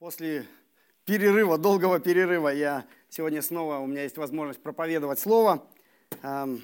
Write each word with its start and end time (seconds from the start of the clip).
После 0.00 0.46
перерыва, 1.04 1.58
долгого 1.58 2.00
перерыва, 2.00 2.48
я 2.48 2.86
сегодня 3.10 3.42
снова, 3.42 3.80
у 3.80 3.86
меня 3.86 4.04
есть 4.04 4.16
возможность 4.16 4.62
проповедовать 4.62 5.20
Слово. 5.20 5.68
В 6.22 6.58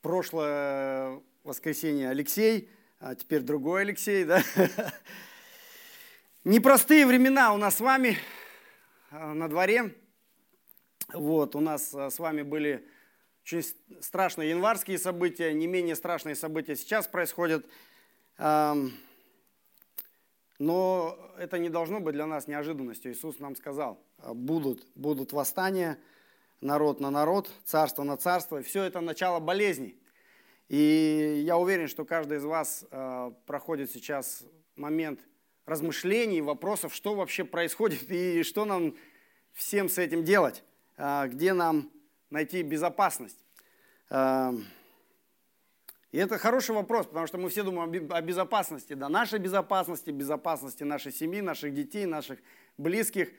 прошлое 0.00 1.20
воскресенье 1.44 2.08
Алексей, 2.08 2.70
а 3.00 3.14
теперь 3.14 3.42
другой 3.42 3.82
Алексей, 3.82 4.24
да? 4.24 4.42
Непростые 6.44 7.04
времена 7.04 7.52
у 7.52 7.58
нас 7.58 7.76
с 7.76 7.80
вами 7.80 8.16
а, 9.10 9.34
на 9.34 9.46
дворе. 9.46 9.94
Вот, 11.12 11.54
у 11.54 11.60
нас 11.60 11.94
а, 11.94 12.08
с 12.08 12.18
вами 12.18 12.40
были 12.40 12.88
очень 13.42 13.62
страшные 14.00 14.48
январские 14.48 14.98
события, 14.98 15.52
не 15.52 15.66
менее 15.66 15.96
страшные 15.96 16.34
события 16.34 16.76
сейчас 16.76 17.06
происходят. 17.06 17.66
Но 20.60 21.18
это 21.38 21.58
не 21.58 21.70
должно 21.70 22.00
быть 22.00 22.14
для 22.14 22.26
нас 22.26 22.46
неожиданностью. 22.46 23.10
Иисус 23.10 23.38
нам 23.38 23.56
сказал, 23.56 23.98
«А, 24.18 24.34
будут, 24.34 24.86
будут 24.94 25.32
восстания, 25.32 25.98
народ 26.60 27.00
на 27.00 27.10
народ, 27.10 27.50
царство 27.64 28.02
на 28.02 28.18
царство. 28.18 28.62
Все 28.62 28.82
это 28.82 29.00
начало 29.00 29.40
болезней. 29.40 29.98
И 30.68 31.40
я 31.46 31.56
уверен, 31.56 31.88
что 31.88 32.04
каждый 32.04 32.36
из 32.36 32.44
вас 32.44 32.84
э, 32.90 33.32
проходит 33.46 33.90
сейчас 33.90 34.44
момент 34.76 35.20
размышлений, 35.64 36.42
вопросов, 36.42 36.94
что 36.94 37.14
вообще 37.14 37.44
происходит 37.44 38.10
и 38.10 38.42
что 38.42 38.66
нам 38.66 38.94
всем 39.54 39.88
с 39.88 39.96
этим 39.96 40.24
делать, 40.24 40.62
э, 40.98 41.26
где 41.28 41.54
нам 41.54 41.90
найти 42.28 42.62
безопасность. 42.62 43.38
Э, 46.12 46.16
и 46.16 46.18
это 46.18 46.38
хороший 46.38 46.74
вопрос, 46.74 47.06
потому 47.06 47.26
что 47.26 47.38
мы 47.38 47.48
все 47.48 47.62
думаем 47.62 48.10
о 48.12 48.20
безопасности, 48.20 48.94
да, 48.94 49.08
нашей 49.08 49.38
безопасности, 49.38 50.10
безопасности 50.10 50.84
нашей 50.84 51.12
семьи, 51.12 51.40
наших 51.40 51.74
детей, 51.74 52.06
наших 52.06 52.40
близких. 52.78 53.30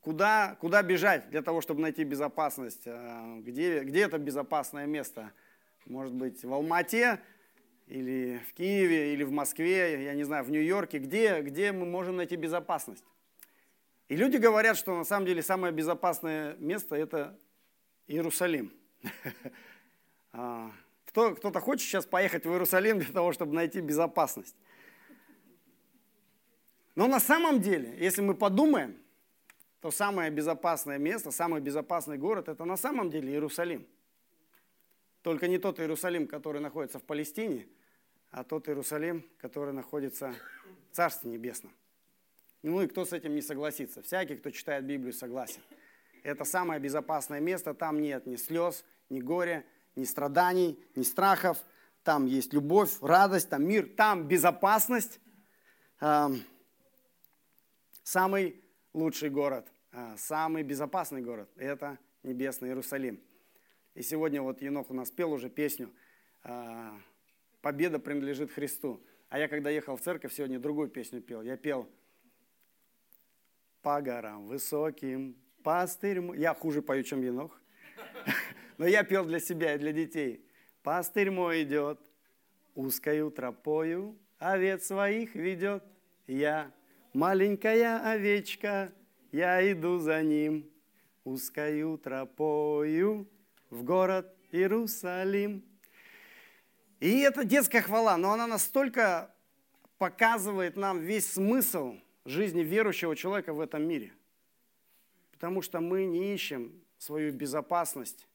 Куда, 0.00 0.56
куда 0.60 0.82
бежать 0.82 1.28
для 1.30 1.42
того, 1.42 1.60
чтобы 1.60 1.82
найти 1.82 2.04
безопасность? 2.04 2.86
А, 2.86 3.38
где, 3.40 3.80
где 3.80 4.02
это 4.02 4.18
безопасное 4.18 4.86
место? 4.86 5.32
Может 5.86 6.14
быть, 6.14 6.42
в 6.44 6.52
Алмате, 6.52 7.20
или 7.86 8.40
в 8.48 8.54
Киеве, 8.54 9.12
или 9.12 9.24
в 9.24 9.32
Москве, 9.32 10.04
я 10.04 10.14
не 10.14 10.22
знаю, 10.22 10.44
в 10.44 10.50
Нью-Йорке. 10.50 10.98
Где, 10.98 11.40
где 11.40 11.72
мы 11.72 11.84
можем 11.84 12.16
найти 12.16 12.36
безопасность? 12.36 13.04
И 14.08 14.16
люди 14.16 14.36
говорят, 14.36 14.76
что 14.76 14.96
на 14.96 15.04
самом 15.04 15.26
деле 15.26 15.42
самое 15.42 15.72
безопасное 15.72 16.56
место– 16.58 16.94
это 16.96 17.38
Иерусалим. 18.06 18.72
Кто, 21.10 21.34
кто-то 21.34 21.58
хочет 21.58 21.88
сейчас 21.88 22.06
поехать 22.06 22.46
в 22.46 22.50
Иерусалим 22.52 23.00
для 23.00 23.12
того, 23.12 23.32
чтобы 23.32 23.52
найти 23.52 23.80
безопасность. 23.80 24.54
Но 26.94 27.08
на 27.08 27.18
самом 27.18 27.60
деле, 27.60 27.96
если 27.98 28.22
мы 28.22 28.34
подумаем, 28.34 28.96
то 29.80 29.90
самое 29.90 30.30
безопасное 30.30 30.98
место, 30.98 31.32
самый 31.32 31.60
безопасный 31.60 32.16
город– 32.16 32.48
это 32.48 32.64
на 32.64 32.76
самом 32.76 33.10
деле 33.10 33.32
Иерусалим. 33.32 33.88
Только 35.22 35.48
не 35.48 35.58
тот 35.58 35.80
Иерусалим, 35.80 36.28
который 36.28 36.60
находится 36.60 37.00
в 37.00 37.02
Палестине, 37.02 37.66
а 38.30 38.44
тот 38.44 38.68
Иерусалим, 38.68 39.28
который 39.38 39.72
находится 39.72 40.32
в 40.92 40.94
Царстве 40.94 41.28
Небесном. 41.28 41.72
Ну 42.62 42.82
и 42.82 42.86
кто 42.86 43.04
с 43.04 43.12
этим 43.12 43.34
не 43.34 43.42
согласится? 43.42 44.00
Всякий, 44.02 44.36
кто 44.36 44.50
читает 44.50 44.84
Библию, 44.84 45.12
согласен. 45.12 45.60
Это 46.22 46.44
самое 46.44 46.78
безопасное 46.78 47.40
место, 47.40 47.74
там 47.74 48.00
нет 48.00 48.26
ни 48.26 48.36
слез, 48.36 48.84
ни 49.08 49.20
горя, 49.20 49.64
ни 49.96 50.04
страданий, 50.04 50.78
ни 50.94 51.02
страхов. 51.02 51.58
Там 52.02 52.26
есть 52.26 52.52
любовь, 52.52 52.96
радость, 53.00 53.50
там 53.50 53.66
мир, 53.66 53.88
там 53.96 54.26
безопасность. 54.26 55.20
Самый 58.02 58.64
лучший 58.92 59.30
город, 59.30 59.66
а, 59.92 60.16
самый 60.16 60.62
безопасный 60.62 61.22
город– 61.22 61.48
это 61.56 61.98
небесный 62.22 62.68
Иерусалим. 62.68 63.20
И 63.94 64.02
сегодня 64.02 64.42
вот 64.42 64.62
Енох 64.62 64.90
у 64.90 64.94
нас 64.94 65.10
пел 65.10 65.32
уже 65.32 65.48
песню 65.48 65.92
а, 66.42 66.98
«Победа 67.60 67.98
принадлежит 67.98 68.50
Христу». 68.50 69.00
А 69.28 69.38
я 69.38 69.46
когда 69.46 69.70
ехал 69.70 69.96
в 69.96 70.00
церковь, 70.00 70.32
сегодня 70.32 70.58
другую 70.58 70.88
песню 70.88 71.20
пел. 71.20 71.42
Я 71.42 71.56
пел 71.56 71.88
«По 73.82 74.00
горам 74.00 74.46
высоким, 74.46 75.36
пастырь 75.62 76.20
мой». 76.20 76.38
Я 76.38 76.54
хуже 76.54 76.82
пою, 76.82 77.02
чем 77.02 77.22
Енох. 77.22 77.60
Но 78.80 78.86
я 78.86 79.04
пел 79.04 79.26
для 79.26 79.40
себя 79.40 79.74
и 79.74 79.78
для 79.78 79.92
детей. 79.92 80.42
Пастырь 80.82 81.30
мой 81.30 81.64
идет, 81.64 82.00
узкою 82.74 83.30
тропою, 83.30 84.18
овец 84.38 84.86
своих 84.86 85.34
ведет. 85.34 85.84
Я 86.26 86.72
маленькая 87.12 87.98
овечка, 87.98 88.90
я 89.32 89.70
иду 89.70 89.98
за 89.98 90.22
ним, 90.22 90.70
узкою 91.24 91.98
тропою 91.98 93.28
в 93.68 93.82
город 93.82 94.34
Иерусалим. 94.50 95.62
И 97.00 97.20
это 97.20 97.44
детская 97.44 97.82
хвала, 97.82 98.16
но 98.16 98.32
она 98.32 98.46
настолько 98.46 99.30
показывает 99.98 100.76
нам 100.78 101.00
весь 101.00 101.30
смысл 101.30 101.96
жизни 102.24 102.62
верующего 102.62 103.14
человека 103.14 103.52
в 103.52 103.60
этом 103.60 103.86
мире. 103.86 104.14
Потому 105.32 105.60
что 105.60 105.80
мы 105.80 106.06
не 106.06 106.32
ищем 106.32 106.82
свою 106.96 107.30
безопасность 107.34 108.26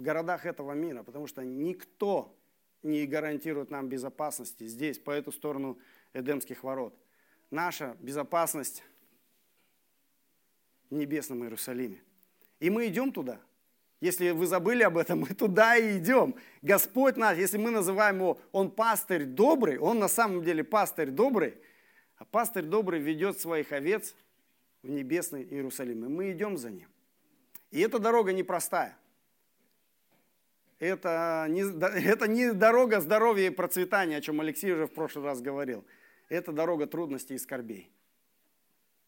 в 0.00 0.02
городах 0.02 0.46
этого 0.46 0.72
мира, 0.72 1.02
потому 1.02 1.26
что 1.26 1.44
никто 1.44 2.34
не 2.82 3.06
гарантирует 3.06 3.70
нам 3.70 3.88
безопасности 3.88 4.66
здесь, 4.66 4.98
по 4.98 5.10
эту 5.10 5.30
сторону 5.30 5.78
Эдемских 6.14 6.64
ворот. 6.64 6.98
Наша 7.50 7.96
безопасность 8.00 8.82
в 10.88 10.94
небесном 10.94 11.44
Иерусалиме. 11.44 12.02
И 12.60 12.70
мы 12.70 12.86
идем 12.86 13.12
туда. 13.12 13.40
Если 14.00 14.30
вы 14.30 14.46
забыли 14.46 14.82
об 14.82 14.96
этом, 14.96 15.20
мы 15.20 15.34
туда 15.34 15.76
и 15.76 15.98
идем. 15.98 16.34
Господь 16.62 17.18
наш, 17.18 17.36
если 17.36 17.58
мы 17.58 17.70
называем 17.70 18.16
его, 18.16 18.40
он 18.52 18.70
пастырь 18.70 19.26
добрый, 19.26 19.76
он 19.76 19.98
на 19.98 20.08
самом 20.08 20.42
деле 20.42 20.64
пастырь 20.64 21.10
добрый, 21.10 21.58
а 22.16 22.24
пастырь 22.24 22.64
добрый 22.64 23.00
ведет 23.00 23.38
своих 23.38 23.70
овец 23.72 24.14
в 24.82 24.88
небесный 24.88 25.44
Иерусалим. 25.44 26.06
И 26.06 26.08
мы 26.08 26.32
идем 26.32 26.56
за 26.56 26.70
ним. 26.70 26.88
И 27.70 27.80
эта 27.80 27.98
дорога 27.98 28.32
непростая 28.32 28.96
это 30.80 31.46
не, 31.48 31.62
это 32.04 32.26
не 32.26 32.52
дорога 32.52 33.00
здоровья 33.00 33.46
и 33.46 33.50
процветания, 33.50 34.16
о 34.16 34.20
чем 34.20 34.40
Алексей 34.40 34.72
уже 34.72 34.86
в 34.86 34.92
прошлый 34.92 35.24
раз 35.24 35.40
говорил. 35.40 35.84
Это 36.28 36.52
дорога 36.52 36.86
трудностей 36.86 37.34
и 37.34 37.38
скорбей. 37.38 37.92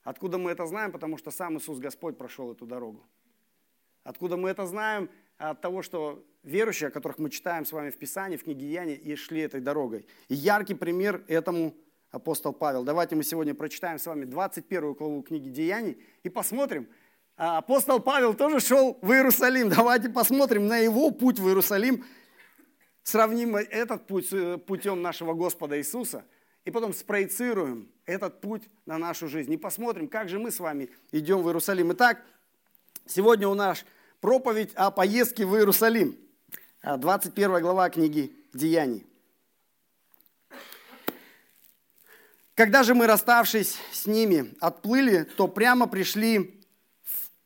Откуда 0.04 0.38
мы 0.38 0.50
это 0.50 0.66
знаем? 0.66 0.92
Потому 0.92 1.16
что 1.16 1.30
сам 1.30 1.56
Иисус 1.58 1.78
Господь 1.78 2.18
прошел 2.18 2.52
эту 2.52 2.66
дорогу. 2.66 3.04
Откуда 4.04 4.36
мы 4.36 4.50
это 4.50 4.66
знаем? 4.66 5.08
От 5.38 5.60
того, 5.60 5.82
что 5.82 6.24
верующие, 6.42 6.88
о 6.88 6.90
которых 6.90 7.18
мы 7.18 7.30
читаем 7.30 7.64
с 7.64 7.72
вами 7.72 7.90
в 7.90 7.98
Писании, 7.98 8.36
в 8.36 8.44
книге 8.44 8.70
Яне, 8.70 8.94
и 8.94 9.14
шли 9.16 9.40
этой 9.40 9.60
дорогой. 9.60 10.06
И 10.28 10.34
яркий 10.34 10.74
пример 10.74 11.24
этому 11.26 11.74
апостол 12.10 12.52
Павел. 12.52 12.84
Давайте 12.84 13.16
мы 13.16 13.24
сегодня 13.24 13.54
прочитаем 13.54 13.98
с 13.98 14.06
вами 14.06 14.24
21 14.24 14.92
главу 14.92 15.22
книги 15.22 15.48
Деяний 15.48 15.98
и 16.22 16.28
посмотрим, 16.28 16.88
апостол 17.36 18.00
Павел 18.00 18.34
тоже 18.34 18.60
шел 18.60 18.98
в 19.02 19.10
Иерусалим. 19.12 19.68
Давайте 19.68 20.08
посмотрим 20.08 20.66
на 20.66 20.78
его 20.78 21.10
путь 21.10 21.38
в 21.38 21.48
Иерусалим. 21.48 22.04
Сравним 23.02 23.56
этот 23.56 24.06
путь 24.06 24.28
с 24.28 24.32
э, 24.32 24.58
путем 24.58 25.02
нашего 25.02 25.34
Господа 25.34 25.78
Иисуса. 25.78 26.24
И 26.64 26.70
потом 26.70 26.92
спроецируем 26.92 27.90
этот 28.06 28.40
путь 28.40 28.68
на 28.86 28.96
нашу 28.98 29.26
жизнь. 29.26 29.52
И 29.52 29.56
посмотрим, 29.56 30.06
как 30.06 30.28
же 30.28 30.38
мы 30.38 30.52
с 30.52 30.60
вами 30.60 30.90
идем 31.10 31.42
в 31.42 31.48
Иерусалим. 31.48 31.92
Итак, 31.92 32.22
сегодня 33.06 33.48
у 33.48 33.54
нас 33.54 33.84
проповедь 34.20 34.72
о 34.74 34.92
поездке 34.92 35.44
в 35.44 35.56
Иерусалим. 35.56 36.16
21 36.84 37.60
глава 37.60 37.90
книги 37.90 38.32
Деяний. 38.52 39.04
Когда 42.54 42.82
же 42.82 42.94
мы, 42.94 43.06
расставшись 43.06 43.78
с 43.92 44.06
ними, 44.06 44.54
отплыли, 44.60 45.24
то 45.36 45.48
прямо 45.48 45.88
пришли 45.88 46.61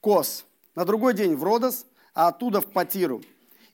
Кос, 0.01 0.47
на 0.75 0.85
другой 0.85 1.15
день 1.15 1.35
в 1.35 1.45
Родос, 1.45 1.87
а 2.15 2.29
оттуда 2.29 2.61
в 2.61 2.67
Патиру. 2.67 3.23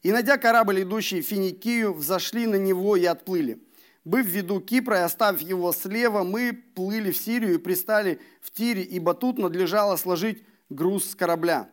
И, 0.03 0.11
найдя 0.11 0.37
корабль, 0.37 0.83
идущий 0.83 1.23
в 1.23 1.27
Финикию, 1.27 1.93
взошли 1.95 2.47
на 2.47 2.57
него 2.57 2.97
и 2.97 3.05
отплыли. 3.05 3.63
Быв 4.05 4.27
в 4.27 4.31
виду 4.31 4.61
Кипра 4.61 4.99
и 4.99 5.03
оставив 5.03 5.41
его 5.41 5.73
слева, 5.73 6.25
мы 6.25 6.53
плыли 6.53 7.13
в 7.13 7.17
Сирию 7.17 7.55
и 7.55 7.59
пристали 7.59 8.21
в 8.41 8.51
Тире, 8.51 8.83
ибо 8.83 9.15
тут 9.15 9.39
надлежало 9.39 9.97
сложить 9.97 10.43
груз 10.71 11.11
с 11.11 11.15
корабля. 11.15 11.69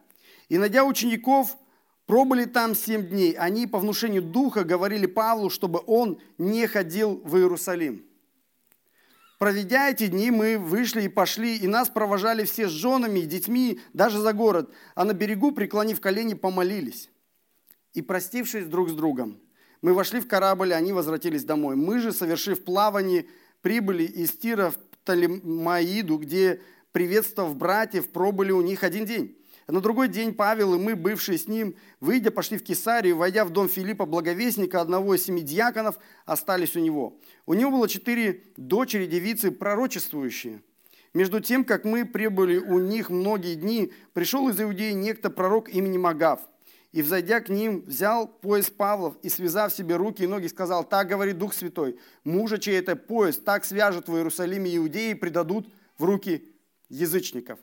И, 0.48 0.60
найдя 0.60 0.84
учеников, 0.84 1.58
пробыли 2.06 2.46
там 2.46 2.76
семь 2.76 3.08
дней. 3.08 3.32
Они 3.34 3.66
по 3.66 3.80
внушению 3.80 4.22
духа 4.22 4.64
говорили 4.64 5.08
Павлу, 5.08 5.50
чтобы 5.50 5.82
он 5.88 6.20
не 6.38 6.68
ходил 6.68 7.22
в 7.24 7.36
Иерусалим. 7.38 8.06
Проведя 9.40 9.90
эти 9.90 10.08
дни, 10.08 10.32
мы 10.32 10.58
вышли 10.58 11.04
и 11.04 11.08
пошли, 11.08 11.56
и 11.56 11.66
нас 11.66 11.88
провожали 11.88 12.44
все 12.44 12.68
с 12.68 12.72
женами 12.72 13.22
и 13.22 13.26
детьми, 13.26 13.80
даже 13.94 14.20
за 14.20 14.34
город, 14.34 14.70
а 14.96 15.06
на 15.06 15.14
берегу, 15.14 15.54
преклонив 15.54 16.02
колени, 16.02 16.34
помолились. 16.34 17.10
И 17.94 18.02
простившись 18.02 18.66
друг 18.66 18.90
с 18.90 18.94
другом, 18.94 19.40
мы 19.82 19.94
вошли 19.94 20.20
в 20.20 20.28
корабль, 20.28 20.72
и 20.72 20.74
они 20.74 20.92
возвратились 20.92 21.46
домой. 21.46 21.78
Мы 21.78 22.00
же, 22.00 22.12
совершив 22.12 22.66
плавание, 22.66 23.28
прибыли 23.62 24.04
из 24.04 24.32
Тира 24.32 24.72
в 24.72 24.78
Птолемаиду, 24.78 26.18
где, 26.18 26.62
приветствовав 26.92 27.56
братьев, 27.56 28.10
пробыли 28.10 28.52
у 28.52 28.62
них 28.62 28.84
один 28.84 29.06
день. 29.06 29.39
На 29.70 29.82
другой 29.82 30.08
день 30.08 30.34
Павел 30.34 30.74
и 30.74 30.80
мы, 30.80 30.96
бывшие 30.96 31.38
с 31.38 31.48
ним, 31.48 31.76
выйдя, 32.00 32.32
пошли 32.32 32.58
в 32.58 32.64
Кесарию, 32.64 33.16
войдя 33.16 33.46
в 33.46 33.52
дом 33.52 33.70
Филиппа, 33.70 34.08
благовестника, 34.08 34.82
одного 34.82 35.14
из 35.14 35.24
семи 35.24 35.44
диаконов, 35.44 36.00
остались 36.26 36.76
у 36.76 36.80
него. 36.80 37.20
У 37.46 37.54
него 37.54 37.70
было 37.70 37.88
четыре 37.88 38.46
дочери, 38.58 39.06
девицы, 39.06 39.52
пророчествующие. 39.52 40.64
Между 41.14 41.40
тем, 41.40 41.64
как 41.64 41.86
мы 41.86 42.04
прибыли 42.04 42.58
у 42.58 42.80
них 42.80 43.12
многие 43.12 43.54
дни, 43.54 43.94
пришел 44.14 44.50
из 44.50 44.60
Иудеи 44.60 44.94
некто 44.94 45.30
пророк 45.30 45.70
имени 45.70 46.00
Магав. 46.00 46.40
И, 46.92 47.04
взойдя 47.04 47.40
к 47.40 47.50
ним, 47.50 47.84
взял 47.86 48.28
пояс 48.28 48.72
Павлов 48.72 49.18
и, 49.22 49.30
связав 49.30 49.72
себе 49.72 49.98
руки 49.98 50.24
и 50.24 50.28
ноги, 50.28 50.48
сказал, 50.48 50.84
так 50.84 51.08
говорит 51.08 51.38
Дух 51.38 51.54
Святой, 51.54 52.00
мужа, 52.24 52.58
чей 52.58 52.80
это 52.80 52.96
пояс, 52.96 53.38
так 53.38 53.64
свяжут 53.66 54.08
в 54.08 54.16
Иерусалиме 54.16 54.76
иудеи 54.78 55.12
и 55.12 55.14
предадут 55.14 55.72
в 56.00 56.06
руки 56.06 56.56
язычников. 56.90 57.60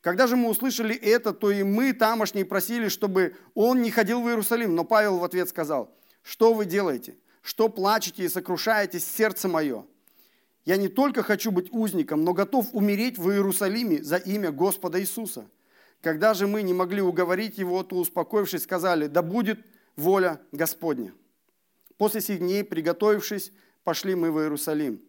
Когда 0.00 0.26
же 0.26 0.36
мы 0.36 0.48
услышали 0.48 0.94
это, 0.94 1.32
то 1.32 1.50
и 1.50 1.62
мы, 1.62 1.92
тамошние, 1.92 2.44
просили, 2.44 2.88
чтобы 2.88 3.36
он 3.54 3.82
не 3.82 3.90
ходил 3.90 4.22
в 4.22 4.28
Иерусалим. 4.28 4.74
Но 4.74 4.84
Павел 4.84 5.18
в 5.18 5.24
ответ 5.24 5.48
сказал, 5.48 5.94
что 6.22 6.54
вы 6.54 6.64
делаете? 6.64 7.16
Что 7.42 7.68
плачете 7.68 8.24
и 8.24 8.28
сокрушаетесь 8.28 9.04
сердце 9.04 9.48
мое? 9.48 9.84
Я 10.64 10.76
не 10.76 10.88
только 10.88 11.22
хочу 11.22 11.52
быть 11.52 11.72
узником, 11.72 12.24
но 12.24 12.34
готов 12.34 12.68
умереть 12.72 13.18
в 13.18 13.30
Иерусалиме 13.30 14.02
за 14.02 14.16
имя 14.16 14.50
Господа 14.50 15.00
Иисуса. 15.00 15.48
Когда 16.02 16.34
же 16.34 16.46
мы 16.46 16.62
не 16.62 16.74
могли 16.74 17.00
уговорить 17.00 17.58
его, 17.58 17.82
то, 17.82 17.96
успокоившись, 17.96 18.64
сказали, 18.64 19.06
да 19.06 19.22
будет 19.22 19.60
воля 19.94 20.40
Господня. 20.52 21.14
После 21.96 22.20
сих 22.20 22.40
дней, 22.40 22.64
приготовившись, 22.64 23.52
пошли 23.84 24.14
мы 24.14 24.32
в 24.32 24.40
Иерусалим. 24.40 25.00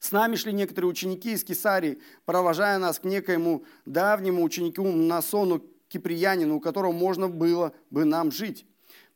С 0.00 0.12
нами 0.12 0.36
шли 0.36 0.54
некоторые 0.54 0.90
ученики 0.90 1.32
из 1.32 1.44
Кесарии, 1.44 2.00
провожая 2.24 2.78
нас 2.78 2.98
к 2.98 3.04
некоему 3.04 3.64
давнему 3.84 4.42
ученику 4.42 4.90
Насону 4.90 5.62
Киприянину, 5.88 6.56
у 6.56 6.60
которого 6.60 6.90
можно 6.90 7.28
было 7.28 7.74
бы 7.90 8.06
нам 8.06 8.32
жить. 8.32 8.64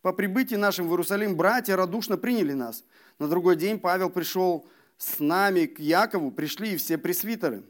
По 0.02 0.12
прибытии 0.12 0.56
нашим 0.56 0.86
в 0.86 0.90
Иерусалим 0.90 1.36
братья 1.36 1.76
радушно 1.76 2.18
приняли 2.18 2.52
нас. 2.52 2.84
На 3.18 3.28
другой 3.28 3.56
день 3.56 3.78
Павел 3.78 4.10
пришел 4.10 4.66
с 4.98 5.18
нами 5.20 5.64
к 5.64 5.78
Якову, 5.78 6.30
пришли 6.30 6.74
и 6.74 6.76
все 6.76 6.98
пресвитеры. 6.98 7.62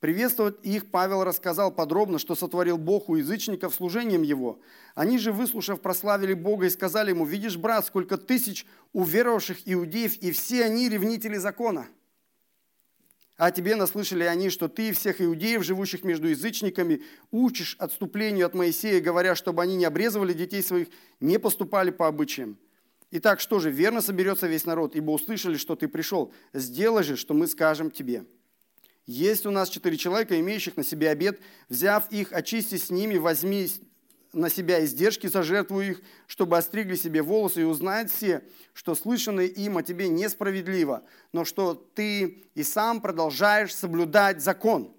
Приветствовать 0.00 0.56
их 0.64 0.90
Павел 0.90 1.22
рассказал 1.22 1.70
подробно, 1.70 2.18
что 2.18 2.34
сотворил 2.34 2.78
Бог 2.78 3.08
у 3.08 3.14
язычников 3.14 3.74
служением 3.74 4.22
его. 4.22 4.58
Они 4.96 5.18
же, 5.18 5.32
выслушав, 5.32 5.80
прославили 5.80 6.34
Бога 6.34 6.66
и 6.66 6.70
сказали 6.70 7.10
ему, 7.10 7.24
«Видишь, 7.24 7.56
брат, 7.56 7.86
сколько 7.86 8.18
тысяч 8.18 8.66
уверовавших 8.92 9.58
иудеев, 9.64 10.16
и 10.16 10.32
все 10.32 10.64
они 10.64 10.88
ревнители 10.88 11.36
закона». 11.36 11.86
А 13.36 13.50
тебе 13.50 13.76
наслышали 13.76 14.24
они, 14.24 14.48
что 14.48 14.68
ты 14.68 14.92
всех 14.92 15.20
иудеев, 15.20 15.62
живущих 15.62 16.04
между 16.04 16.28
язычниками, 16.28 17.02
учишь 17.30 17.76
отступлению 17.78 18.46
от 18.46 18.54
Моисея, 18.54 19.00
говоря, 19.00 19.34
чтобы 19.34 19.62
они 19.62 19.76
не 19.76 19.84
обрезывали 19.84 20.32
детей 20.32 20.62
своих, 20.62 20.88
не 21.20 21.38
поступали 21.38 21.90
по 21.90 22.06
обычаям. 22.06 22.58
Итак, 23.10 23.40
что 23.40 23.58
же, 23.58 23.70
верно 23.70 24.00
соберется 24.00 24.46
весь 24.46 24.64
народ, 24.64 24.96
ибо 24.96 25.10
услышали, 25.10 25.58
что 25.58 25.76
ты 25.76 25.86
пришел. 25.86 26.32
Сделай 26.54 27.04
же, 27.04 27.16
что 27.16 27.34
мы 27.34 27.46
скажем 27.46 27.90
тебе. 27.90 28.24
Есть 29.04 29.46
у 29.46 29.50
нас 29.50 29.68
четыре 29.68 29.96
человека, 29.96 30.38
имеющих 30.40 30.76
на 30.76 30.82
себе 30.82 31.10
обед. 31.10 31.40
Взяв 31.68 32.10
их, 32.10 32.32
очисти 32.32 32.76
с 32.76 32.90
ними, 32.90 33.16
возьми 33.16 33.70
на 34.36 34.50
себя 34.50 34.84
издержки 34.84 35.26
за 35.26 35.42
жертву 35.42 35.80
их, 35.80 36.02
чтобы 36.26 36.58
остригли 36.58 36.94
себе 36.94 37.22
волосы, 37.22 37.62
и 37.62 37.64
узнают 37.64 38.10
все, 38.10 38.42
что 38.74 38.94
слышанное 38.94 39.46
им 39.46 39.78
о 39.78 39.82
тебе 39.82 40.08
несправедливо, 40.08 41.02
но 41.32 41.44
что 41.44 41.74
ты 41.74 42.44
и 42.54 42.62
сам 42.62 43.00
продолжаешь 43.00 43.74
соблюдать 43.74 44.42
закон. 44.42 44.92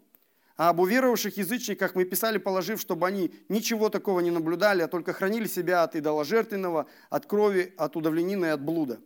А 0.58 0.70
об 0.70 0.80
уверовавших 0.80 1.38
язычниках 1.38 1.94
мы 1.94 2.04
писали, 2.04 2.40
положив, 2.40 2.82
чтобы 2.82 3.06
они 3.06 3.32
ничего 3.48 3.90
такого 3.90 4.22
не 4.22 4.32
наблюдали, 4.32 4.82
а 4.82 4.88
только 4.88 5.14
хранили 5.14 5.46
себя 5.46 5.84
от 5.84 5.96
идоложертвенного, 5.96 6.88
от 7.12 7.26
крови, 7.28 7.76
от 7.78 7.96
удавленины 7.96 8.48
и 8.48 8.50
от 8.50 8.62
блуда. 8.62 9.00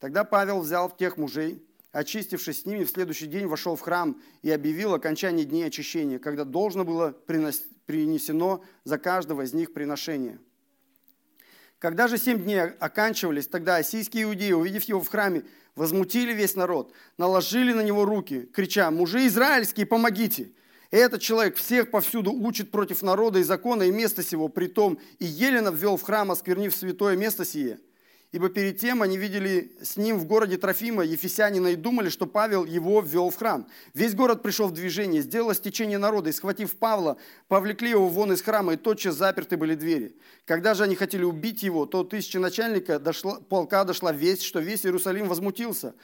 Тогда 0.00 0.24
Павел 0.24 0.60
взял 0.60 0.90
тех 0.90 1.16
мужей, 1.16 1.64
очистившись 1.92 2.62
с 2.62 2.66
ними, 2.66 2.82
в 2.82 2.90
следующий 2.90 3.28
день 3.28 3.46
вошел 3.46 3.76
в 3.76 3.80
храм 3.80 4.20
и 4.42 4.50
объявил 4.50 4.94
окончание 4.94 5.44
дней 5.44 5.64
очищения, 5.64 6.18
когда 6.18 6.44
должно 6.44 6.84
было 6.84 7.12
принесено 7.86 8.62
за 8.84 8.98
каждого 8.98 9.42
из 9.42 9.54
них 9.54 9.72
приношение. 9.72 10.38
Когда 11.78 12.08
же 12.08 12.18
семь 12.18 12.42
дней 12.42 12.60
оканчивались, 12.60 13.46
тогда 13.46 13.76
осийские 13.76 14.24
иудеи, 14.24 14.52
увидев 14.52 14.84
его 14.84 15.00
в 15.00 15.08
храме, 15.08 15.44
возмутили 15.74 16.32
весь 16.32 16.54
народ, 16.54 16.92
наложили 17.18 17.72
на 17.72 17.82
него 17.82 18.04
руки, 18.04 18.48
крича, 18.52 18.90
«Мужи 18.90 19.26
израильские, 19.26 19.86
помогите!» 19.86 20.52
Этот 20.90 21.20
человек 21.20 21.56
всех 21.56 21.90
повсюду 21.90 22.32
учит 22.32 22.70
против 22.70 23.02
народа 23.02 23.40
и 23.40 23.42
закона 23.42 23.82
и 23.82 23.90
места 23.90 24.22
сего, 24.22 24.48
притом 24.48 24.98
и 25.18 25.24
елено 25.24 25.70
ввел 25.70 25.96
в 25.96 26.02
храм, 26.02 26.30
осквернив 26.30 26.74
святое 26.74 27.16
место 27.16 27.44
сие– 27.44 27.78
ибо 28.36 28.50
перед 28.50 28.78
тем 28.78 29.00
они 29.00 29.16
видели 29.16 29.72
с 29.80 29.96
ним 29.96 30.18
в 30.18 30.26
городе 30.26 30.58
Трофима, 30.58 31.02
Ефесянина, 31.02 31.68
и 31.68 31.74
думали, 31.74 32.10
что 32.10 32.26
Павел 32.26 32.66
его 32.66 33.00
ввел 33.00 33.30
в 33.30 33.36
храм. 33.36 33.66
Весь 33.94 34.14
город 34.14 34.42
пришел 34.42 34.68
в 34.68 34.72
движение, 34.72 35.22
сделалось 35.22 35.58
течение 35.58 35.96
народа, 35.96 36.28
и, 36.28 36.34
схватив 36.34 36.76
Павла, 36.76 37.16
повлекли 37.48 37.88
его 37.88 38.08
вон 38.08 38.34
из 38.34 38.42
храма, 38.42 38.74
и 38.74 38.76
тотчас 38.76 39.14
заперты 39.14 39.56
были 39.56 39.74
двери. 39.74 40.16
Когда 40.44 40.74
же 40.74 40.82
они 40.82 40.96
хотели 40.96 41.24
убить 41.24 41.62
его, 41.62 41.86
то 41.86 42.04
тысяча 42.04 42.38
начальника 42.38 42.98
дошла, 42.98 43.40
полка 43.40 43.84
дошла 43.84 44.12
весть, 44.12 44.42
что 44.42 44.60
весь 44.60 44.84
Иерусалим 44.84 45.28
возмутился. 45.28 45.94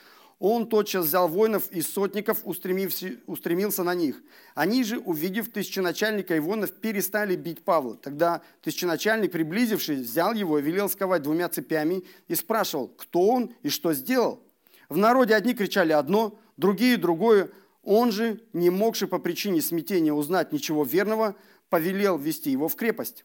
Он 0.45 0.67
тотчас 0.67 1.07
взял 1.07 1.29
воинов 1.29 1.71
и 1.71 1.81
сотников, 1.83 2.41
устремился 2.45 3.85
на 3.85 3.95
них. 3.95 4.21
Они 4.57 4.83
же, 4.83 4.99
увидев 4.99 5.53
тысяченачальника 5.53 6.41
воинов, 6.43 6.73
перестали 6.73 7.37
бить 7.37 7.63
Павла. 7.63 7.95
Тогда 7.95 8.43
тысяченачальник, 8.61 9.31
приблизившись, 9.31 10.01
взял 10.01 10.33
его 10.33 10.59
и 10.59 10.63
велел 10.63 10.89
сковать 10.89 11.23
двумя 11.23 11.49
цепями 11.49 12.03
и 12.27 12.35
спрашивал, 12.35 12.89
кто 12.89 13.25
он 13.25 13.55
и 13.63 13.69
что 13.69 13.95
сделал. 13.95 14.43
В 14.89 14.97
народе 14.97 15.37
одни 15.37 15.55
кричали 15.55 15.93
одно, 15.93 16.37
другие 16.57 16.97
другое. 16.97 17.49
Он 17.85 18.11
же, 18.11 18.41
не 18.53 18.69
могший 18.69 19.07
по 19.07 19.21
причине 19.21 19.63
смятения 19.63 20.13
узнать 20.13 20.51
ничего 20.51 20.83
верного, 20.83 21.37
повелел 21.69 22.19
вести 22.19 22.51
его 22.51 22.67
в 22.67 22.75
крепость. 22.75 23.25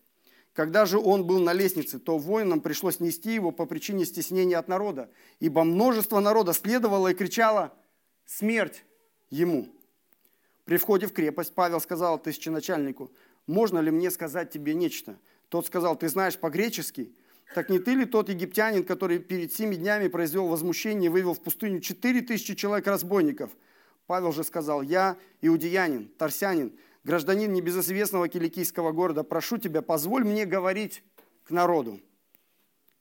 Когда 0.58 0.88
же 0.88 0.98
он 0.98 1.24
был 1.24 1.38
на 1.38 1.54
лестнице, 1.54 2.00
то 2.00 2.18
воинам 2.18 2.62
пришлось 2.62 3.00
нести 3.00 3.32
его 3.32 3.52
по 3.52 3.68
причине 3.68 4.06
стеснения 4.06 4.58
от 4.58 4.68
народа, 4.68 5.12
ибо 5.40 5.64
множество 5.64 6.20
народа 6.20 6.52
следовало 6.52 7.10
и 7.10 7.14
кричало 7.14 7.76
«Смерть 8.26 8.84
ему!». 9.30 9.68
При 10.66 10.78
входе 10.78 11.06
в 11.06 11.14
крепость 11.14 11.54
Павел 11.54 11.80
сказал 11.80 12.18
тысяченачальнику, 12.18 13.12
«Можно 13.46 13.78
ли 13.78 13.92
мне 13.92 14.10
сказать 14.10 14.50
тебе 14.50 14.74
нечто?» 14.74 15.20
Тот 15.50 15.68
сказал, 15.68 15.96
«Ты 15.96 16.10
знаешь 16.10 16.40
по-гречески?» 16.40 17.14
Так 17.54 17.70
не 17.70 17.78
ты 17.78 17.94
ли 17.94 18.06
тот 18.06 18.28
египтянин, 18.28 18.84
который 18.84 19.20
перед 19.20 19.54
семи 19.54 19.78
днями 19.78 20.08
произвел 20.08 20.48
возмущение 20.48 21.06
и 21.06 21.10
вывел 21.10 21.36
в 21.36 21.40
пустыню 21.40 21.82
четыре 21.82 22.22
тысячи 22.22 22.56
человек-разбойников? 22.56 23.52
Павел 24.08 24.32
же 24.32 24.44
сказал, 24.44 24.82
я 24.82 25.18
иудеянин, 25.42 26.08
торсянин, 26.18 26.74
гражданин 27.08 27.54
небезызвестного 27.54 28.28
киликийского 28.28 28.92
города, 28.92 29.24
прошу 29.24 29.58
тебя, 29.58 29.82
позволь 29.82 30.26
мне 30.26 30.46
говорить 30.46 31.04
к 31.46 31.52
народу. 31.52 32.02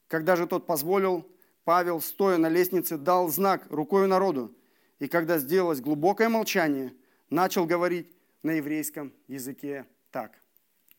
Когда 0.07 0.37
же 0.37 0.47
тот 0.47 0.65
позволил, 0.65 1.29
Павел, 1.65 2.01
стоя 2.01 2.37
на 2.37 2.49
лестнице, 2.49 2.99
дал 2.99 3.29
знак 3.29 3.67
рукой 3.69 4.07
народу. 4.07 4.55
И 5.01 5.09
когда 5.09 5.39
сделалось 5.39 5.81
глубокое 5.81 6.29
молчание, 6.29 6.95
начал 7.31 7.67
говорить 7.67 8.17
на 8.45 8.53
еврейском 8.53 9.13
языке 9.27 9.85
так. 10.13 10.39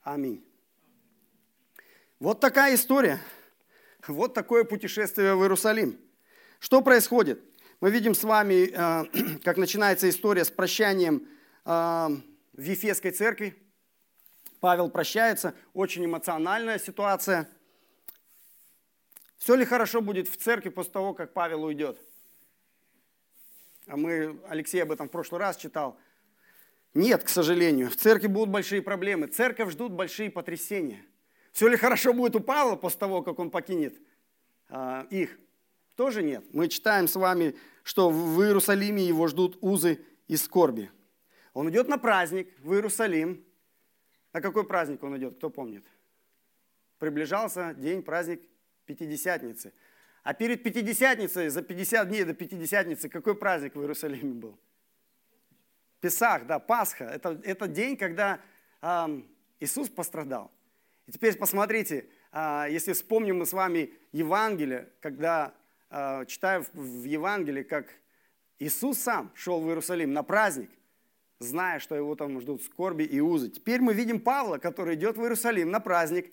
Аминь. 0.04 0.44
Вот 2.20 2.42
такая 2.42 2.76
история. 2.76 3.22
Вот 4.06 4.34
такое 4.34 4.66
путешествие 4.66 5.34
в 5.36 5.44
Иерусалим. 5.44 5.98
Что 6.60 6.82
происходит? 6.82 7.42
Мы 7.80 7.90
видим 7.90 8.14
с 8.14 8.26
вами, 8.26 8.70
э, 8.70 9.40
как 9.46 9.56
начинается 9.56 10.10
история 10.10 10.44
с 10.44 10.52
прощанием 10.52 11.26
э, 11.64 12.10
в 12.58 12.62
Ефесской 12.62 13.12
церкви. 13.12 13.56
Павел 14.60 14.90
прощается, 14.90 15.54
очень 15.74 16.04
эмоциональная 16.06 16.80
ситуация. 16.80 17.48
Все 19.38 19.56
ли 19.56 19.64
хорошо 19.64 20.02
будет 20.02 20.28
в 20.28 20.36
церкви 20.36 20.70
после 20.70 20.92
того, 20.92 21.14
как 21.14 21.32
Павел 21.34 21.64
уйдет? 21.64 22.02
А 23.86 23.96
мы, 23.96 24.42
Алексей 24.50 24.82
об 24.82 24.92
этом 24.92 25.08
в 25.08 25.12
прошлый 25.12 25.40
раз 25.40 25.56
читал. 25.56 25.98
Нет, 26.94 27.24
к 27.24 27.30
сожалению, 27.30 27.90
в 27.90 27.96
церкви 27.96 28.28
будут 28.28 28.50
большие 28.50 28.82
проблемы. 28.82 29.28
Церковь 29.28 29.72
ждут 29.72 29.92
большие 29.92 30.32
потрясения. 30.32 31.06
Все 31.54 31.68
ли 31.68 31.78
хорошо 31.78 32.12
будет 32.14 32.36
у 32.36 32.40
Павла 32.40 32.76
после 32.76 33.00
того, 33.00 33.22
как 33.22 33.38
он 33.38 33.52
покинет 33.52 33.96
а, 34.70 35.06
их? 35.12 35.38
Тоже 35.96 36.24
нет. 36.24 36.44
Мы 36.54 36.68
читаем 36.68 37.08
с 37.08 37.16
вами, 37.16 37.56
что 37.84 38.10
в 38.10 38.42
Иерусалиме 38.42 39.04
его 39.04 39.28
ждут 39.28 39.58
узы 39.62 40.00
и 40.28 40.36
скорби. 40.36 40.92
Он 41.58 41.72
идет 41.72 41.88
на 41.88 41.98
праздник 41.98 42.54
в 42.60 42.72
Иерусалим. 42.74 43.44
На 44.32 44.42
какой 44.42 44.64
праздник 44.64 45.02
он 45.02 45.18
идет, 45.18 45.38
кто 45.38 45.50
помнит? 45.50 45.84
Приближался 47.00 47.74
день, 47.74 48.04
праздник 48.04 48.48
Пятидесятницы. 48.86 49.74
А 50.22 50.36
перед 50.36 50.62
Пятидесятницей, 50.62 51.50
за 51.50 51.64
50 51.64 52.10
дней 52.10 52.26
до 52.26 52.36
Пятидесятницы, 52.36 53.10
какой 53.10 53.34
праздник 53.34 53.74
в 53.74 53.82
Иерусалиме 53.82 54.36
был? 54.36 54.60
Песах, 56.00 56.46
да, 56.46 56.60
Пасха. 56.60 57.06
Это, 57.06 57.42
это 57.44 57.68
день, 57.68 57.98
когда 57.98 58.40
э, 58.84 59.22
Иисус 59.60 59.90
пострадал. 59.90 60.52
И 61.08 61.12
теперь 61.12 61.36
посмотрите, 61.40 62.08
э, 62.34 62.68
если 62.70 62.94
вспомним 62.94 63.40
мы 63.40 63.48
с 63.48 63.54
вами 63.54 63.96
Евангелие, 64.12 64.90
когда 65.00 65.56
э, 65.90 66.24
читаю 66.28 66.68
в 66.74 67.04
Евангелии, 67.04 67.64
как 67.64 67.88
Иисус 68.60 69.00
сам 69.00 69.32
шел 69.34 69.60
в 69.60 69.68
Иерусалим 69.68 70.14
на 70.14 70.22
праздник, 70.22 70.70
зная, 71.40 71.80
что 71.80 71.96
его 71.96 72.16
там 72.16 72.40
ждут 72.42 72.64
скорби 72.64 73.04
и 73.04 73.20
узы. 73.20 73.50
Теперь 73.50 73.82
мы 73.82 73.94
видим 73.94 74.20
Павла, 74.20 74.58
который 74.58 74.96
идет 74.96 75.18
в 75.18 75.22
Иерусалим 75.22 75.70
на 75.70 75.80
праздник, 75.80 76.32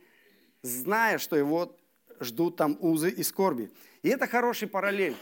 зная, 0.62 1.18
что 1.18 1.36
его 1.36 1.76
ждут 2.20 2.56
там 2.56 2.76
узы 2.80 3.10
и 3.10 3.22
скорби. 3.22 3.70
И 4.02 4.08
это 4.08 4.26
хороший 4.26 4.68
параллель 4.68 5.16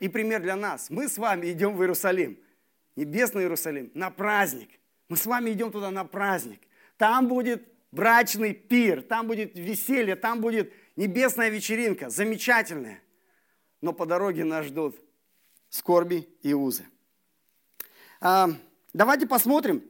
и 0.00 0.08
пример 0.08 0.42
для 0.42 0.56
нас. 0.56 0.90
Мы 0.90 1.08
с 1.08 1.18
вами 1.18 1.50
идем 1.50 1.76
в 1.76 1.82
Иерусалим, 1.82 2.38
небесный 2.96 3.42
Иерусалим, 3.42 3.90
на 3.94 4.10
праздник. 4.10 4.70
Мы 5.08 5.16
с 5.16 5.26
вами 5.26 5.50
идем 5.50 5.70
туда 5.70 5.90
на 5.90 6.04
праздник. 6.04 6.60
Там 6.96 7.28
будет 7.28 7.66
брачный 7.92 8.54
пир, 8.54 9.02
там 9.02 9.26
будет 9.26 9.56
веселье, 9.58 10.16
там 10.16 10.40
будет 10.40 10.72
небесная 10.96 11.48
вечеринка, 11.48 12.10
замечательная. 12.10 13.00
Но 13.80 13.92
по 13.92 14.06
дороге 14.06 14.44
нас 14.44 14.66
ждут 14.66 14.96
скорби 15.68 16.28
и 16.42 16.52
узы. 16.52 16.84
Давайте 18.92 19.26
посмотрим, 19.26 19.82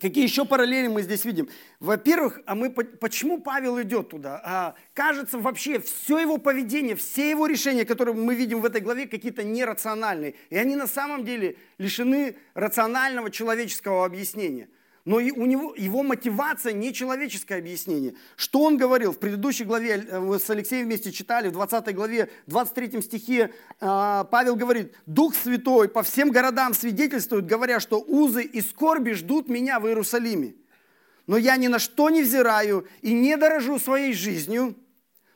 Какие 0.00 0.22
еще 0.22 0.44
параллели 0.44 0.86
мы 0.86 1.02
здесь 1.02 1.24
видим? 1.24 1.48
Во-первых, 1.80 2.40
а 2.46 2.54
мы, 2.54 2.70
почему 2.70 3.40
Павел 3.40 3.82
идет 3.82 4.10
туда? 4.10 4.40
А, 4.44 4.74
кажется, 4.94 5.38
вообще 5.38 5.80
все 5.80 6.18
его 6.18 6.38
поведение, 6.38 6.94
все 6.94 7.30
его 7.30 7.46
решения, 7.46 7.84
которые 7.84 8.14
мы 8.14 8.36
видим 8.36 8.60
в 8.60 8.64
этой 8.64 8.80
главе, 8.80 9.08
какие-то 9.08 9.42
нерациональные. 9.42 10.36
И 10.50 10.56
они 10.56 10.76
на 10.76 10.86
самом 10.86 11.24
деле 11.24 11.56
лишены 11.78 12.36
рационального 12.54 13.30
человеческого 13.30 14.04
объяснения. 14.04 14.68
Но 15.04 15.16
у 15.16 15.46
него, 15.46 15.74
его 15.76 16.02
мотивация 16.02 16.72
не 16.72 16.92
человеческое 16.92 17.58
объяснение. 17.58 18.14
Что 18.36 18.62
он 18.62 18.76
говорил 18.76 19.12
в 19.12 19.18
предыдущей 19.18 19.64
главе, 19.64 20.04
э, 20.06 20.20
мы 20.20 20.38
с 20.38 20.50
Алексеем 20.50 20.86
вместе 20.86 21.12
читали, 21.12 21.48
в 21.48 21.52
20 21.52 21.94
главе, 21.94 22.30
23 22.46 23.00
стихе, 23.02 23.54
а, 23.80 24.24
Павел 24.24 24.56
говорит, 24.56 24.94
«Дух 25.06 25.34
Святой 25.34 25.88
по 25.88 26.02
всем 26.02 26.30
городам 26.30 26.74
свидетельствует, 26.74 27.46
говоря, 27.46 27.80
что 27.80 28.00
узы 28.00 28.42
и 28.42 28.60
скорби 28.60 29.12
ждут 29.12 29.48
меня 29.48 29.80
в 29.80 29.86
Иерусалиме. 29.86 30.54
Но 31.26 31.36
я 31.36 31.56
ни 31.56 31.68
на 31.68 31.78
что 31.78 32.10
не 32.10 32.22
взираю 32.22 32.86
и 33.00 33.12
не 33.12 33.36
дорожу 33.36 33.78
своей 33.78 34.12
жизнью, 34.12 34.74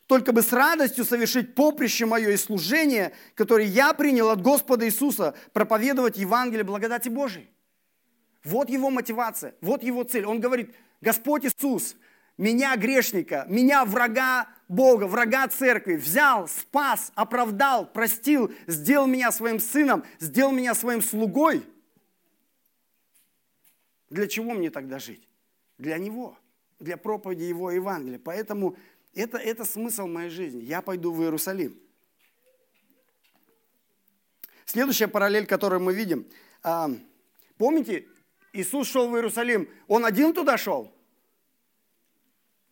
только 0.06 0.32
бы 0.32 0.42
с 0.42 0.52
радостью 0.52 1.04
совершить 1.04 1.54
поприще 1.54 2.04
мое 2.04 2.30
и 2.30 2.36
служение, 2.36 3.12
которое 3.34 3.66
я 3.66 3.94
принял 3.94 4.28
от 4.28 4.42
Господа 4.42 4.86
Иисуса, 4.86 5.34
проповедовать 5.52 6.18
Евангелие 6.18 6.64
благодати 6.64 7.08
Божией». 7.08 7.48
Вот 8.44 8.68
его 8.68 8.90
мотивация, 8.90 9.54
вот 9.60 9.82
его 9.82 10.02
цель. 10.04 10.24
Он 10.24 10.40
говорит, 10.40 10.74
Господь 11.00 11.44
Иисус, 11.44 11.96
меня 12.36 12.76
грешника, 12.76 13.46
меня 13.48 13.84
врага 13.84 14.48
Бога, 14.68 15.04
врага 15.04 15.46
церкви, 15.48 15.96
взял, 15.96 16.48
спас, 16.48 17.12
оправдал, 17.14 17.86
простил, 17.86 18.52
сделал 18.66 19.06
меня 19.06 19.30
своим 19.30 19.60
сыном, 19.60 20.04
сделал 20.18 20.50
меня 20.50 20.74
своим 20.74 21.02
слугой. 21.02 21.64
Для 24.10 24.26
чего 24.26 24.52
мне 24.52 24.70
тогда 24.70 24.98
жить? 24.98 25.28
Для 25.78 25.98
Него, 25.98 26.36
для 26.80 26.96
проповеди 26.96 27.44
Его 27.44 27.70
Евангелия. 27.70 28.18
Поэтому 28.18 28.76
это, 29.14 29.38
это 29.38 29.64
смысл 29.64 30.06
моей 30.06 30.30
жизни. 30.30 30.62
Я 30.62 30.82
пойду 30.82 31.12
в 31.12 31.22
Иерусалим. 31.22 31.78
Следующая 34.64 35.08
параллель, 35.08 35.46
которую 35.46 35.80
мы 35.80 35.94
видим. 35.94 36.26
А, 36.62 36.90
помните, 37.58 38.06
Иисус 38.52 38.88
шел 38.88 39.08
в 39.08 39.14
Иерусалим, 39.14 39.68
он 39.88 40.04
один 40.04 40.32
туда 40.32 40.58
шел? 40.58 40.92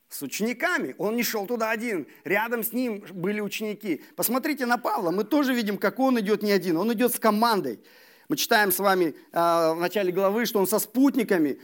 С 0.08 0.22
учениками. 0.22 0.94
Он 0.99 1.14
не 1.14 1.22
шел 1.22 1.46
туда 1.46 1.70
один. 1.70 2.06
Рядом 2.25 2.64
с 2.64 2.72
ним 2.72 3.04
были 3.12 3.40
ученики. 3.40 4.02
Посмотрите 4.16 4.66
на 4.66 4.76
Павла. 4.76 5.12
Мы 5.12 5.22
тоже 5.22 5.54
видим, 5.54 5.78
как 5.78 6.00
он 6.00 6.18
идет 6.18 6.42
не 6.42 6.50
один. 6.50 6.76
Он 6.76 6.92
идет 6.92 7.14
с 7.14 7.18
командой. 7.20 7.80
Мы 8.28 8.37
читаем 8.37 8.72
с 8.72 8.80
вами 8.80 9.14
э, 9.32 9.38
в 9.38 9.76
начале 9.78 10.10
главы, 10.10 10.46
что 10.46 10.58
он 10.58 10.66
со 10.66 10.80
спутниками 10.80 11.60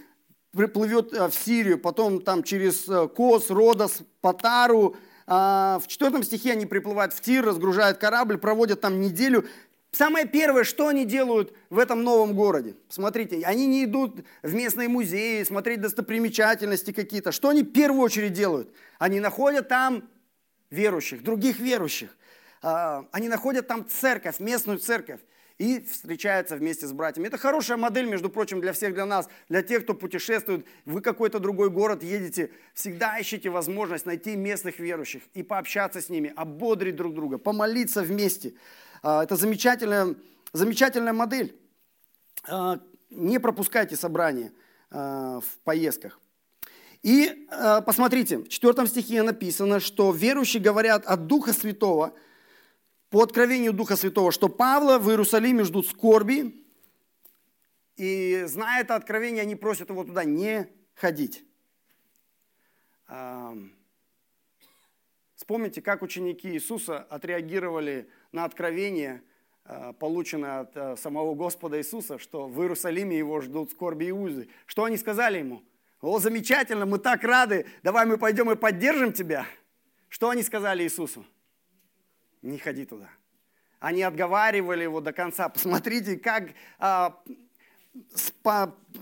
приплывет 0.53 1.13
э, 1.13 1.29
в 1.29 1.35
Сирию, 1.35 1.79
потом 1.79 2.21
там 2.21 2.45
через 2.45 2.89
э, 2.89 3.09
Кос, 3.09 3.51
Родос, 3.51 4.03
Патару. 4.21 4.97
Э, 5.27 5.79
в 5.83 5.85
четвертом 5.89 6.23
стихе 6.23 6.53
они 6.53 6.67
приплывают 6.67 7.13
в 7.13 7.21
Тир, 7.21 7.45
разгружают 7.45 7.99
корабль, 7.99 8.39
проводят 8.39 8.81
там 8.81 9.01
неделю. 9.01 9.45
Самое 9.97 10.27
первое, 10.27 10.65
что 10.65 10.89
они 10.89 11.07
делают 11.07 11.55
в 11.71 11.79
этом 11.79 12.03
новом 12.03 12.35
городе? 12.35 12.75
Смотрите, 12.91 13.41
они 13.47 13.67
не 13.67 13.85
идут 13.85 14.27
в 14.43 14.55
местные 14.55 14.91
музеи, 14.91 15.43
смотреть 15.43 15.81
достопримечательности 15.81 16.93
какие-то. 16.93 17.33
Что 17.33 17.49
они 17.49 17.63
в 17.63 17.73
первую 17.73 18.03
очередь 18.03 18.35
делают? 18.35 18.71
Они 18.99 19.21
находят 19.21 19.69
там 19.69 20.07
верующих, 20.69 21.23
других 21.23 21.61
верующих. 21.61 22.15
А, 22.61 23.07
они 23.11 23.31
находят 23.31 23.69
там 23.69 23.89
церковь, 23.89 24.39
местную 24.39 24.81
церковь 24.81 25.21
и 25.57 25.81
встречаются 25.81 26.57
вместе 26.57 26.87
с 26.87 26.93
братьями. 26.93 27.29
Это 27.29 27.39
хорошая 27.39 27.79
модель, 27.79 28.05
между 28.05 28.29
прочим, 28.29 28.61
для 28.61 28.75
всех, 28.75 28.93
для 28.93 29.07
нас, 29.07 29.31
для 29.49 29.63
тех, 29.63 29.85
кто 29.85 29.95
путешествует. 29.95 30.67
Вы 30.85 31.01
какой-то 31.01 31.39
другой 31.39 31.71
город 31.71 32.03
едете, 32.03 32.51
всегда 32.75 33.19
ищите 33.19 33.49
возможность 33.49 34.05
найти 34.05 34.37
местных 34.37 34.79
верующих 34.79 35.23
и 35.33 35.43
пообщаться 35.43 36.03
с 36.03 36.11
ними, 36.11 36.35
ободрить 36.37 36.97
друг 36.97 37.15
друга, 37.15 37.39
помолиться 37.39 38.03
вместе. 38.03 38.53
А, 39.03 39.23
это 39.23 39.37
замечательная, 39.37 40.15
замечательная 40.53 41.13
модель. 41.13 41.59
А, 42.49 42.81
не 43.11 43.39
пропускайте 43.39 43.97
собрания 43.97 44.53
а, 44.91 45.41
в 45.41 45.59
поездках. 45.65 46.21
И 47.03 47.47
посмотрите, 47.85 48.39
в 48.39 48.49
четвертом 48.49 48.89
стихе 48.89 49.23
написано, 49.23 49.79
что 49.79 50.11
верующие 50.11 50.61
говорят 50.61 51.07
от 51.07 51.27
Духа 51.27 51.53
Святого, 51.53 52.15
по 53.11 53.23
откровению 53.23 53.73
Духа 53.73 53.95
Святого, 53.95 54.33
что 54.33 54.49
Павла 54.49 54.99
в 54.99 55.09
Иерусалиме 55.09 55.63
ждут 55.63 55.87
скорби, 55.87 56.67
и 57.97 58.43
зная 58.47 58.81
это 58.81 58.97
откровение, 58.97 59.43
они 59.43 59.55
просят 59.55 59.91
его 59.91 60.03
туда 60.03 60.25
не 60.25 60.69
ходить. 60.95 61.45
Вспомните, 65.37 65.83
как 65.83 66.03
ученики 66.03 66.49
Иисуса 66.49 66.99
отреагировали 66.99 68.11
на 68.37 68.45
откровение, 68.45 69.23
э, 69.65 69.95
полученное 69.99 70.61
от 70.61 70.77
э, 70.77 70.97
самого 70.99 71.35
Господа 71.35 71.79
Иисуса, 71.79 72.19
что 72.19 72.47
в 72.47 72.61
Иерусалиме 72.61 73.17
его 73.17 73.41
ждут 73.41 73.71
скорби 73.71 74.05
и 74.05 74.11
узы. 74.13 74.49
Что 74.67 74.85
они 74.85 74.99
сказали 74.99 75.39
ему? 75.39 75.63
О, 76.03 76.19
замечательно, 76.19 76.85
мы 76.85 76.99
так 76.99 77.25
рады, 77.25 77.67
давай 77.83 78.05
мы 78.05 78.19
пойдем 78.19 78.51
и 78.51 78.57
поддержим 78.57 79.15
тебя. 79.15 79.47
Что 80.11 80.29
они 80.29 80.43
сказали 80.43 80.83
Иисусу? 80.83 81.25
Не 82.43 82.59
ходи 82.59 82.85
туда. 82.85 83.09
Они 83.81 84.03
отговаривали 84.03 84.83
его 84.83 85.01
до 85.01 85.15
конца. 85.15 85.49
Посмотрите, 85.49 86.19
как 86.19 86.51
а, 86.79 87.19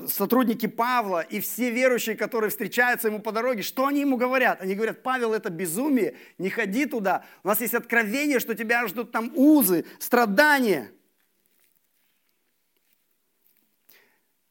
сотрудники 0.07 0.67
Павла 0.67 1.21
и 1.21 1.41
все 1.41 1.71
верующие, 1.71 2.17
которые 2.17 2.51
встречаются 2.51 3.09
ему 3.09 3.21
по 3.21 3.33
дороге, 3.33 3.63
что 3.63 3.87
они 3.87 4.01
ему 4.01 4.17
говорят? 4.17 4.61
Они 4.61 4.75
говорят, 4.75 5.03
Павел, 5.03 5.33
это 5.33 5.51
безумие, 5.51 6.17
не 6.39 6.51
ходи 6.51 6.87
туда. 6.87 7.25
У 7.43 7.49
нас 7.49 7.61
есть 7.61 7.75
откровение, 7.75 8.41
что 8.41 8.55
тебя 8.55 8.87
ждут 8.87 9.13
там 9.13 9.33
узы, 9.35 9.85
страдания. 9.99 10.91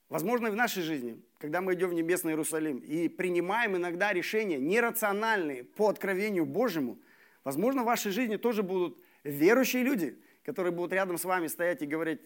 Возможно, 0.09 0.47
и 0.47 0.51
в 0.51 0.55
нашей 0.55 0.83
жизни, 0.83 1.19
когда 1.39 1.59
мы 1.59 1.73
идем 1.73 1.89
в 1.89 1.93
небесный 1.93 2.33
Иерусалим 2.33 2.77
и 2.77 3.07
принимаем 3.07 3.75
иногда 3.75 4.13
решения 4.13 4.59
нерациональные 4.59 5.63
по 5.63 5.89
откровению 5.89 6.45
Божьему, 6.45 6.99
возможно, 7.43 7.81
в 7.81 7.85
вашей 7.85 8.11
жизни 8.11 8.37
тоже 8.37 8.61
будут 8.61 8.97
верующие 9.23 9.83
люди, 9.83 10.21
которые 10.43 10.71
будут 10.71 10.93
рядом 10.93 11.17
с 11.17 11.25
вами 11.25 11.47
стоять 11.47 11.81
и 11.81 11.87
говорить, 11.87 12.21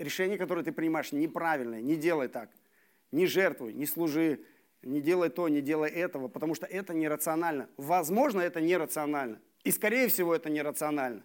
решение, 0.00 0.38
которое 0.38 0.64
ты 0.64 0.72
принимаешь, 0.72 1.12
неправильное, 1.12 1.80
не 1.80 1.96
делай 1.96 2.28
так. 2.28 2.50
Не 3.12 3.26
жертвуй, 3.26 3.72
не 3.72 3.86
служи, 3.86 4.40
не 4.82 5.00
делай 5.00 5.28
то, 5.28 5.48
не 5.48 5.60
делай 5.60 5.90
этого, 5.90 6.28
потому 6.28 6.54
что 6.54 6.66
это 6.66 6.94
нерационально. 6.94 7.68
Возможно, 7.76 8.40
это 8.40 8.60
нерационально. 8.60 9.40
И, 9.64 9.70
скорее 9.70 10.08
всего, 10.08 10.34
это 10.34 10.48
нерационально. 10.48 11.22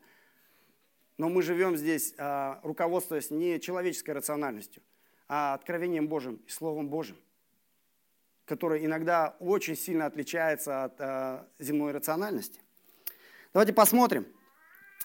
Но 1.18 1.30
мы 1.30 1.42
живем 1.42 1.78
здесь, 1.78 2.14
а, 2.18 2.60
руководствуясь 2.64 3.32
не 3.32 3.60
человеческой 3.60 4.12
рациональностью, 4.12 4.84
а 5.30 5.54
откровением 5.54 6.08
Божьим 6.08 6.42
и 6.46 6.50
Словом 6.50 6.90
Божьим, 6.90 7.16
которое 8.46 8.84
иногда 8.84 9.38
очень 9.40 9.78
сильно 9.78 10.06
отличается 10.06 10.84
от 10.84 11.00
а, 11.00 11.48
земной 11.60 11.94
рациональности. 11.94 12.60
Давайте 13.54 13.72
посмотрим. 13.72 14.28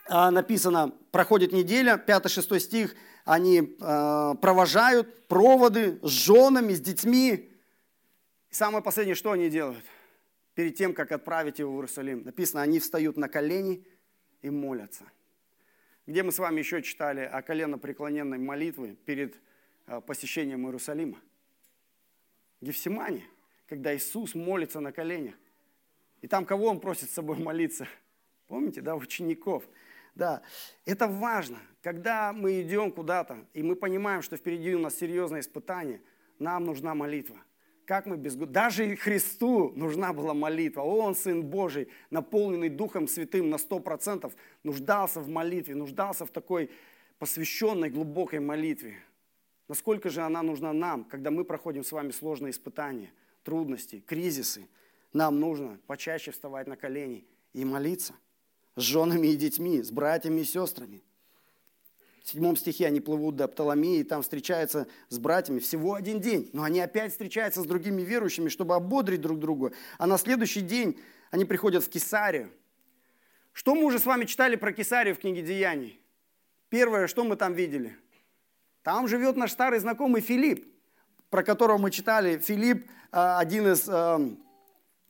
А, 0.09 0.31
написано, 0.31 0.93
проходит 1.13 1.53
неделя, 1.53 2.03
5-6 2.05 2.59
стих, 2.59 2.97
они 3.25 3.61
э, 3.61 4.35
провожают 4.41 5.29
проводы 5.29 6.01
с 6.03 6.09
женами, 6.09 6.73
с 6.73 6.81
детьми. 6.81 7.49
И 8.51 8.55
самое 8.55 8.83
последнее, 8.83 9.15
что 9.15 9.31
они 9.31 9.49
делают? 9.49 9.85
Перед 10.55 10.75
тем, 10.75 10.95
как 10.95 11.13
отправить 11.13 11.61
его 11.61 11.73
в 11.73 11.77
Иерусалим, 11.77 12.25
написано, 12.25 12.63
они 12.63 12.81
встают 12.81 13.17
на 13.17 13.29
колени 13.29 13.87
и 14.43 14.51
молятся. 14.51 15.05
Где 16.07 16.25
мы 16.25 16.33
с 16.33 16.39
вами 16.39 16.59
еще 16.59 16.83
читали 16.83 17.21
о 17.21 17.41
колено 17.43 17.79
преклоненной 17.79 18.39
молитве 18.39 18.97
перед 19.05 19.37
а, 19.87 20.01
посещением 20.01 20.67
Иерусалима. 20.67 21.19
Гефсимане, 22.61 23.25
когда 23.69 23.95
Иисус 23.95 24.35
молится 24.35 24.81
на 24.81 24.93
коленях. 24.93 25.35
И 26.21 26.27
там 26.27 26.45
кого 26.45 26.67
он 26.67 26.81
просит 26.81 27.11
с 27.11 27.15
собой 27.15 27.39
молиться? 27.39 27.87
Помните, 28.51 28.81
да, 28.81 28.97
учеников. 28.97 29.63
Да, 30.17 30.43
это 30.85 31.07
важно. 31.07 31.59
Когда 31.83 32.33
мы 32.33 32.61
идем 32.63 32.91
куда-то, 32.91 33.47
и 33.55 33.63
мы 33.63 33.77
понимаем, 33.77 34.23
что 34.23 34.37
впереди 34.37 34.75
у 34.75 34.81
нас 34.81 34.97
серьезное 34.97 35.39
испытание, 35.39 36.03
нам 36.41 36.65
нужна 36.65 36.97
молитва. 36.97 37.37
Как 37.85 38.07
мы 38.07 38.17
без... 38.17 38.35
Даже 38.35 38.97
Христу 38.97 39.73
нужна 39.77 40.13
была 40.13 40.35
молитва. 40.35 40.81
Он, 40.81 41.15
Сын 41.15 41.45
Божий, 41.45 41.91
наполненный 42.11 42.69
Духом 42.69 43.07
Святым 43.07 43.51
на 43.51 43.59
сто 43.59 43.79
процентов, 43.79 44.33
нуждался 44.65 45.21
в 45.21 45.29
молитве, 45.29 45.77
нуждался 45.77 46.27
в 46.27 46.31
такой 46.33 46.73
посвященной 47.21 47.89
глубокой 47.89 48.41
молитве. 48.41 48.97
Насколько 49.69 50.11
же 50.11 50.23
она 50.23 50.43
нужна 50.43 50.73
нам, 50.73 51.05
когда 51.05 51.31
мы 51.31 51.45
проходим 51.45 51.85
с 51.85 51.93
вами 51.93 52.11
сложные 52.11 52.51
испытания, 52.51 53.13
трудности, 53.45 54.03
кризисы. 54.05 54.67
Нам 55.13 55.39
нужно 55.39 55.79
почаще 55.87 56.33
вставать 56.33 56.67
на 56.67 56.77
колени 56.77 57.25
и 57.53 57.65
молиться 57.65 58.15
с 58.77 58.83
женами 58.83 59.29
и 59.29 59.37
детьми, 59.37 59.83
с 59.83 59.91
братьями 59.91 60.41
и 60.41 60.45
сестрами. 60.45 61.03
В 62.23 62.29
седьмом 62.29 62.57
стихе 62.57 62.87
они 62.87 63.01
плывут 63.01 63.37
до 63.37 63.49
Птоломеи, 63.49 64.01
и 64.01 64.05
там 64.05 64.23
встречаются 64.23 64.87
с 65.09 65.19
братьями 65.19 65.59
всего 65.59 65.95
один 65.95 66.21
день. 66.21 66.51
Но 66.53 66.63
они 66.63 66.81
опять 66.81 67.13
встречаются 67.13 67.63
с 67.63 67.67
другими 67.67 68.03
верующими, 68.03 68.49
чтобы 68.49 68.75
ободрить 68.75 69.21
друг 69.21 69.39
друга. 69.39 69.73
А 69.99 70.07
на 70.07 70.19
следующий 70.19 70.61
день 70.61 71.01
они 71.31 71.45
приходят 71.45 71.83
в 71.83 71.89
Кесарию. 71.89 72.51
Что 73.53 73.75
мы 73.75 73.85
уже 73.85 73.99
с 73.99 74.07
вами 74.07 74.27
читали 74.27 74.57
про 74.57 74.73
Кесарию 74.73 75.15
в 75.15 75.19
книге 75.19 75.43
Деяний? 75.43 76.01
Первое, 76.69 77.09
что 77.09 77.25
мы 77.25 77.37
там 77.37 77.55
видели? 77.55 77.97
Там 78.83 79.09
живет 79.09 79.37
наш 79.37 79.53
старый 79.53 79.81
знакомый 79.81 80.21
Филипп, 80.21 80.67
про 81.31 81.43
которого 81.43 81.79
мы 81.79 81.91
читали. 81.91 82.39
Филипп 82.39 82.87
э, 83.13 83.37
один 83.39 83.73
из 83.73 83.89
э, 83.89 83.93
э, 83.93 84.21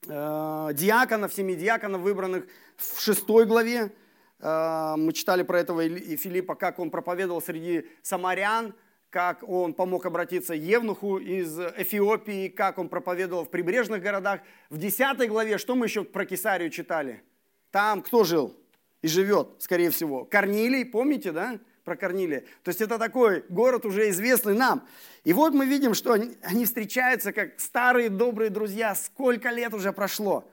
диаконов, 0.06 1.32
семи 1.34 1.54
диаконов, 1.54 2.00
выбранных 2.00 2.46
в 2.76 3.00
шестой 3.00 3.46
главе. 3.46 3.92
Э, 4.40 4.94
мы 4.96 5.12
читали 5.12 5.42
про 5.42 5.60
этого 5.60 5.82
и 5.82 6.16
Филиппа, 6.16 6.54
как 6.54 6.78
он 6.78 6.90
проповедовал 6.90 7.42
среди 7.42 7.86
самарян, 8.02 8.74
как 9.10 9.42
он 9.46 9.74
помог 9.74 10.06
обратиться 10.06 10.54
Евнуху 10.54 11.18
из 11.18 11.58
Эфиопии, 11.58 12.48
как 12.48 12.78
он 12.78 12.88
проповедовал 12.88 13.44
в 13.44 13.50
прибрежных 13.50 14.02
городах. 14.02 14.40
В 14.70 14.78
десятой 14.78 15.26
главе, 15.26 15.58
что 15.58 15.74
мы 15.74 15.86
еще 15.86 16.04
про 16.04 16.24
Кесарию 16.24 16.70
читали? 16.70 17.22
Там 17.70 18.02
кто 18.02 18.24
жил 18.24 18.56
и 19.02 19.08
живет, 19.08 19.48
скорее 19.58 19.90
всего? 19.90 20.24
Корнилий, 20.24 20.84
помните, 20.84 21.32
да? 21.32 21.58
Про 21.84 21.96
Корнилия. 21.96 22.40
То 22.62 22.68
есть 22.68 22.80
это 22.80 22.98
такой 22.98 23.44
город 23.48 23.86
уже 23.86 24.10
известный 24.10 24.54
нам. 24.54 24.86
И 25.24 25.32
вот 25.32 25.54
мы 25.54 25.66
видим, 25.66 25.94
что 25.94 26.12
они 26.12 26.64
встречаются 26.64 27.32
как 27.32 27.58
старые 27.58 28.10
добрые 28.10 28.50
друзья. 28.50 28.94
Сколько 28.94 29.50
лет 29.50 29.72
уже 29.74 29.92
прошло? 29.92 30.50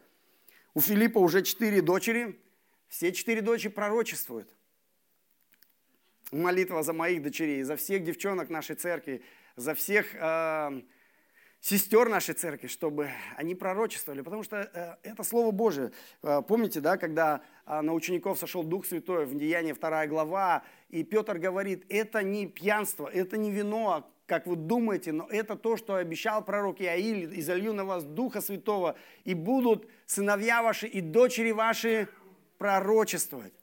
У 0.73 0.81
Филиппа 0.81 1.17
уже 1.19 1.41
четыре 1.41 1.81
дочери, 1.81 2.39
все 2.87 3.11
четыре 3.11 3.41
дочери 3.41 3.69
пророчествуют. 3.69 4.49
Молитва 6.31 6.83
за 6.83 6.93
моих 6.93 7.23
дочерей, 7.23 7.63
за 7.63 7.75
всех 7.77 8.03
девчонок 8.03 8.49
нашей 8.49 8.75
церкви, 8.75 9.23
за 9.55 9.73
всех 9.73 10.13
э, 10.13 10.81
сестер 11.67 12.07
нашей 12.07 12.33
церкви, 12.33 12.67
чтобы 12.67 13.09
они 13.35 13.53
пророчествовали, 13.53 14.21
потому 14.21 14.41
что 14.41 14.55
э, 14.73 14.95
это 15.03 15.23
Слово 15.23 15.51
Божие. 15.51 15.91
Э, 16.23 16.41
помните, 16.41 16.79
да, 16.79 16.95
когда 16.95 17.41
э, 17.65 17.81
на 17.81 17.93
учеников 17.93 18.39
сошел 18.39 18.63
Дух 18.63 18.85
Святой 18.85 19.25
в 19.25 19.37
Деянии 19.37 19.73
2 19.73 20.07
глава, 20.07 20.63
и 20.87 21.03
Петр 21.03 21.37
говорит, 21.37 21.85
это 21.89 22.23
не 22.23 22.47
пьянство, 22.47 23.09
это 23.09 23.35
не 23.35 23.51
вино, 23.51 24.09
как 24.27 24.47
вы 24.47 24.55
думаете, 24.55 25.11
но 25.11 25.27
это 25.29 25.57
то, 25.57 25.75
что 25.75 25.95
обещал 25.95 26.41
пророк 26.41 26.79
Иаиль, 26.79 27.37
и 27.37 27.41
залью 27.41 27.73
на 27.73 27.83
вас 27.83 28.05
Духа 28.05 28.39
Святого, 28.39 28.95
и 29.25 29.33
будут 29.33 29.89
сыновья 30.05 30.63
ваши 30.63 30.87
и 30.87 31.01
дочери 31.01 31.51
ваши 31.51 32.07
пророчествовать. 32.57 33.53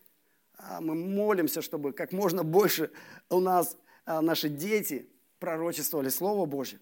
А 0.58 0.82
мы 0.82 0.94
молимся, 0.94 1.62
чтобы 1.62 1.94
как 1.94 2.12
можно 2.12 2.44
больше 2.44 2.90
у 3.30 3.40
нас 3.40 3.78
а, 4.04 4.20
наши 4.20 4.50
дети 4.50 5.08
пророчествовали 5.38 6.10
Слово 6.10 6.44
Божье. 6.44 6.78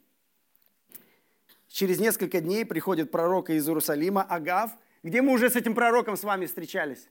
Через 1.72 1.98
несколько 1.98 2.42
дней 2.42 2.66
приходит 2.66 3.10
пророк 3.10 3.48
из 3.48 3.66
Иерусалима, 3.66 4.22
Агав. 4.22 4.72
Где 5.02 5.22
мы 5.22 5.32
уже 5.32 5.48
с 5.48 5.56
этим 5.56 5.74
пророком 5.74 6.18
с 6.18 6.22
вами 6.22 6.44
встречались? 6.44 7.08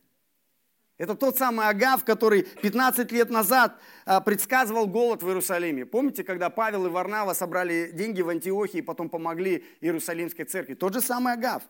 Это 0.99 1.15
тот 1.15 1.35
самый 1.35 1.67
Агав, 1.67 2.05
который 2.05 2.43
15 2.43 3.11
лет 3.11 3.31
назад 3.31 3.75
а, 4.05 4.21
предсказывал 4.21 4.85
голод 4.85 5.23
в 5.23 5.27
Иерусалиме. 5.27 5.87
Помните, 5.87 6.23
когда 6.23 6.51
Павел 6.51 6.85
и 6.85 6.89
Варнава 6.89 7.33
собрали 7.33 7.89
деньги 7.91 8.21
в 8.21 8.29
Антиохии 8.29 8.77
и 8.77 8.81
потом 8.83 9.09
помогли 9.09 9.65
Иерусалимской 9.81 10.45
церкви? 10.45 10.75
Тот 10.75 10.93
же 10.93 11.01
самый 11.01 11.33
Агав. 11.33 11.63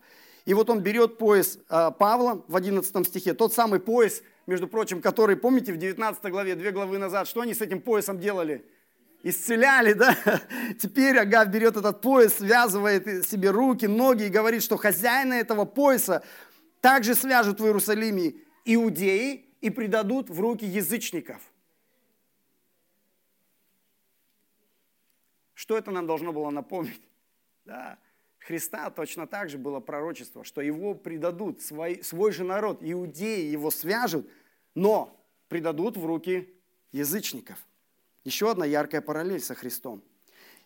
И 0.44 0.54
вот 0.54 0.70
он 0.70 0.82
берет 0.82 1.18
пояс 1.18 1.60
а, 1.70 1.92
Павла 1.92 2.44
в 2.50 2.58
11 2.58 3.08
стихе, 3.08 3.34
тот 3.34 3.54
самый 3.54 3.80
пояс, 3.80 4.22
между 4.48 4.68
прочим, 4.68 5.02
который, 5.02 5.38
помните, 5.38 5.72
в 5.72 5.78
19 5.78 6.22
главе, 6.26 6.56
две 6.56 6.72
главы 6.72 6.98
назад, 6.98 7.30
что 7.30 7.40
они 7.40 7.54
с 7.54 7.62
этим 7.62 7.80
поясом 7.80 8.20
делали? 8.20 8.66
Исцеляли, 9.24 9.94
да? 9.94 10.16
Теперь 10.82 11.18
Агав 11.18 11.48
берет 11.50 11.78
этот 11.78 12.02
пояс, 12.02 12.36
связывает 12.36 13.28
себе 13.28 13.52
руки, 13.52 13.86
ноги 13.86 14.24
и 14.24 14.30
говорит, 14.30 14.64
что 14.64 14.78
хозяина 14.78 15.36
этого 15.36 15.66
пояса 15.66 16.24
также 16.82 17.14
свяжут 17.14 17.60
в 17.60 17.66
Иерусалиме 17.66 18.34
иудеи 18.66 19.46
и 19.62 19.70
предадут 19.70 20.30
в 20.30 20.40
руки 20.40 20.66
язычников. 20.66 21.42
Что 25.54 25.78
это 25.78 25.92
нам 25.92 26.08
должно 26.08 26.34
было 26.34 26.50
напомнить? 26.50 27.02
Да, 27.66 28.00
Христа 28.40 28.90
точно 28.90 29.28
так 29.28 29.50
же 29.50 29.60
было 29.60 29.80
пророчество, 29.80 30.44
что 30.44 30.62
его 30.62 30.96
предадут, 30.96 31.62
свой, 31.62 32.04
свой 32.04 32.32
же 32.32 32.44
народ, 32.44 32.80
иудеи 32.82 33.52
его 33.52 33.70
свяжут, 33.70 34.28
но 34.74 35.24
предадут 35.48 35.96
в 35.98 36.06
руки 36.06 36.52
язычников. 36.92 37.64
Еще 38.24 38.52
одна 38.52 38.66
яркая 38.66 39.02
параллель 39.02 39.42
со 39.42 39.56
Христом. 39.56 40.04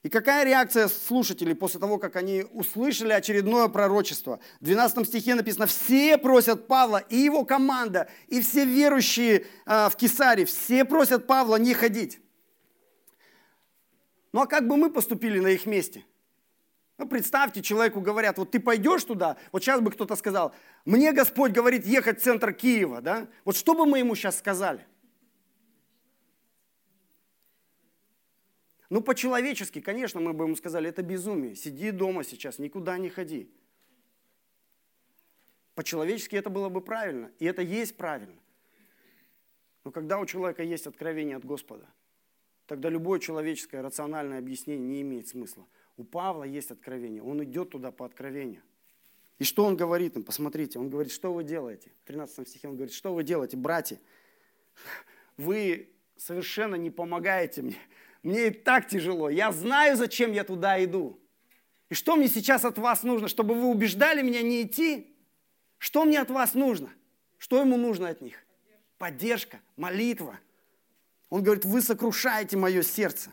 И 0.04 0.10
какая 0.10 0.46
реакция 0.46 0.88
слушателей 0.88 1.56
после 1.56 1.80
того, 1.80 1.98
как 1.98 2.16
они 2.16 2.46
услышали 2.52 3.12
очередное 3.12 3.68
пророчество? 3.70 4.40
В 4.60 4.66
12 4.66 5.08
стихе 5.08 5.34
написано, 5.34 5.66
все 5.66 6.20
просят 6.20 6.68
Павла, 6.68 6.98
и 6.98 7.16
его 7.16 7.44
команда, 7.44 8.08
и 8.28 8.40
все 8.40 8.66
верующие 8.66 9.48
э, 9.66 9.90
в 9.90 9.96
Кесаре, 9.96 10.46
все 10.46 10.86
просят 10.86 11.26
Павла 11.26 11.56
не 11.56 11.74
ходить. 11.74 12.20
Ну 14.32 14.42
а 14.42 14.46
как 14.46 14.68
бы 14.68 14.78
мы 14.78 14.92
поступили 14.92 15.40
на 15.40 15.48
их 15.48 15.66
месте? 15.66 16.06
Ну, 16.98 17.08
представьте, 17.08 17.64
человеку 17.64 18.00
говорят, 18.00 18.38
вот 18.38 18.52
ты 18.52 18.60
пойдешь 18.60 19.04
туда, 19.04 19.38
вот 19.52 19.64
сейчас 19.64 19.82
бы 19.82 19.92
кто-то 19.92 20.16
сказал, 20.16 20.54
мне 20.86 21.14
Господь 21.14 21.52
говорит 21.52 21.86
ехать 21.86 22.20
в 22.20 22.24
центр 22.24 22.54
Киева, 22.54 23.02
да? 23.02 23.28
Вот 23.44 23.56
что 23.56 23.74
бы 23.74 23.86
мы 23.86 24.00
ему 24.00 24.14
сейчас 24.14 24.38
сказали? 24.38 24.86
Ну, 28.90 29.02
по-человечески, 29.02 29.82
конечно, 29.82 30.20
мы 30.20 30.34
бы 30.34 30.46
ему 30.46 30.56
сказали, 30.56 30.90
это 30.90 31.02
безумие, 31.02 31.56
сиди 31.56 31.92
дома 31.92 32.24
сейчас, 32.24 32.60
никуда 32.60 32.98
не 32.98 33.10
ходи. 33.10 33.50
По-человечески 35.74 36.36
это 36.36 36.50
было 36.50 36.70
бы 36.70 36.82
правильно, 36.82 37.32
и 37.40 37.46
это 37.46 37.62
есть 37.62 37.98
правильно. 37.98 38.40
Но 39.84 39.92
когда 39.92 40.20
у 40.20 40.26
человека 40.26 40.64
есть 40.64 40.88
откровение 40.88 41.36
от 41.36 41.46
Господа, 41.46 41.88
тогда 42.66 42.90
любое 42.90 43.20
человеческое 43.20 43.82
рациональное 43.82 44.40
объяснение 44.40 44.88
не 44.88 45.02
имеет 45.02 45.28
смысла. 45.28 45.68
У 45.98 46.04
Павла 46.04 46.44
есть 46.44 46.72
откровение, 46.72 47.22
он 47.22 47.44
идет 47.44 47.72
туда 47.72 47.92
по 47.92 48.06
откровению. 48.06 48.62
И 49.38 49.44
что 49.44 49.66
он 49.66 49.76
говорит 49.76 50.16
им? 50.16 50.24
Посмотрите, 50.24 50.80
он 50.80 50.90
говорит, 50.90 51.12
что 51.12 51.34
вы 51.34 51.44
делаете? 51.44 51.92
В 52.04 52.08
13 52.08 52.48
стихе 52.48 52.70
он 52.70 52.76
говорит, 52.76 52.94
что 52.94 53.14
вы 53.14 53.24
делаете, 53.24 53.58
братья? 53.58 54.00
Вы 55.38 55.90
совершенно 56.16 56.76
не 56.76 56.90
помогаете 56.90 57.62
мне. 57.62 57.78
Мне 58.26 58.48
и 58.48 58.50
так 58.50 58.88
тяжело. 58.88 59.30
Я 59.30 59.52
знаю, 59.52 59.96
зачем 59.96 60.32
я 60.32 60.44
туда 60.44 60.84
иду. 60.84 61.20
И 61.90 61.94
что 61.94 62.16
мне 62.16 62.28
сейчас 62.28 62.66
от 62.66 62.80
вас 62.80 63.04
нужно? 63.04 63.28
Чтобы 63.28 63.54
вы 63.54 63.68
убеждали 63.68 64.24
меня 64.24 64.42
не 64.42 64.64
идти? 64.64 65.16
Что 65.78 66.06
мне 66.06 66.20
от 66.20 66.32
вас 66.32 66.56
нужно? 66.56 66.90
Что 67.38 67.60
ему 67.62 67.78
нужно 67.78 68.10
от 68.10 68.22
них? 68.22 68.44
Поддержка, 68.98 69.60
молитва. 69.78 70.40
Он 71.30 71.44
говорит, 71.44 71.66
вы 71.66 71.84
сокрушаете 71.84 72.58
мое 72.58 72.82
сердце. 72.82 73.32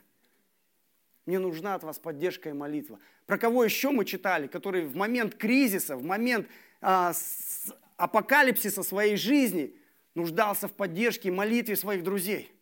Мне 1.24 1.38
нужна 1.38 1.74
от 1.74 1.84
вас 1.84 1.98
поддержка 1.98 2.50
и 2.50 2.52
молитва. 2.52 2.98
Про 3.24 3.38
кого 3.38 3.64
еще 3.64 3.92
мы 3.92 4.04
читали, 4.04 4.46
который 4.46 4.84
в 4.84 4.94
момент 4.94 5.36
кризиса, 5.36 5.96
в 5.96 6.04
момент 6.04 6.46
а, 6.82 7.14
с, 7.14 7.74
апокалипсиса 7.96 8.82
своей 8.82 9.16
жизни 9.16 9.74
нуждался 10.14 10.68
в 10.68 10.72
поддержке 10.72 11.28
и 11.28 11.32
молитве 11.32 11.76
своих 11.76 12.02
друзей? 12.02 12.52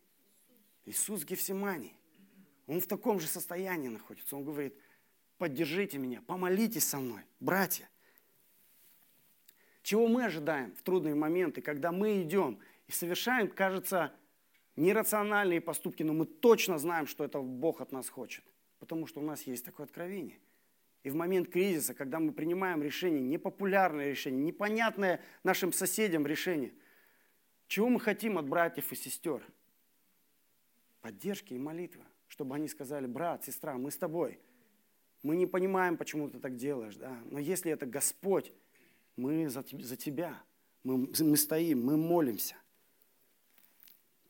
Иисус 0.85 1.25
Гефсимани. 1.25 1.93
Он 2.71 2.79
в 2.79 2.87
таком 2.87 3.19
же 3.19 3.27
состоянии 3.27 3.89
находится. 3.89 4.33
Он 4.37 4.45
говорит, 4.45 4.73
поддержите 5.37 5.97
меня, 5.97 6.21
помолитесь 6.21 6.87
со 6.87 6.99
мной, 6.99 7.19
братья. 7.41 7.89
Чего 9.83 10.07
мы 10.07 10.23
ожидаем 10.23 10.73
в 10.75 10.81
трудные 10.81 11.13
моменты, 11.13 11.61
когда 11.61 11.91
мы 11.91 12.21
идем 12.21 12.59
и 12.87 12.93
совершаем, 12.93 13.49
кажется, 13.49 14.13
нерациональные 14.77 15.59
поступки, 15.59 16.01
но 16.01 16.13
мы 16.13 16.25
точно 16.25 16.77
знаем, 16.77 17.07
что 17.07 17.25
это 17.25 17.41
Бог 17.41 17.81
от 17.81 17.91
нас 17.91 18.07
хочет, 18.07 18.45
потому 18.79 19.05
что 19.05 19.19
у 19.19 19.23
нас 19.23 19.41
есть 19.43 19.65
такое 19.65 19.85
откровение. 19.85 20.39
И 21.03 21.09
в 21.09 21.15
момент 21.15 21.49
кризиса, 21.49 21.93
когда 21.93 22.21
мы 22.21 22.31
принимаем 22.31 22.81
решение, 22.81 23.21
непопулярное 23.21 24.11
решение, 24.11 24.41
непонятное 24.41 25.19
нашим 25.43 25.73
соседям 25.73 26.25
решение, 26.25 26.71
чего 27.67 27.89
мы 27.89 27.99
хотим 27.99 28.37
от 28.37 28.47
братьев 28.47 28.93
и 28.93 28.95
сестер? 28.95 29.43
Поддержки 31.01 31.53
и 31.53 31.59
молитвы, 31.59 32.05
чтобы 32.41 32.55
они 32.55 32.67
сказали, 32.67 33.05
брат, 33.05 33.43
сестра, 33.43 33.77
мы 33.77 33.91
с 33.91 33.97
тобой. 33.97 34.39
Мы 35.21 35.35
не 35.35 35.45
понимаем, 35.45 35.95
почему 35.95 36.27
ты 36.27 36.39
так 36.39 36.55
делаешь, 36.55 36.95
да? 36.95 37.15
но 37.29 37.37
если 37.37 37.71
это 37.71 37.85
Господь, 37.85 38.51
мы 39.15 39.47
за, 39.47 39.63
за 39.71 39.95
тебя, 39.95 40.41
мы, 40.83 41.07
мы 41.19 41.37
стоим, 41.37 41.85
мы 41.85 41.97
молимся. 41.97 42.55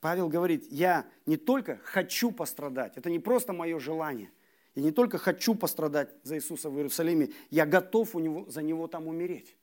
Павел 0.02 0.28
говорит, 0.28 0.70
я 0.70 1.10
не 1.26 1.38
только 1.38 1.78
хочу 1.78 2.34
пострадать, 2.34 2.98
это 2.98 3.10
не 3.10 3.20
просто 3.20 3.54
мое 3.54 3.80
желание. 3.80 4.30
Я 4.76 4.84
не 4.84 4.92
только 4.92 5.18
хочу 5.18 5.56
пострадать 5.56 6.14
за 6.24 6.36
Иисуса 6.36 6.70
в 6.70 6.76
Иерусалиме, 6.76 7.30
я 7.50 7.66
готов 7.66 8.14
у 8.14 8.20
него, 8.20 8.44
за 8.50 8.62
Него 8.62 8.90
там 8.90 9.08
умереть. 9.08 9.56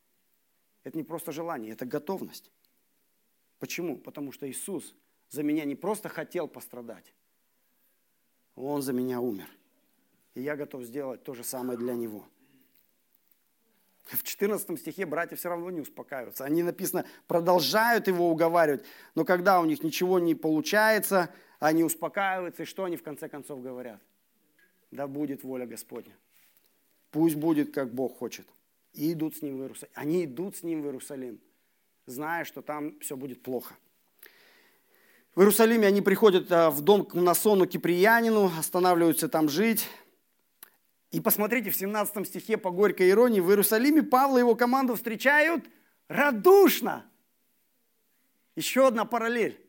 Это 0.84 0.96
не 0.96 1.04
просто 1.04 1.32
желание, 1.32 1.72
это 1.72 1.84
готовность. 1.84 2.50
Почему? 3.58 3.98
Потому 3.98 4.32
что 4.32 4.50
Иисус 4.50 4.94
за 5.28 5.42
меня 5.42 5.66
не 5.66 5.74
просто 5.74 6.08
хотел 6.08 6.48
пострадать, 6.48 7.12
Он 8.60 8.82
за 8.82 8.92
меня 8.92 9.20
умер. 9.20 9.48
И 10.34 10.42
я 10.42 10.56
готов 10.56 10.82
сделать 10.82 11.22
то 11.22 11.34
же 11.34 11.44
самое 11.44 11.78
для 11.78 11.94
Него. 11.94 12.24
В 14.04 14.22
14 14.22 14.80
стихе 14.80 15.06
братья 15.06 15.36
все 15.36 15.50
равно 15.50 15.70
не 15.70 15.80
успокаиваются. 15.80 16.44
Они, 16.44 16.62
написано, 16.62 17.04
продолжают 17.26 18.08
его 18.08 18.30
уговаривать, 18.30 18.84
но 19.14 19.24
когда 19.24 19.60
у 19.60 19.64
них 19.64 19.82
ничего 19.82 20.18
не 20.18 20.34
получается, 20.34 21.32
они 21.60 21.84
успокаиваются, 21.84 22.62
и 22.62 22.66
что 22.66 22.84
они 22.84 22.96
в 22.96 23.02
конце 23.02 23.28
концов 23.28 23.62
говорят? 23.62 24.00
Да 24.90 25.06
будет 25.06 25.44
воля 25.44 25.66
Господня. 25.66 26.16
Пусть 27.10 27.36
будет, 27.36 27.72
как 27.72 27.92
Бог 27.92 28.16
хочет. 28.16 28.48
И 28.94 29.12
идут 29.12 29.36
с 29.36 29.42
ним 29.42 29.58
в 29.58 29.60
Иерусалим. 29.60 29.92
Они 29.94 30.24
идут 30.24 30.56
с 30.56 30.62
ним 30.62 30.82
в 30.82 30.86
Иерусалим, 30.86 31.40
зная, 32.06 32.44
что 32.44 32.62
там 32.62 32.98
все 33.00 33.16
будет 33.16 33.42
плохо. 33.42 33.74
В 35.34 35.40
Иерусалиме 35.40 35.86
они 35.86 36.02
приходят 36.02 36.50
а, 36.50 36.70
в 36.70 36.80
дом 36.80 37.04
к 37.04 37.14
Насону 37.14 37.66
Киприянину, 37.66 38.50
останавливаются 38.58 39.28
там 39.28 39.48
жить. 39.48 39.88
И 41.10 41.20
посмотрите, 41.20 41.70
в 41.70 41.76
17 41.76 42.26
стихе 42.26 42.56
по 42.56 42.70
горькой 42.70 43.10
иронии, 43.10 43.40
в 43.40 43.48
Иерусалиме 43.48 44.02
Павла 44.02 44.38
и 44.38 44.40
его 44.40 44.54
команду 44.54 44.94
встречают 44.94 45.64
радушно. 46.08 47.06
Еще 48.56 48.86
одна 48.86 49.04
параллель. 49.04 49.64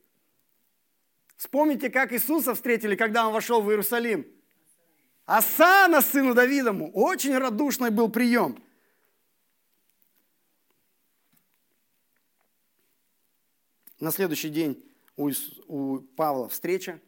Вспомните, 1.38 1.89
как 1.89 2.12
Иисуса 2.12 2.56
встретили, 2.56 2.95
когда 2.95 3.28
он 3.28 3.34
вошел 3.34 3.62
в 3.62 3.69
Иерусалим. 3.69 4.28
Асана, 5.26 6.02
сыну 6.02 6.34
Давидому. 6.34 6.91
Очень 6.91 7.38
радушный 7.38 7.91
был 7.91 8.10
прием. 8.10 8.62
На 14.00 14.12
следующий 14.12 14.50
день 14.50 14.88
у, 15.19 15.32
у 15.67 15.99
Павла 16.15 16.47
встреча 16.47 16.99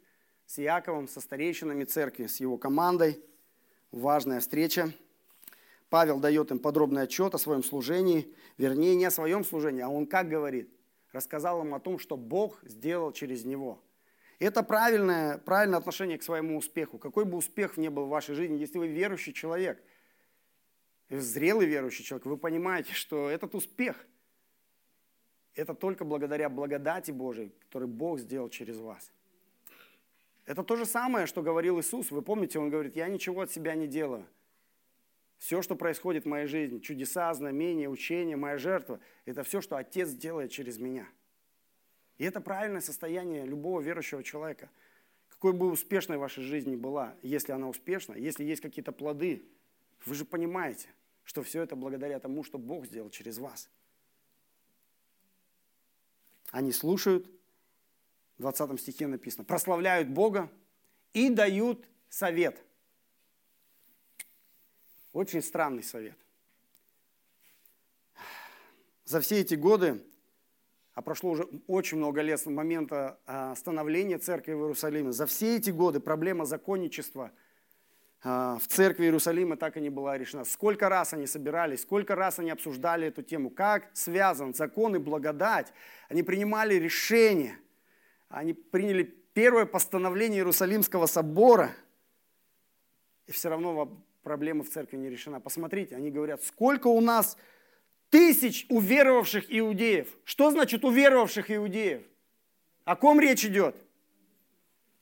с 0.45 0.59
Иаковом, 0.59 1.07
со 1.07 1.21
старейшинами 1.21 1.85
церкви, 1.85 2.27
с 2.27 2.41
его 2.41 2.57
командой– 2.57 3.23
важная 3.91 4.41
встреча. 4.41 4.91
Павел 5.89 6.19
дает 6.19 6.51
им 6.51 6.59
подробный 6.59 7.03
отчет 7.03 7.33
о 7.35 7.37
своем 7.37 7.63
служении, 7.63 8.33
вернее, 8.57 8.95
не 8.95 9.05
о 9.05 9.11
своем 9.11 9.45
служении, 9.45 9.81
а 9.81 9.89
он 9.89 10.07
как 10.07 10.27
говорит? 10.27 10.69
Рассказал 11.13 11.63
им 11.63 11.73
о 11.73 11.79
том, 11.79 11.99
что 11.99 12.17
Бог 12.17 12.59
сделал 12.63 13.13
через 13.13 13.45
него. 13.45 13.81
Это 14.39 14.61
правильное, 14.63 15.37
правильное 15.37 15.79
отношение 15.79 16.17
к 16.17 16.23
своему 16.23 16.57
успеху. 16.57 16.97
Какой 16.97 17.23
бы 17.23 17.37
успех 17.37 17.77
ни 17.77 17.87
был 17.87 18.05
в 18.05 18.09
вашей 18.09 18.35
жизни, 18.35 18.57
если 18.57 18.77
вы 18.77 18.87
верующий 18.87 19.33
человек, 19.33 19.81
зрелый 21.09 21.65
верующий 21.65 22.03
человек, 22.03 22.25
вы 22.25 22.37
понимаете, 22.37 22.93
что 22.93 23.29
этот 23.29 23.55
успех, 23.55 24.05
это 25.55 25.73
только 25.73 26.05
благодаря 26.05 26.49
благодати 26.49 27.11
Божией, 27.11 27.53
который 27.59 27.87
Бог 27.87 28.19
сделал 28.19 28.49
через 28.49 28.77
вас. 28.77 29.11
Это 30.45 30.63
то 30.63 30.75
же 30.75 30.85
самое, 30.85 31.27
что 31.27 31.41
говорил 31.41 31.79
Иисус. 31.79 32.11
Вы 32.11 32.21
помните, 32.21 32.59
Он 32.59 32.69
говорит, 32.69 32.95
я 32.95 33.07
ничего 33.07 33.41
от 33.41 33.51
себя 33.51 33.75
не 33.75 33.87
делаю. 33.87 34.25
Все, 35.37 35.61
что 35.61 35.75
происходит 35.75 36.25
в 36.25 36.27
моей 36.27 36.45
жизни, 36.45 36.79
чудеса, 36.79 37.33
знамения, 37.33 37.89
учения, 37.89 38.35
моя 38.35 38.57
жертва, 38.57 38.99
это 39.25 39.43
все, 39.43 39.59
что 39.59 39.75
Отец 39.75 40.11
делает 40.11 40.51
через 40.51 40.77
меня. 40.77 41.07
И 42.17 42.23
это 42.23 42.41
правильное 42.41 42.81
состояние 42.81 43.45
любого 43.45 43.81
верующего 43.81 44.23
человека. 44.23 44.69
Какой 45.29 45.53
бы 45.53 45.71
успешной 45.71 46.17
ваша 46.17 46.41
жизнь 46.41 46.69
ни 46.69 46.75
была, 46.75 47.15
если 47.23 47.51
она 47.51 47.67
успешна, 47.67 48.13
если 48.13 48.43
есть 48.43 48.61
какие-то 48.61 48.91
плоды, 48.91 49.43
вы 50.05 50.13
же 50.13 50.25
понимаете, 50.25 50.87
что 51.23 51.41
все 51.41 51.63
это 51.63 51.75
благодаря 51.75 52.19
тому, 52.19 52.43
что 52.43 52.59
Бог 52.59 52.85
сделал 52.85 53.09
через 53.09 53.39
вас. 53.39 53.69
Они 56.51 56.73
слушают, 56.73 57.29
20 58.37 58.79
стихе 58.79 59.07
написано, 59.07 59.45
прославляют 59.45 60.09
Бога 60.09 60.51
и 61.13 61.29
дают 61.29 61.85
совет. 62.09 62.61
Очень 65.13 65.41
странный 65.41 65.83
совет. 65.83 66.17
За 69.05 69.19
все 69.19 69.41
эти 69.41 69.55
годы, 69.55 70.03
а 70.93 71.01
прошло 71.01 71.31
уже 71.31 71.43
очень 71.67 71.97
много 71.97 72.21
лет 72.21 72.39
с 72.39 72.45
момента 72.45 73.19
а, 73.25 73.55
становления 73.55 74.17
церкви 74.17 74.53
в 74.53 74.61
Иерусалиме, 74.61 75.11
за 75.11 75.25
все 75.25 75.57
эти 75.57 75.69
годы 75.69 75.99
проблема 75.99 76.45
законничества 76.45 77.31
в 78.23 78.61
церкви 78.67 79.05
Иерусалима 79.05 79.57
так 79.57 79.77
и 79.77 79.81
не 79.81 79.89
была 79.89 80.17
решена. 80.17 80.45
Сколько 80.45 80.89
раз 80.89 81.13
они 81.13 81.25
собирались, 81.25 81.81
сколько 81.81 82.15
раз 82.15 82.39
они 82.39 82.51
обсуждали 82.51 83.07
эту 83.07 83.23
тему, 83.23 83.49
как 83.49 83.89
связан 83.93 84.53
закон 84.53 84.95
и 84.95 84.99
благодать. 84.99 85.73
Они 86.09 86.23
принимали 86.23 86.75
решения– 86.75 87.57
они 88.31 88.53
приняли 88.53 89.03
первое 89.33 89.65
постановление 89.65 90.39
Иерусалимского 90.39 91.05
собора, 91.05 91.75
и 93.27 93.31
все 93.31 93.49
равно 93.49 94.03
проблема 94.23 94.63
в 94.63 94.69
церкви 94.69 94.97
не 94.97 95.09
решена. 95.09 95.39
Посмотрите, 95.39 95.95
они 95.95 96.11
говорят, 96.11 96.41
сколько 96.43 96.87
у 96.87 97.01
нас 97.01 97.37
тысяч 98.09 98.65
уверовавших 98.69 99.45
иудеев. 99.49 100.07
Что 100.23 100.51
значит 100.51 100.85
уверовавших 100.85 101.51
иудеев? 101.51 102.03
О 102.85 102.95
ком 102.95 103.19
речь 103.19 103.45
идет? 103.45 103.75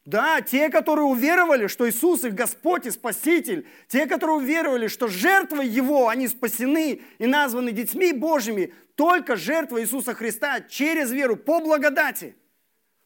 Да, 0.10 0.42
те, 0.42 0.70
которые 0.70 1.06
уверовали, 1.06 1.68
что 1.68 1.88
Иисус 1.88 2.24
их 2.24 2.34
Господь 2.34 2.86
и 2.86 2.92
Спаситель, 2.92 3.68
те, 3.88 4.08
которые 4.08 4.38
уверовали, 4.38 4.88
что 4.88 5.08
жертвой 5.08 5.68
Его 5.68 6.08
они 6.08 6.28
спасены 6.28 7.02
и 7.20 7.28
названы 7.28 7.72
детьми 7.72 8.12
Божьими, 8.14 8.74
только 8.96 9.36
жертва 9.36 9.82
Иисуса 9.82 10.14
Христа 10.14 10.62
через 10.62 11.12
веру 11.12 11.38
по 11.38 11.60
благодати– 11.60 12.36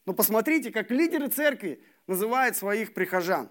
но 0.05 0.13
посмотрите, 0.13 0.71
как 0.71 0.91
лидеры 0.91 1.27
церкви 1.29 1.81
называют 2.07 2.57
своих 2.57 2.93
прихожан. 2.93 3.49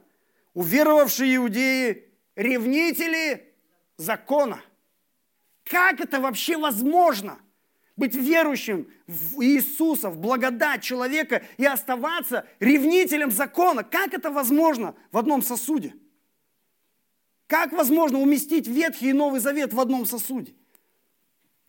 Уверовавшие 0.54 1.36
иудеи– 1.36 2.08
ревнители 2.36 3.54
закона. 3.96 4.60
Как 5.64 6.00
это 6.00 6.20
вообще 6.20 6.58
возможно? 6.58 7.38
Быть 7.96 8.14
верующим 8.14 8.90
в 9.07 9.42
Иисуса, 9.42 10.11
в 10.11 10.18
благодать 10.18 10.83
человека 10.83 11.42
и 11.59 11.64
оставаться 11.66 12.46
ревнителем 12.59 13.31
закона. 13.31 13.85
Как 13.85 14.14
это 14.14 14.31
возможно 14.31 14.94
в 15.11 15.18
одном 15.18 15.42
сосуде? 15.42 15.94
Как 17.46 17.72
возможно 17.72 18.18
уместить 18.18 18.66
Ветхий 18.66 19.11
и 19.11 19.12
Новый 19.12 19.40
Завет 19.40 19.72
в 19.74 19.81
одном 19.81 20.07
сосуде? 20.07 20.55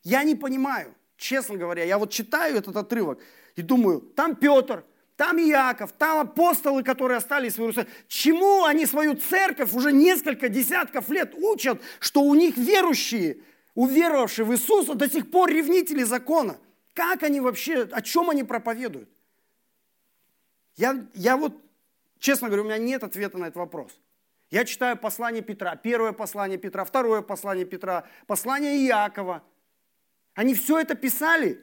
Я 0.04 0.24
не 0.24 0.36
понимаю, 0.36 0.96
честно 1.18 1.58
говоря. 1.58 1.84
Я 1.84 1.98
вот 1.98 2.12
читаю 2.12 2.58
этот 2.58 2.76
отрывок– 2.78 3.20
и 3.56 3.62
думаю, 3.62 4.02
там 4.02 4.36
Петр, 4.36 4.84
там 5.16 5.38
Иаков, 5.40 5.92
там 5.94 6.20
апостолы, 6.20 6.84
которые 6.84 7.18
остались 7.18 7.56
в 7.56 7.60
Иерусалиме. 7.60 7.92
Чему 8.08 8.66
они 8.66 8.86
свою 8.86 9.16
церковь 9.16 9.74
уже 9.74 9.92
несколько 9.92 10.50
десятков 10.50 11.10
лет 11.10 11.34
учат, 11.36 11.82
что 12.00 12.22
у 12.22 12.34
них 12.34 12.58
верующие, 12.58 13.38
уверовавшие 13.76 14.46
в 14.46 14.54
Иисуса, 14.54 14.96
до 14.96 15.10
сих 15.10 15.32
пор 15.32 15.50
ревнители 15.50 16.04
закона? 16.04 16.58
Как 16.94 17.24
они 17.24 17.40
вообще, 17.40 17.84
о 17.84 18.02
чем 18.02 18.30
они 18.30 18.44
проповедуют? 18.44 19.10
Я, 20.76 21.06
я 21.14 21.38
вот, 21.38 21.54
честно 22.20 22.48
говоря, 22.48 22.64
у 22.64 22.66
меня 22.66 22.78
нет 22.78 23.04
ответа 23.04 23.38
на 23.38 23.46
этот 23.46 23.58
вопрос. 23.58 23.92
Я 24.52 24.66
читаю 24.66 24.98
послание 24.98 25.42
Петра, 25.42 25.76
первое 25.76 26.12
послание 26.12 26.58
Петра, 26.58 26.86
второе 26.86 27.22
послание 27.22 27.66
Петра, 27.66 28.08
послание 28.28 28.86
Иакова. 28.86 29.44
Они 30.36 30.54
все 30.54 30.80
это 30.80 30.96
писали 30.96 31.60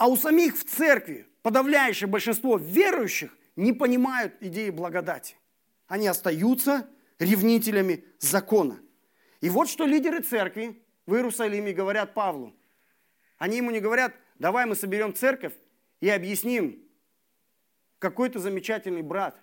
а 0.00 0.08
у 0.08 0.16
самих 0.16 0.56
в 0.56 0.64
церкви 0.64 1.26
подавляющее 1.42 2.08
большинство 2.08 2.56
верующих 2.56 3.36
не 3.54 3.74
понимают 3.74 4.34
идеи 4.40 4.70
благодати. 4.70 5.36
Они 5.88 6.08
остаются 6.08 6.88
ревнителями 7.18 8.06
закона. 8.18 8.80
И 9.42 9.50
вот 9.50 9.68
что 9.68 9.84
лидеры 9.84 10.22
церкви 10.22 10.82
в 11.10 11.14
Иерусалиме 11.14 11.72
говорят 11.72 12.14
Павлу. 12.14 12.54
Они 13.36 13.56
ему 13.56 13.72
не 13.72 13.80
говорят, 13.80 14.14
давай 14.38 14.64
мы 14.64 14.76
соберем 14.76 15.12
церковь 15.12 15.54
и 16.00 16.08
объясним 16.08 16.86
какой 17.98 18.30
ты 18.30 18.38
замечательный 18.38 19.02
брат, 19.02 19.38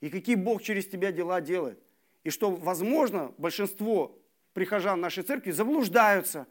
и 0.00 0.08
какие 0.08 0.36
Бог 0.36 0.62
через 0.62 0.86
тебя 0.86 1.12
дела 1.12 1.40
делает. 1.40 1.78
И 2.24 2.30
что, 2.30 2.50
возможно, 2.50 3.34
большинство 3.36 4.18
прихожан 4.54 5.00
нашей 5.00 5.22
церкви 5.22 5.50
заблуждаются, 5.50 6.46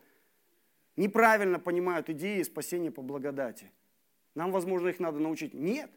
неправильно 0.96 1.58
понимают 1.58 2.10
идеи 2.10 2.44
спасения 2.44 2.92
по 2.92 3.02
благодати. 3.02 3.72
Нам, 4.36 4.52
возможно, 4.52 4.90
их 4.90 5.00
надо 5.00 5.20
научить. 5.20 5.54
Нет. 5.56 5.90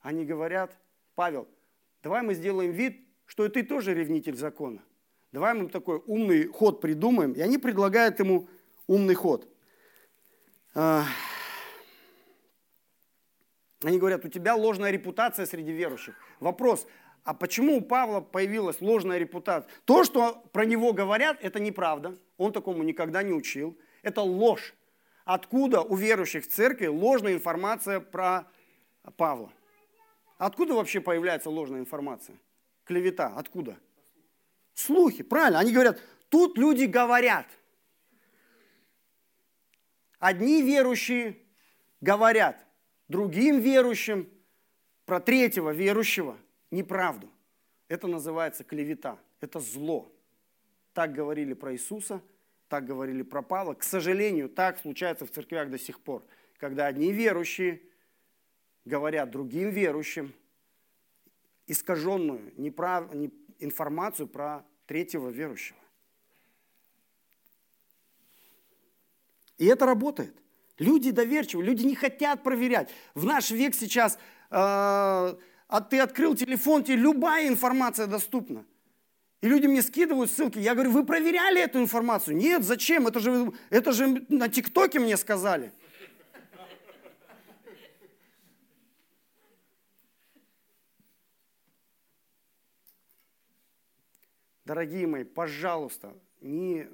Они 0.00 0.24
говорят, 0.24 0.76
Павел, 1.14 1.46
давай 2.02 2.22
мы 2.22 2.34
сделаем 2.34 2.72
вид, 2.72 3.06
что 3.26 3.44
и 3.44 3.48
ты 3.48 3.62
тоже 3.62 3.94
ревнитель 3.94 4.34
закона. 4.34 4.82
Давай 5.36 5.52
мы 5.52 5.68
такой 5.68 6.02
умный 6.06 6.46
ход 6.46 6.80
придумаем. 6.80 7.34
И 7.34 7.42
они 7.42 7.58
предлагают 7.58 8.18
ему 8.20 8.48
умный 8.86 9.14
ход. 9.14 9.46
А, 10.74 11.04
они 13.82 13.98
говорят, 13.98 14.24
у 14.24 14.28
тебя 14.28 14.54
ложная 14.54 14.90
репутация 14.90 15.44
среди 15.44 15.72
верующих. 15.72 16.14
Вопрос, 16.40 16.86
а 17.22 17.34
почему 17.34 17.76
у 17.76 17.80
Павла 17.82 18.22
появилась 18.22 18.80
ложная 18.80 19.18
репутация? 19.18 19.70
То, 19.84 20.04
что 20.04 20.42
про 20.52 20.64
него 20.64 20.94
говорят, 20.94 21.36
это 21.42 21.60
неправда. 21.60 22.16
Он 22.38 22.50
такому 22.50 22.82
никогда 22.82 23.22
не 23.22 23.34
учил. 23.34 23.76
Это 24.00 24.22
ложь. 24.22 24.72
Откуда 25.26 25.82
у 25.82 25.96
верующих 25.96 26.46
в 26.46 26.48
церкви 26.48 26.86
ложная 26.86 27.34
информация 27.34 28.00
про 28.00 28.50
Павла? 29.18 29.52
Откуда 30.38 30.72
вообще 30.72 31.02
появляется 31.02 31.50
ложная 31.50 31.80
информация? 31.80 32.38
Клевета. 32.84 33.34
Откуда? 33.36 33.76
Слухи, 34.76 35.22
правильно. 35.22 35.58
Они 35.58 35.72
говорят, 35.72 36.02
тут 36.28 36.58
люди 36.58 36.84
говорят. 36.84 37.46
Одни 40.18 40.62
верующие 40.62 41.38
говорят 42.02 42.62
другим 43.08 43.58
верующим 43.58 44.28
про 45.06 45.18
третьего 45.18 45.70
верующего 45.70 46.36
неправду. 46.70 47.30
Это 47.88 48.06
называется 48.06 48.64
клевета, 48.64 49.18
это 49.40 49.60
зло. 49.60 50.12
Так 50.92 51.14
говорили 51.14 51.54
про 51.54 51.72
Иисуса, 51.72 52.20
так 52.68 52.84
говорили 52.84 53.22
про 53.22 53.40
Павла. 53.40 53.72
К 53.72 53.82
сожалению, 53.82 54.50
так 54.50 54.78
случается 54.78 55.24
в 55.24 55.30
церквях 55.30 55.70
до 55.70 55.78
сих 55.78 56.00
пор, 56.00 56.22
когда 56.58 56.86
одни 56.86 57.12
верующие 57.12 57.80
говорят 58.84 59.30
другим 59.30 59.70
верующим 59.70 60.34
искаженную 61.66 62.52
неправ... 62.58 63.10
информацию 63.58 64.26
про 64.28 64.64
третьего 64.86 65.28
верующего. 65.30 65.78
И 69.58 69.66
это 69.66 69.86
работает. 69.86 70.36
Люди 70.78 71.10
доверчивы, 71.10 71.62
люди 71.62 71.84
не 71.84 71.94
хотят 71.94 72.42
проверять. 72.42 72.90
В 73.14 73.24
наш 73.24 73.50
век 73.50 73.74
сейчас, 73.74 74.14
э, 74.14 74.18
а 74.50 75.80
ты 75.88 76.00
открыл 76.00 76.34
телефон, 76.34 76.84
тебе 76.84 76.96
любая 76.96 77.48
информация 77.48 78.06
доступна. 78.06 78.64
И 79.40 79.48
люди 79.48 79.66
мне 79.66 79.82
скидывают 79.82 80.30
ссылки. 80.30 80.58
Я 80.58 80.74
говорю, 80.74 80.90
вы 80.90 81.04
проверяли 81.04 81.60
эту 81.60 81.78
информацию? 81.78 82.36
Нет, 82.36 82.64
зачем? 82.64 83.06
Это 83.06 83.20
же, 83.20 83.52
это 83.70 83.92
же 83.92 84.24
на 84.28 84.48
ТикТоке 84.48 84.98
мне 84.98 85.16
сказали. 85.16 85.72
Дорогие 94.66 95.06
мои, 95.06 95.22
пожалуйста, 95.22 96.12
не, 96.40 96.88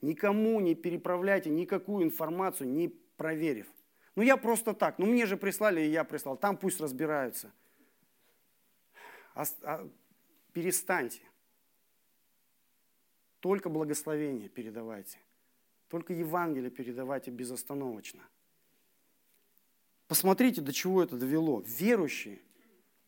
никому 0.00 0.60
не 0.60 0.76
переправляйте 0.76 1.50
никакую 1.50 2.04
информацию, 2.04 2.70
не 2.70 2.88
проверив. 3.16 3.66
Ну 4.14 4.22
я 4.22 4.36
просто 4.36 4.74
так, 4.74 5.00
ну 5.00 5.06
мне 5.06 5.26
же 5.26 5.36
прислали, 5.36 5.80
и 5.80 5.90
я 5.90 6.04
прислал, 6.04 6.36
там 6.36 6.56
пусть 6.56 6.80
разбираются. 6.80 7.52
А, 9.34 9.42
а, 9.62 9.90
перестаньте. 10.52 11.20
Только 13.40 13.70
благословение 13.70 14.48
передавайте. 14.48 15.18
Только 15.88 16.12
Евангелие 16.12 16.70
передавайте 16.70 17.32
безостановочно. 17.32 18.22
Посмотрите, 20.06 20.60
до 20.60 20.72
чего 20.72 21.02
это 21.02 21.16
довело. 21.16 21.64
Верующие, 21.66 22.38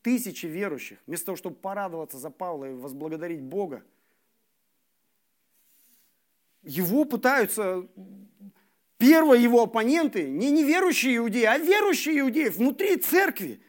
тысячи 0.01 0.45
верующих, 0.45 0.99
вместо 1.07 1.27
того, 1.27 1.37
чтобы 1.37 1.55
порадоваться 1.55 2.17
за 2.17 2.29
Павла 2.29 2.69
и 2.69 2.73
возблагодарить 2.73 3.41
Бога, 3.41 3.85
его 6.63 7.05
пытаются, 7.05 7.87
первые 8.97 9.43
его 9.43 9.63
оппоненты, 9.63 10.29
не 10.29 10.51
неверующие 10.51 11.17
иудеи, 11.17 11.43
а 11.43 11.57
верующие 11.57 12.19
иудеи 12.21 12.49
внутри 12.49 12.97
церкви. 12.97 13.61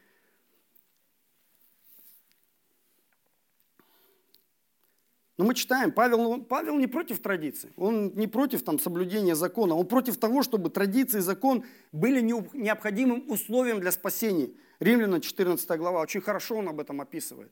Но 5.36 5.44
мы 5.44 5.54
читаем, 5.54 5.90
Павел, 5.90 6.44
Павел 6.44 6.76
не 6.78 6.86
против 6.86 7.18
традиций, 7.18 7.72
он 7.76 8.14
не 8.14 8.28
против 8.28 8.62
там, 8.62 8.78
соблюдения 8.78 9.34
закона, 9.34 9.74
он 9.74 9.86
против 9.86 10.16
того, 10.16 10.44
чтобы 10.44 10.70
традиции 10.70 11.18
и 11.18 11.22
закон 11.22 11.64
были 11.90 12.20
необходимым 12.20 13.28
условием 13.28 13.80
для 13.80 13.90
спасения. 13.90 14.50
Римляна 14.78 15.20
14 15.20 15.68
глава, 15.78 16.02
очень 16.02 16.20
хорошо 16.20 16.56
он 16.56 16.68
об 16.68 16.78
этом 16.78 17.00
описывает. 17.00 17.50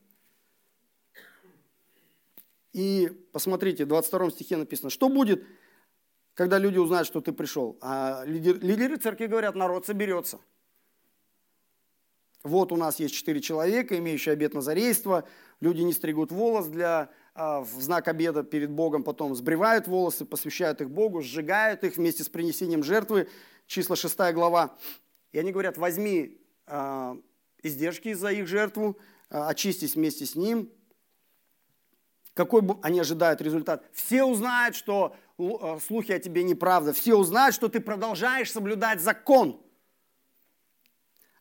И 2.73 3.09
посмотрите, 3.31 3.85
в 3.85 3.87
22 3.87 4.31
стихе 4.31 4.57
написано, 4.57 4.89
что 4.89 5.07
будет, 5.07 5.45
когда 6.33 6.57
люди 6.57 6.79
узнают, 6.79 7.07
что 7.07 7.21
ты 7.21 7.31
пришел. 7.31 7.77
А 7.81 8.23
лидер, 8.25 8.59
лидеры 8.59 8.97
церкви 8.97 9.27
говорят, 9.27 9.55
народ 9.55 9.85
соберется. 9.85 10.39
Вот 12.43 12.71
у 12.73 12.75
нас 12.75 12.99
есть 12.99 13.15
четыре 13.15 13.39
человека, 13.39 13.97
имеющие 13.97 14.33
обет 14.33 14.53
назарейства. 14.53 15.25
Люди 15.61 15.81
не 15.81 15.93
стригут 15.93 16.31
волос 16.31 16.65
для, 16.65 17.09
а, 17.35 17.61
в 17.61 17.81
знак 17.81 18.09
обеда 18.09 18.43
перед 18.43 18.69
Богом, 18.69 19.03
потом 19.03 19.33
сбривают 19.33 19.87
волосы, 19.87 20.25
посвящают 20.25 20.81
их 20.81 20.89
Богу, 20.89 21.21
сжигают 21.21 21.85
их 21.85 21.95
вместе 21.95 22.23
с 22.23 22.29
принесением 22.29 22.83
жертвы. 22.83 23.29
Числа 23.65 23.95
6 23.95 24.33
глава. 24.33 24.75
И 25.31 25.39
они 25.39 25.51
говорят, 25.51 25.77
возьми 25.77 26.41
а, 26.65 27.17
издержки 27.61 28.13
за 28.13 28.31
их 28.31 28.47
жертву, 28.47 28.97
а, 29.29 29.47
очистись 29.47 29.95
вместе 29.95 30.25
с 30.25 30.35
ним, 30.35 30.69
какой 32.33 32.63
они 32.81 32.99
ожидают 32.99 33.41
результат? 33.41 33.85
Все 33.93 34.23
узнают, 34.23 34.75
что 34.75 35.15
э, 35.37 35.79
слухи 35.85 36.11
о 36.11 36.19
тебе 36.19 36.43
неправда. 36.43 36.93
Все 36.93 37.15
узнают, 37.15 37.53
что 37.53 37.69
ты 37.69 37.79
продолжаешь 37.79 38.51
соблюдать 38.51 39.01
закон. 39.01 39.61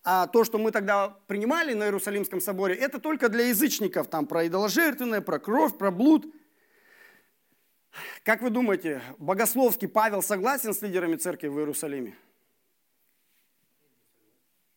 А 0.04 0.26
то, 0.26 0.44
что 0.44 0.58
мы 0.58 0.70
тогда 0.70 1.10
принимали 1.28 1.74
на 1.74 1.84
Иерусалимском 1.84 2.40
соборе, 2.40 2.74
это 2.74 2.98
только 2.98 3.28
для 3.28 3.48
язычников. 3.48 4.08
Там 4.08 4.26
про 4.26 4.46
идоложертвенное, 4.46 5.20
про 5.20 5.38
кровь, 5.38 5.78
про 5.78 5.90
блуд. 5.90 6.26
Как 8.24 8.42
вы 8.42 8.50
думаете, 8.50 9.00
богословский 9.18 9.88
Павел 9.88 10.22
согласен 10.22 10.74
с 10.74 10.82
лидерами 10.82 11.16
церкви 11.16 11.48
в 11.48 11.58
Иерусалиме? 11.58 12.16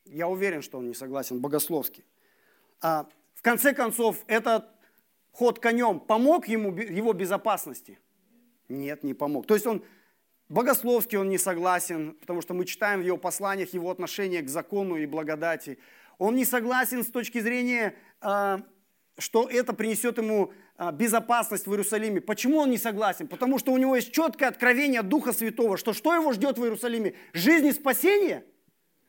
Я 0.06 0.28
уверен, 0.28 0.62
что 0.62 0.78
он 0.78 0.88
не 0.88 0.94
согласен, 0.94 1.40
богословский. 1.40 2.06
А 2.82 3.08
в 3.34 3.42
конце 3.42 3.74
концов, 3.74 4.24
это 4.28 4.75
ход 5.36 5.60
конем 5.60 6.00
помог 6.00 6.48
ему 6.48 6.74
его 6.74 7.12
безопасности? 7.12 8.00
Нет, 8.70 9.04
не 9.04 9.14
помог. 9.14 9.46
То 9.46 9.54
есть 9.56 9.68
он 9.68 9.84
богословски 10.48 11.18
он 11.18 11.28
не 11.28 11.38
согласен, 11.38 12.14
потому 12.22 12.42
что 12.42 12.54
мы 12.54 12.66
читаем 12.66 13.02
в 13.02 13.06
его 13.06 13.18
посланиях 13.18 13.74
его 13.74 13.92
отношение 13.92 14.42
к 14.42 14.50
закону 14.50 14.96
и 14.96 15.06
благодати. 15.06 15.78
Он 16.20 16.36
не 16.36 16.46
согласен 16.46 17.04
с 17.04 17.08
точки 17.08 17.42
зрения, 17.42 17.96
а, 18.22 18.62
что 19.18 19.50
это 19.50 19.74
принесет 19.74 20.18
ему 20.18 20.54
а, 20.78 20.94
безопасность 20.94 21.68
в 21.68 21.72
Иерусалиме. 21.72 22.22
Почему 22.22 22.60
он 22.60 22.70
не 22.70 22.78
согласен? 22.78 23.28
Потому 23.28 23.60
что 23.60 23.74
у 23.74 23.78
него 23.78 23.98
есть 23.98 24.14
четкое 24.14 24.48
откровение 24.48 25.02
Духа 25.02 25.34
Святого, 25.34 25.76
что 25.76 25.92
что 25.92 26.14
его 26.14 26.32
ждет 26.32 26.58
в 26.58 26.64
Иерусалиме? 26.64 27.14
Жизнь 27.34 27.68
и 27.68 27.74
спасение? 27.74 28.46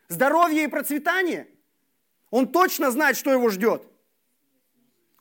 Здоровье 0.08 0.64
и 0.64 0.68
процветание? 0.68 1.46
Он 2.30 2.48
точно 2.48 2.90
знает, 2.90 3.16
что 3.16 3.30
его 3.30 3.48
ждет– 3.48 3.86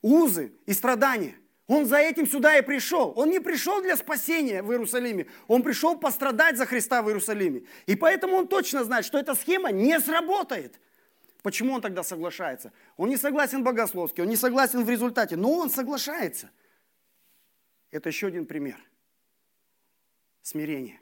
узы 0.06 0.54
и 0.68 0.74
страдания. 0.74 1.36
Он 1.68 1.88
за 1.88 1.98
этим 1.98 2.28
сюда 2.28 2.58
и 2.60 2.62
пришел. 2.62 3.12
Он 3.16 3.32
не 3.32 3.40
пришел 3.40 3.82
для 3.82 3.98
спасения 3.98 4.62
в 4.62 4.72
Иерусалиме. 4.72 5.26
Он 5.48 5.64
пришел 5.64 5.98
пострадать 5.98 6.58
за 6.58 6.68
Христа 6.68 7.02
в 7.02 7.08
Иерусалиме. 7.08 7.64
И 7.88 7.96
поэтому 7.96 8.36
он 8.36 8.48
точно 8.48 8.84
знает, 8.84 9.04
что 9.04 9.18
эта 9.18 9.34
схема 9.34 9.72
не 9.72 10.00
сработает. 10.00 10.80
Почему 11.42 11.74
он 11.74 11.82
тогда 11.82 12.04
соглашается? 12.04 12.72
Он 12.98 13.10
не 13.10 13.18
согласен 13.18 13.64
богословски, 13.64 14.22
он 14.22 14.28
не 14.28 14.36
согласен 14.36 14.84
в 14.84 14.90
результате, 14.90 15.36
но 15.38 15.52
он 15.54 15.72
соглашается. 15.72 16.52
Это 17.90 18.10
еще 18.10 18.28
один 18.28 18.46
пример. 18.46 18.78
Смирение. 20.44 21.00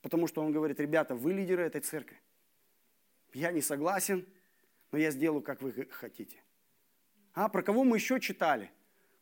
Потому 0.00 0.28
что 0.28 0.42
он 0.42 0.52
говорит, 0.52 0.80
ребята, 0.80 1.14
вы 1.14 1.34
лидеры 1.34 1.62
этой 1.62 1.82
церкви. 1.82 2.18
Я 3.34 3.52
не 3.52 3.60
согласен, 3.60 4.26
но 4.92 4.98
я 4.98 5.10
сделаю, 5.10 5.42
как 5.42 5.60
вы 5.60 5.72
хотите. 5.90 6.43
А 7.34 7.48
про 7.48 7.62
кого 7.62 7.84
мы 7.84 7.96
еще 7.96 8.20
читали? 8.20 8.70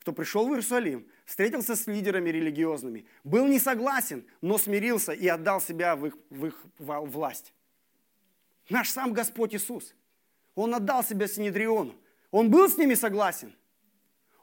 Кто 0.00 0.12
пришел 0.12 0.46
в 0.46 0.50
Иерусалим, 0.50 1.06
встретился 1.24 1.76
с 1.76 1.86
лидерами 1.86 2.28
религиозными, 2.28 3.06
был 3.24 3.46
не 3.46 3.58
согласен, 3.58 4.26
но 4.40 4.58
смирился 4.58 5.12
и 5.12 5.26
отдал 5.28 5.60
себя 5.60 5.96
в 5.96 6.06
их, 6.06 6.16
в 6.28 6.46
их 6.46 6.64
власть. 6.78 7.54
Наш 8.68 8.90
сам 8.90 9.12
Господь 9.12 9.54
Иисус. 9.54 9.94
Он 10.54 10.74
отдал 10.74 11.02
себя 11.02 11.26
Синедриону. 11.26 11.94
Он 12.30 12.50
был 12.50 12.68
с 12.68 12.76
ними 12.76 12.94
согласен. 12.94 13.54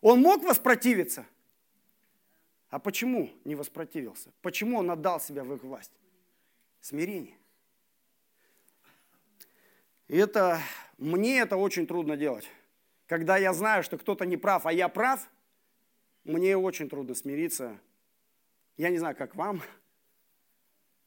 Он 0.02 0.22
мог 0.22 0.44
воспротивиться. 0.44 1.26
А 2.70 2.80
почему 2.80 3.30
не 3.46 3.56
воспротивился? 3.56 4.32
Почему 4.42 4.78
он 4.78 4.90
отдал 4.90 5.20
себя 5.20 5.44
в 5.44 5.54
их 5.54 5.64
власть? 5.64 5.92
Смирение. 6.82 7.36
И 10.08 10.18
это, 10.18 10.62
мне 10.98 11.40
это 11.40 11.58
очень 11.58 11.86
трудно 11.86 12.16
делать. 12.16 12.48
Когда 13.10 13.38
я 13.38 13.54
знаю, 13.54 13.82
что 13.82 13.98
кто-то 13.98 14.24
не 14.28 14.38
прав, 14.38 14.68
а 14.68 14.72
я 14.72 14.88
прав, 14.88 15.28
мне 16.24 16.56
очень 16.56 16.88
трудно 16.88 17.16
смириться. 17.16 17.80
Я 18.78 18.92
не 18.92 19.00
знаю, 19.00 19.16
как 19.16 19.34
вам, 19.34 19.64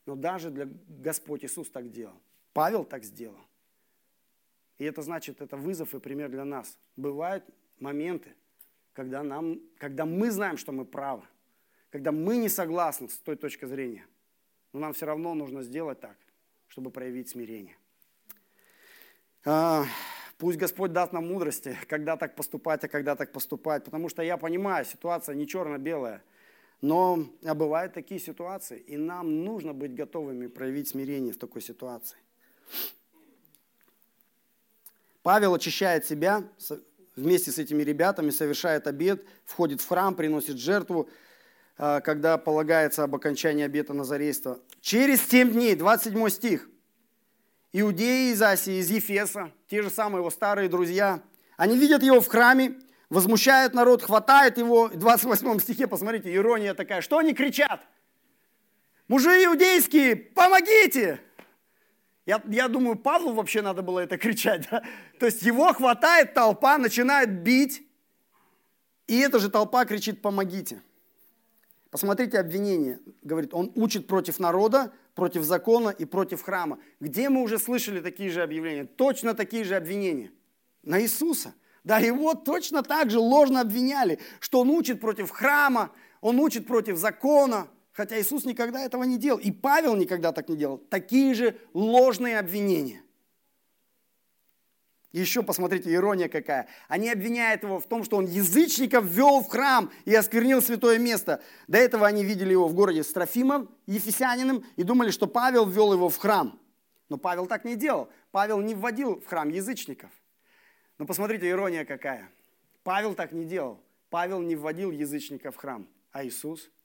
но 0.04 0.16
даже 0.16 0.50
для 0.50 0.66
Господь 0.88 1.44
Иисус 1.44 1.70
так 1.70 1.92
делал. 1.92 2.20
Павел 2.54 2.84
так 2.84 3.04
сделал. 3.04 3.38
И 4.78 4.84
это 4.84 5.00
значит, 5.02 5.40
это 5.40 5.56
вызов 5.56 5.94
и 5.94 6.00
пример 6.00 6.28
для 6.28 6.44
нас. 6.44 6.76
Бывают 6.96 7.44
моменты, 7.78 8.34
когда, 8.94 9.22
нам, 9.22 9.60
когда 9.78 10.04
мы 10.04 10.32
знаем, 10.32 10.56
что 10.56 10.72
мы 10.72 10.84
правы, 10.84 11.22
когда 11.90 12.10
мы 12.10 12.36
не 12.36 12.48
согласны 12.48 13.08
с 13.08 13.18
той 13.18 13.36
точки 13.36 13.64
зрения, 13.64 14.04
но 14.72 14.80
нам 14.80 14.92
все 14.92 15.06
равно 15.06 15.34
нужно 15.34 15.62
сделать 15.62 16.00
так, 16.00 16.16
чтобы 16.66 16.90
проявить 16.90 17.28
смирение. 17.28 17.76
Пусть 20.42 20.59
Господь 20.59 20.92
даст 20.92 21.12
нам 21.12 21.28
мудрости, 21.28 21.78
когда 21.87 22.16
так 22.16 22.35
поступать, 22.35 22.83
а 22.83 22.88
когда 22.88 23.14
так 23.14 23.31
поступать, 23.31 23.85
потому 23.85 24.09
что 24.09 24.22
я 24.22 24.37
понимаю, 24.37 24.85
ситуация 24.85 25.37
не 25.37 25.46
черно-белая, 25.46 26.20
но 26.81 27.28
а 27.44 27.55
бывают 27.55 27.92
такие 27.92 28.18
ситуации, 28.18 28.81
и 28.81 28.96
нам 28.96 29.44
нужно 29.44 29.72
быть 29.72 29.94
готовыми 29.94 30.48
проявить 30.48 30.88
смирение 30.88 31.33
в 31.33 31.38
такой 31.38 31.62
ситуации. 31.62 32.16
Павел 35.22 35.55
очищает 35.55 36.07
себя 36.07 36.42
вместе 37.14 37.52
с 37.52 37.59
этими 37.59 37.85
ребятами, 37.85 38.31
совершает 38.31 38.88
обед, 38.88 39.24
входит 39.44 39.81
в 39.81 39.87
храм, 39.87 40.12
приносит 40.12 40.59
жертву, 40.59 41.09
а, 41.78 42.00
когда 42.00 42.37
полагается 42.37 43.05
об 43.05 43.14
окончании 43.14 43.64
обета 43.64 43.94
Назарейства. 43.94 44.59
Через 44.81 45.24
7 45.28 45.52
дней, 45.52 45.76
27 45.76 46.28
стих, 46.31 46.68
иудеи 47.72 48.32
из 48.32 48.42
Асии, 48.42 48.80
из 48.80 48.90
Ефеса, 48.90 49.52
те 49.68 49.82
же 49.82 49.90
самые 49.90 50.20
его 50.20 50.30
старые 50.30 50.68
друзья, 50.68 51.22
они 51.56 51.76
видят 51.76 52.02
его 52.02 52.20
в 52.20 52.26
храме, 52.28 52.78
возмущают 53.08 53.74
народ, 53.74 54.02
хватает 54.02 54.58
его. 54.58 54.88
В 54.88 54.96
28 54.96 55.58
стихе, 55.61 55.87
посмотрите, 55.87 56.35
ирония 56.35 56.74
такая, 56.74 57.00
что 57.00 57.18
они 57.18 57.35
кричат? 57.35 57.80
Мужи 59.08 59.44
иудейские, 59.44 60.16
помогите! 60.16 61.20
Я, 62.24 62.40
я 62.46 62.68
думаю, 62.68 62.96
Павлу 62.96 63.35
вообще 63.35 63.62
надо 63.62 63.82
было 63.82 63.98
это 63.98 64.16
кричать. 64.16 64.68
Да? 64.70 64.82
То 65.18 65.26
есть 65.26 65.42
его 65.42 65.72
хватает 65.72 66.35
толпа, 66.35 66.78
начинает 66.78 67.42
бить, 67.42 67.82
и 69.08 69.18
эта 69.18 69.38
же 69.40 69.50
толпа 69.50 69.85
кричит 69.85 70.22
«помогите». 70.22 70.82
Посмотрите 71.92 72.38
обвинение. 72.38 72.98
Говорит, 73.22 73.52
он 73.52 73.70
учит 73.76 74.07
против 74.07 74.40
народа, 74.40 74.92
против 75.14 75.44
закона 75.44 75.90
и 75.90 76.05
против 76.05 76.42
храма. 76.42 76.78
Где 76.98 77.28
мы 77.28 77.42
уже 77.42 77.59
слышали 77.59 78.00
такие 78.00 78.31
же 78.31 78.42
объявления? 78.42 78.87
Точно 78.87 79.35
такие 79.35 79.62
же 79.62 79.76
обвинения. 79.76 80.33
На 80.83 81.00
Иисуса. 81.00 81.55
Да, 81.85 81.98
его 81.98 82.35
точно 82.35 82.83
так 82.83 83.11
же 83.11 83.18
ложно 83.18 83.61
обвиняли, 83.61 84.18
что 84.40 84.61
он 84.61 84.70
учит 84.70 85.00
против 85.00 85.31
храма, 85.31 85.92
он 86.20 86.40
учит 86.40 86.66
против 86.66 86.96
закона, 86.96 87.68
Хотя 87.92 88.18
Иисус 88.18 88.46
никогда 88.46 88.81
этого 88.81 89.05
не 89.05 89.18
делал. 89.18 89.38
И 89.38 89.50
Павел 89.50 89.96
никогда 89.96 90.33
так 90.33 90.48
не 90.48 90.57
делал. 90.57 90.78
Такие 90.78 91.35
же 91.35 91.57
ложные 91.74 92.38
обвинения. 92.38 93.02
Еще 95.20 95.42
посмотрите, 95.42 95.92
ирония 95.92 96.29
какая. 96.29 96.68
Они 96.88 97.11
обвиняют 97.11 97.62
его 97.62 97.79
в 97.79 97.87
том, 97.87 98.03
что 98.05 98.16
он 98.16 98.27
язычников 98.27 99.05
ввел 99.05 99.42
в 99.42 99.48
храм 99.48 99.90
и 100.05 100.14
осквернил 100.14 100.62
святое 100.62 100.98
место. 100.98 101.42
До 101.68 101.79
этого 101.79 102.07
они 102.07 102.25
видели 102.25 102.53
его 102.53 102.66
в 102.66 102.75
городе 102.75 103.03
Строфимом, 103.05 103.68
ефесянином, 103.87 104.64
и 104.77 104.83
думали, 104.83 105.11
что 105.11 105.27
Павел 105.27 105.66
ввел 105.66 105.92
его 105.92 106.09
в 106.09 106.16
храм. 106.16 106.59
Но 107.09 107.18
Павел 107.18 107.46
так 107.46 107.64
не 107.64 107.77
делал. 107.77 108.09
Павел 108.31 108.61
не 108.61 108.75
вводил 108.75 109.20
в 109.20 109.27
храм 109.27 109.48
язычников. 109.51 110.11
Но 110.98 111.05
посмотрите, 111.05 111.48
ирония 111.48 111.85
какая. 111.85 112.31
Павел 112.83 113.14
так 113.14 113.33
не 113.33 113.44
делал. 113.44 113.81
Павел 114.09 114.40
не 114.40 114.57
вводил 114.57 114.90
язычников 114.90 115.57
в 115.57 115.59
храм, 115.59 115.87
а 116.11 116.25
Иисус– 116.25 116.70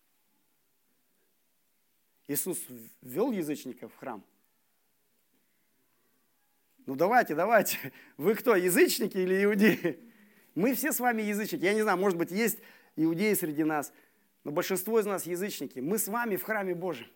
Иисус 2.28 2.60
ввел 3.02 3.32
язычников 3.32 3.94
в 3.94 3.98
храм? 3.98 4.24
Ну 6.88 6.96
давайте, 6.96 7.36
давайте. 7.36 7.92
Вы 8.18 8.34
кто, 8.34 8.56
язычники 8.56 9.18
или 9.18 9.44
иудеи? 9.44 10.00
Мы 10.56 10.74
все 10.74 10.92
с 10.92 11.00
вами 11.00 11.22
язычники. 11.22 11.64
Я 11.64 11.74
не 11.74 11.84
знаю, 11.84 11.98
может 11.98 12.18
быть, 12.18 12.32
есть 12.32 12.60
иудеи 12.96 13.34
среди 13.34 13.66
нас, 13.66 13.94
но 14.46 14.52
большинство 14.52 14.98
из 15.00 15.06
нас 15.06 15.26
язычники. 15.26 15.80
Мы 15.80 16.00
с 16.00 16.08
вами 16.08 16.38
в 16.38 16.44
храме 16.44 16.74
Божьем. 16.74 17.08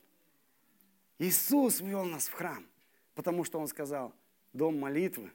Иисус 1.19 1.79
ввел 1.79 2.03
нас 2.03 2.27
в 2.27 2.33
храм, 2.33 2.67
потому 3.15 3.45
что 3.45 3.59
Он 3.59 3.67
сказал, 3.67 4.13
дом 4.51 4.77
молитвы, 4.77 5.31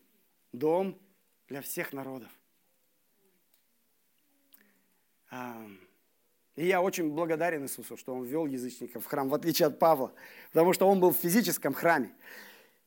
дом 0.52 1.00
для 1.48 1.62
всех 1.62 1.94
народов. 1.94 2.30
И 6.56 6.66
я 6.66 6.82
очень 6.82 7.10
благодарен 7.10 7.64
Иисусу, 7.64 7.96
что 7.96 8.14
Он 8.14 8.24
ввел 8.24 8.46
язычников 8.46 9.04
в 9.04 9.06
храм, 9.06 9.28
в 9.28 9.34
отличие 9.34 9.68
от 9.68 9.78
Павла, 9.78 10.12
потому 10.52 10.74
что 10.74 10.88
он 10.88 11.00
был 11.00 11.12
в 11.12 11.16
физическом 11.16 11.72
храме. 11.72 12.12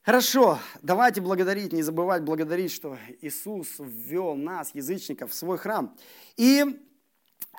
Хорошо, 0.09 0.57
давайте 0.81 1.21
благодарить, 1.21 1.71
не 1.71 1.83
забывать 1.83 2.23
благодарить, 2.23 2.71
что 2.71 2.97
Иисус 3.21 3.75
ввел 3.77 4.33
нас, 4.33 4.71
язычников, 4.73 5.29
в 5.29 5.35
свой 5.35 5.59
храм. 5.59 5.95
И 6.35 6.65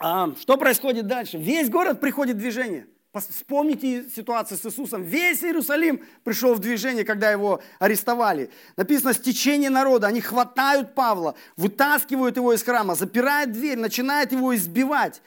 а, 0.01 0.35
что 0.35 0.57
происходит 0.57 1.07
дальше? 1.07 1.39
Весь 1.39 1.71
город 1.71 2.01
приходит 2.01 2.35
в 2.35 2.39
движение. 2.41 2.89
Вспомните 3.15 4.11
ситуацию 4.11 4.59
с 4.59 4.67
Иисусом. 4.67 5.05
Весь 5.05 5.45
Иерусалим 5.45 6.05
пришел 6.25 6.55
в 6.55 6.59
движение, 6.59 7.05
когда 7.05 7.31
его 7.31 7.63
арестовали. 7.79 8.51
Написано, 8.77 9.13
стечение 9.13 9.71
народа. 9.71 10.09
Они 10.09 10.21
хватают 10.21 10.97
Павла, 10.97 11.37
вытаскивают 11.57 12.37
его 12.37 12.53
из 12.53 12.65
храма, 12.65 12.97
запирают 12.97 13.53
дверь, 13.53 13.79
начинают 13.79 14.33
его 14.33 14.57
избивать. 14.57 15.23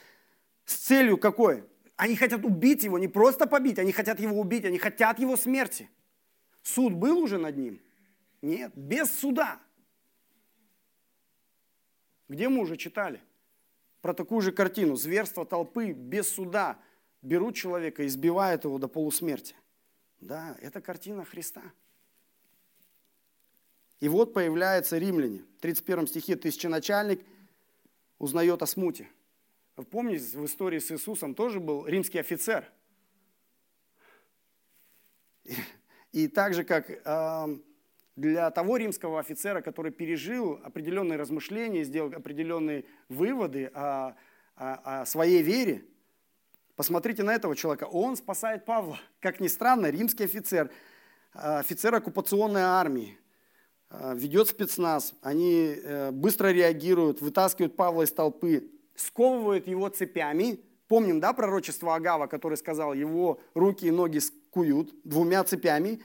С 0.66 0.74
целью 0.74 1.18
какой? 1.18 1.64
Они 1.96 2.18
хотят 2.18 2.44
убить 2.44 2.84
его, 2.84 3.00
не 3.00 3.08
просто 3.08 3.48
побить, 3.48 3.80
они 3.80 3.94
хотят 3.94 4.20
его 4.20 4.38
убить, 4.38 4.66
они 4.66 4.78
хотят 4.78 5.20
его 5.20 5.38
смерти. 5.38 5.90
Суд 6.64 6.94
был 6.94 7.20
уже 7.20 7.38
над 7.38 7.58
ним? 7.58 7.82
Нет, 8.42 8.72
без 8.76 9.14
суда. 9.14 9.62
Где 12.30 12.50
мы 12.50 12.62
уже 12.62 12.78
читали 12.78 13.22
про 14.02 14.14
такую 14.14 14.42
же 14.42 14.52
картину? 14.52 14.96
Зверство 14.96 15.46
толпы 15.46 15.92
без 15.92 16.30
суда. 16.30 16.80
Берут 17.22 17.56
человека, 17.56 18.06
избивают 18.08 18.64
его 18.64 18.78
до 18.80 18.88
полусмерти. 18.88 19.56
Да, 20.20 20.58
это 20.62 20.82
картина 20.82 21.24
Христа. 21.26 21.62
И 24.00 24.10
вот 24.10 24.34
появляется 24.34 24.98
римляне. 24.98 25.44
В 25.58 25.62
31 25.62 26.08
стихе 26.08 26.36
тысяченачальник 26.36 27.26
узнает 28.20 28.62
о 28.62 28.66
смуте. 28.66 29.10
Помните, 29.90 30.38
в 30.38 30.46
истории 30.46 30.80
с 30.80 30.92
Иисусом 30.92 31.36
тоже 31.36 31.60
был 31.60 31.86
римский 31.88 32.20
офицер. 32.20 32.70
И 36.14 36.28
так 36.28 36.54
же, 36.54 36.64
как 36.64 36.88
для 38.16 38.52
того 38.52 38.78
римского 38.78 39.20
офицера, 39.20 39.62
который 39.62 39.92
пережил 39.92 40.62
определенные 40.64 41.18
размышления, 41.18 41.84
сделал 41.84 42.14
определенные 42.14 42.86
выводы 43.10 43.72
о, 43.74 44.16
о, 44.56 45.02
о 45.02 45.06
своей 45.06 45.42
вере, 45.42 45.84
посмотрите 46.76 47.24
на 47.24 47.34
этого 47.34 47.56
человека. 47.56 47.86
Он 47.86 48.16
спасает 48.16 48.64
Павла. 48.64 49.00
Как 49.20 49.40
ни 49.40 49.48
странно, 49.48 49.90
римский 49.90 50.24
офицер, 50.24 50.72
офицер 51.34 51.94
оккупационной 51.96 52.62
армии, 52.62 53.18
ведет 54.14 54.48
спецназ, 54.48 55.14
они 55.22 55.76
э, 55.76 56.12
быстро 56.12 56.48
реагируют, 56.48 57.22
вытаскивают 57.22 57.76
Павла 57.76 58.04
из 58.04 58.12
толпы, 58.12 58.72
сковывают 58.96 59.68
его 59.68 59.88
цепями. 59.90 60.60
Помним, 60.88 61.20
да, 61.20 61.34
пророчество 61.34 61.96
Агава, 61.96 62.28
который 62.28 62.58
сказал, 62.58 62.94
его 62.94 63.40
руки 63.54 63.88
и 63.88 63.92
ноги 63.92 64.20
скуют 64.20 64.94
двумя 65.04 65.44
цепями. 65.44 66.02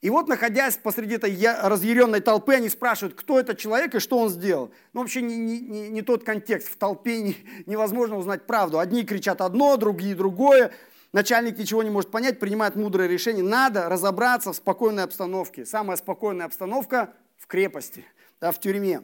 И 0.00 0.10
вот, 0.10 0.28
находясь 0.28 0.76
посреди 0.76 1.14
этой 1.16 1.36
разъяренной 1.62 2.20
толпы, 2.20 2.54
они 2.54 2.68
спрашивают, 2.68 3.18
кто 3.18 3.40
этот 3.40 3.58
человек 3.58 3.96
и 3.96 3.98
что 3.98 4.18
он 4.18 4.28
сделал. 4.28 4.70
Ну, 4.92 5.00
вообще 5.00 5.22
не, 5.22 5.36
не, 5.36 5.88
не, 5.88 6.02
тот 6.02 6.22
контекст. 6.22 6.68
В 6.68 6.76
толпе 6.76 7.20
не, 7.20 7.36
невозможно 7.66 8.16
узнать 8.16 8.46
правду. 8.46 8.78
Одни 8.78 9.04
кричат 9.04 9.40
одно, 9.40 9.76
другие 9.76 10.14
другое. 10.14 10.72
Начальник 11.12 11.58
ничего 11.58 11.82
не 11.82 11.90
может 11.90 12.12
понять, 12.12 12.38
принимает 12.38 12.76
мудрое 12.76 13.08
решение. 13.08 13.42
Надо 13.42 13.88
разобраться 13.88 14.52
в 14.52 14.56
спокойной 14.56 15.02
обстановке. 15.02 15.66
Самая 15.66 15.96
спокойная 15.96 16.46
обстановка 16.46 17.14
в 17.36 17.48
крепости, 17.48 18.04
да, 18.40 18.52
в 18.52 18.60
тюрьме. 18.60 19.02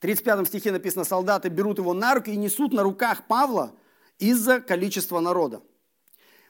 35 0.00 0.46
стихе 0.46 0.72
написано, 0.72 1.04
солдаты 1.04 1.48
берут 1.48 1.78
его 1.78 1.94
на 1.94 2.14
руки 2.14 2.30
и 2.30 2.36
несут 2.36 2.72
на 2.72 2.82
руках 2.82 3.26
Павла 3.26 3.74
из-за 4.18 4.60
количества 4.60 5.20
народа. 5.20 5.62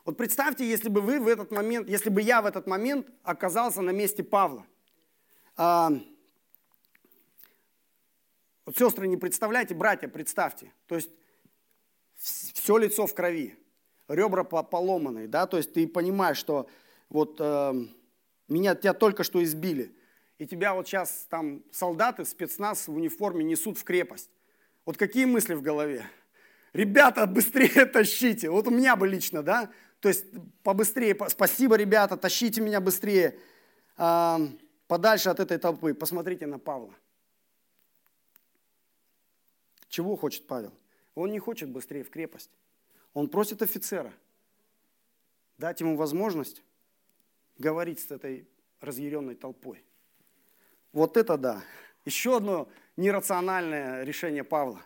Вот 0.04 0.16
представьте, 0.16 0.68
если 0.68 0.88
бы 0.88 1.00
вы 1.00 1.20
в 1.20 1.26
этот 1.26 1.50
момент, 1.50 1.88
если 1.88 2.10
бы 2.10 2.22
я 2.22 2.40
в 2.42 2.46
этот 2.46 2.66
момент 2.66 3.08
оказался 3.22 3.82
на 3.82 3.90
месте 3.90 4.22
Павла. 4.22 4.64
А, 5.56 5.90
вот 8.64 8.76
сестры, 8.76 9.08
не 9.08 9.16
представляете, 9.16 9.74
братья, 9.74 10.08
представьте. 10.08 10.72
То 10.86 10.96
есть 10.96 11.10
все 12.16 12.76
лицо 12.78 13.06
в 13.06 13.14
крови, 13.14 13.56
ребра 14.08 14.44
поломанные, 14.44 15.28
да, 15.28 15.46
то 15.46 15.56
есть 15.56 15.72
ты 15.72 15.86
понимаешь, 15.86 16.36
что 16.36 16.68
вот 17.08 17.36
э, 17.40 17.74
меня, 18.48 18.74
тебя 18.74 18.94
только 18.94 19.22
что 19.22 19.42
избили, 19.42 19.94
и 20.38 20.46
тебя 20.46 20.74
вот 20.74 20.86
сейчас 20.86 21.26
там 21.30 21.62
солдаты, 21.70 22.24
спецназ 22.24 22.88
в 22.88 22.94
униформе 22.94 23.44
несут 23.44 23.78
в 23.78 23.84
крепость. 23.84 24.30
Вот 24.84 24.96
какие 24.96 25.24
мысли 25.24 25.54
в 25.54 25.62
голове? 25.62 26.06
Ребята, 26.72 27.26
быстрее 27.26 27.86
тащите. 27.86 28.50
Вот 28.50 28.66
у 28.66 28.70
меня 28.70 28.96
бы 28.96 29.08
лично, 29.08 29.42
да? 29.42 29.70
То 30.00 30.08
есть 30.08 30.26
побыстрее, 30.62 31.16
спасибо, 31.28 31.76
ребята, 31.76 32.16
тащите 32.16 32.60
меня 32.60 32.80
быстрее 32.80 33.38
э, 33.96 34.38
подальше 34.86 35.30
от 35.30 35.40
этой 35.40 35.58
толпы. 35.58 35.94
Посмотрите 35.94 36.46
на 36.46 36.58
Павла. 36.58 36.94
Чего 39.88 40.16
хочет 40.16 40.46
Павел? 40.46 40.72
Он 41.14 41.32
не 41.32 41.38
хочет 41.38 41.70
быстрее 41.70 42.04
в 42.04 42.10
крепость. 42.10 42.50
Он 43.14 43.28
просит 43.28 43.62
офицера 43.62 44.12
дать 45.58 45.80
ему 45.80 45.96
возможность 45.96 46.62
говорить 47.58 48.00
с 48.00 48.10
этой 48.10 48.46
разъяренной 48.80 49.34
толпой. 49.34 49.82
Вот 50.92 51.16
это 51.16 51.36
да. 51.36 51.62
Еще 52.04 52.36
одно 52.36 52.68
нерациональное 52.96 54.04
решение 54.04 54.44
Павла. 54.44 54.82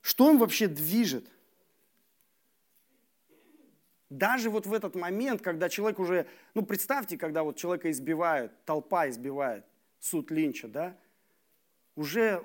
Что 0.00 0.30
им 0.30 0.38
вообще 0.38 0.66
движет? 0.66 1.30
Даже 4.10 4.50
вот 4.50 4.66
в 4.66 4.72
этот 4.72 4.94
момент, 4.94 5.42
когда 5.42 5.68
человек 5.68 5.98
уже, 5.98 6.28
ну 6.54 6.64
представьте, 6.64 7.16
когда 7.16 7.42
вот 7.42 7.56
человека 7.56 7.90
избивают, 7.90 8.52
толпа 8.64 9.08
избивает, 9.08 9.64
суд 9.98 10.30
Линча, 10.30 10.68
да, 10.68 10.96
уже 11.96 12.44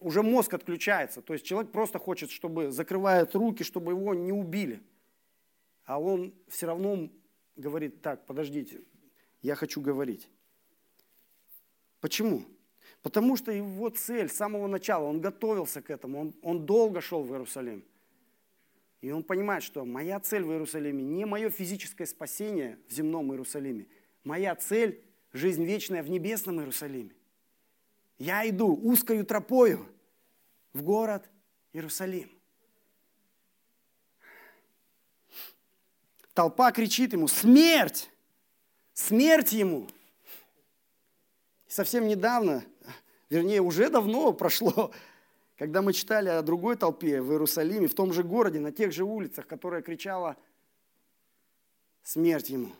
уже 0.00 0.22
мозг 0.22 0.54
отключается. 0.54 1.22
То 1.22 1.34
есть 1.34 1.44
человек 1.44 1.70
просто 1.70 1.98
хочет, 1.98 2.30
чтобы 2.30 2.70
закрывает 2.70 3.34
руки, 3.34 3.62
чтобы 3.62 3.92
его 3.92 4.14
не 4.14 4.32
убили. 4.32 4.82
А 5.84 6.00
он 6.00 6.34
все 6.48 6.66
равно 6.66 7.10
говорит, 7.56 8.00
так, 8.02 8.26
подождите, 8.26 8.80
я 9.42 9.54
хочу 9.54 9.80
говорить. 9.80 10.28
Почему? 12.00 12.44
Потому 13.02 13.36
что 13.36 13.52
его 13.52 13.88
цель 13.90 14.28
с 14.28 14.36
самого 14.36 14.66
начала, 14.66 15.04
он 15.04 15.20
готовился 15.20 15.80
к 15.80 15.90
этому, 15.90 16.20
он, 16.20 16.34
он 16.42 16.66
долго 16.66 17.00
шел 17.00 17.22
в 17.22 17.30
Иерусалим. 17.32 17.84
И 19.00 19.10
он 19.10 19.22
понимает, 19.22 19.62
что 19.62 19.84
моя 19.86 20.20
цель 20.20 20.44
в 20.44 20.50
Иерусалиме 20.50 21.02
не 21.02 21.24
мое 21.24 21.48
физическое 21.48 22.06
спасение 22.06 22.78
в 22.88 22.92
земном 22.92 23.32
Иерусалиме. 23.32 23.86
Моя 24.24 24.54
цель– 24.54 25.02
жизнь 25.32 25.64
вечная 25.64 26.02
в 26.02 26.10
небесном 26.10 26.60
Иерусалиме. 26.60 27.14
Я 28.18 28.46
иду 28.48 28.76
узкою 28.76 29.24
тропою 29.24 29.86
в 30.74 30.82
город 30.82 31.30
Иерусалим. 31.72 32.30
Толпа 36.34 36.70
кричит 36.70 37.14
ему, 37.14 37.28
смерть! 37.28 38.10
Смерть 38.92 39.52
ему! 39.52 39.88
Совсем 41.70 42.06
недавно, 42.06 42.62
вернее, 43.30 43.62
уже 43.62 43.88
давно 43.88 44.34
прошло, 44.34 44.92
когда 45.56 45.80
мы 45.80 45.94
читали 45.94 46.28
о 46.28 46.42
другой 46.42 46.76
толпе 46.76 47.22
в 47.22 47.30
Иерусалиме, 47.32 47.88
в 47.88 47.94
том 47.94 48.12
же 48.12 48.22
городе, 48.22 48.60
на 48.60 48.72
тех 48.72 48.92
же 48.92 49.04
улицах, 49.04 49.46
которая 49.46 49.80
кричала 49.80 50.36
смерть 52.02 52.50
ему. 52.50 52.72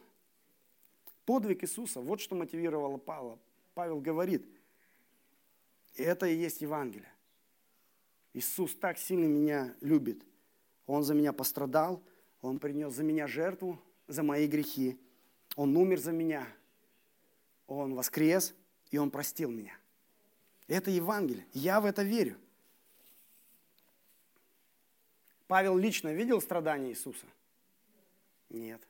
Подвиг 1.25 1.65
Иисуса, 1.65 2.01
вот 2.01 2.21
что 2.21 2.35
мотивировало 2.35 2.99
Павла. 2.99 3.39
Павел 3.73 4.01
говорит– 4.01 4.45
и 5.95 6.03
это 6.03 6.27
и 6.27 6.35
есть 6.35 6.61
Евангелие. 6.61 7.13
Иисус 8.33 8.75
так 8.75 8.99
сильно 8.99 9.27
меня 9.27 9.75
любит. 9.81 10.25
Он 10.87 11.03
за 11.03 11.15
меня 11.15 11.33
пострадал, 11.33 12.03
Он 12.43 12.59
принес 12.59 12.95
за 12.95 13.03
меня 13.03 13.27
жертву, 13.27 13.79
за 14.07 14.23
мои 14.23 14.47
грехи. 14.47 14.99
Он 15.57 15.77
умер 15.77 16.01
за 16.01 16.13
меня. 16.13 16.47
Он 17.67 17.95
воскрес, 17.95 18.55
и 18.91 18.99
Он 18.99 19.11
простил 19.11 19.51
меня. 19.51 19.77
Это 20.69 20.91
Евангелие. 20.91 21.47
Я 21.53 21.81
в 21.81 21.85
это 21.85 22.03
верю. 22.03 22.37
Павел 25.47 25.77
лично 25.77 26.13
видел 26.13 26.41
страдания 26.41 26.91
Иисуса? 26.91 27.27
Нет. 28.51 28.81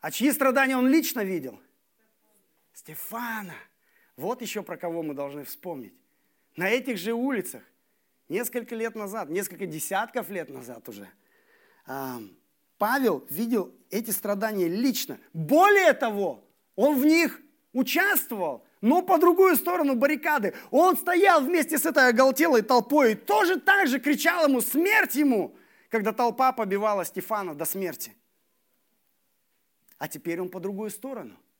А 0.00 0.10
чьи 0.10 0.32
страдания 0.32 0.76
он 0.76 0.88
лично 0.88 1.22
видел? 1.22 1.60
Стефана. 2.72 3.54
Вот 4.16 4.42
еще 4.42 4.62
про 4.62 4.76
кого 4.76 5.02
мы 5.02 5.14
должны 5.14 5.44
вспомнить. 5.44 5.94
На 6.56 6.68
этих 6.68 6.98
же 6.98 7.12
улицах 7.12 7.62
несколько 8.28 8.74
лет 8.74 8.96
назад, 8.96 9.28
несколько 9.28 9.66
десятков 9.66 10.28
лет 10.28 10.50
назад 10.50 10.88
уже, 10.88 11.08
Павел 12.78 13.24
видел 13.30 13.74
эти 13.90 14.10
страдания 14.10 14.68
лично. 14.68 15.20
Более 15.32 15.92
того, 15.92 16.44
он 16.74 16.98
в 17.00 17.04
них 17.04 17.40
участвовал, 17.72 18.66
но 18.80 19.02
по 19.02 19.18
другую 19.18 19.56
сторону 19.56 19.94
баррикады. 19.94 20.54
Он 20.70 20.96
стоял 20.96 21.42
вместе 21.42 21.78
с 21.78 21.86
этой 21.86 22.08
оголтелой 22.08 22.62
толпой 22.62 23.12
и 23.12 23.14
тоже 23.14 23.60
так 23.60 23.88
же 23.88 24.00
кричал 24.00 24.46
ему 24.48 24.60
«Смерть 24.60 25.14
ему!», 25.14 25.56
когда 25.88 26.12
толпа 26.12 26.52
побивала 26.52 27.04
Стефана 27.04 27.54
до 27.54 27.64
смерти. 27.64 28.14
А 29.98 30.08
теперь 30.08 30.40
он 30.40 30.48
по 30.48 30.60
другую 30.60 30.90
сторону– 30.90 31.36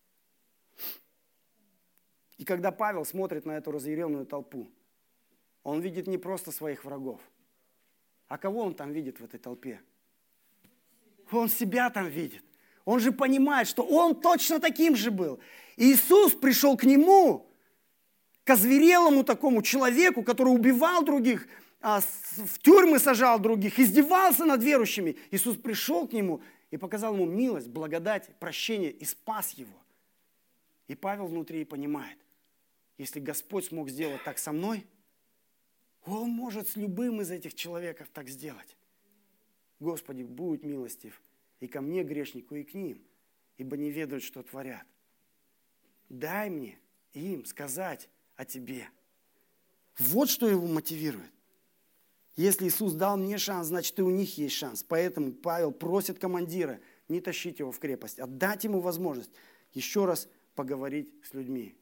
и 2.41 2.45
когда 2.47 2.73
Павел 2.73 3.05
смотрит 3.05 3.45
на 3.45 3.59
эту 3.59 3.71
разъяренную 3.71 4.25
толпу, 4.25 4.67
он 5.63 5.83
видит 5.83 6.07
не 6.07 6.17
просто 6.17 6.51
своих 6.53 6.87
врагов. 6.87 7.21
А 8.29 8.39
кого 8.39 8.63
он 8.63 8.75
там 8.75 8.93
видит 8.93 9.21
в 9.21 9.25
этой 9.25 9.39
толпе? 9.39 9.79
Он 11.31 11.51
себя 11.51 11.91
там 11.91 12.07
видит. 12.07 12.43
Он 12.85 13.01
же 13.01 13.13
понимает, 13.13 13.69
что 13.69 13.83
он 13.83 14.15
точно 14.21 14.61
таким 14.61 14.97
же 14.97 15.11
был. 15.11 15.39
Иисус 15.77 16.33
пришел 16.35 16.77
к 16.77 16.85
нему, 16.85 17.47
к 18.45 18.51
озверелому 18.51 19.25
такому 19.25 19.63
человеку, 19.63 20.23
который 20.23 20.49
убивал 20.49 21.05
других, 21.05 21.47
а, 21.81 22.01
в 22.01 22.59
тюрьмы 22.59 22.99
сажал 22.99 23.39
других, 23.39 23.79
издевался 23.79 24.45
над 24.45 24.63
верующими. 24.63 25.17
Иисус 25.31 25.57
пришел 25.57 26.07
к 26.07 26.13
нему 26.13 26.43
и 26.71 26.77
показал 26.77 27.15
ему 27.15 27.27
милость, 27.27 27.69
благодать, 27.69 28.29
прощение 28.39 28.91
и 28.91 29.05
спас 29.05 29.53
его. 29.53 29.79
И 30.89 30.95
Павел 30.95 31.27
внутри 31.27 31.65
понимает, 31.65 32.19
если 32.99 33.21
Господь 33.21 33.67
смог 33.67 33.89
сделать 33.89 34.23
так 34.25 34.39
со 34.39 34.53
мной, 34.53 34.87
Он 36.05 36.29
может 36.31 36.69
с 36.69 36.77
любым 36.77 37.21
из 37.21 37.31
этих 37.31 37.55
человеков 37.55 38.09
так 38.13 38.29
сделать. 38.29 38.77
Господи, 39.79 40.23
будь 40.23 40.65
милостив 40.65 41.21
и 41.61 41.69
ко 41.69 41.81
мне, 41.81 42.03
грешнику, 42.03 42.55
и 42.55 42.65
к 42.65 42.75
ним, 42.75 43.03
ибо 43.57 43.77
не 43.77 43.91
ведают, 43.91 44.25
что 44.25 44.43
творят. 44.43 44.87
Дай 46.09 46.51
мне 46.51 46.79
им 47.13 47.45
сказать 47.45 48.09
о 48.37 48.45
Тебе. 48.45 48.89
Вот 49.99 50.31
что 50.31 50.49
его 50.49 50.67
мотивирует. 50.67 51.31
Если 52.37 52.69
Иисус 52.69 52.95
дал 52.95 53.17
мне 53.19 53.37
шанс, 53.37 53.67
значит 53.67 53.99
и 53.99 54.03
у 54.03 54.11
них 54.11 54.39
есть 54.39 54.55
шанс. 54.55 54.83
Поэтому 54.83 55.33
Павел 55.33 55.73
просит 55.73 56.19
командира 56.19 56.81
не 57.09 57.21
тащить 57.21 57.59
его 57.59 57.71
в 57.71 57.79
крепость, 57.79 58.19
а 58.19 58.27
дать 58.27 58.65
ему 58.65 58.81
возможность 58.81 59.31
еще 59.75 60.07
раз 60.07 60.29
поговорить 60.55 61.13
с 61.25 61.35
людьми. 61.35 61.77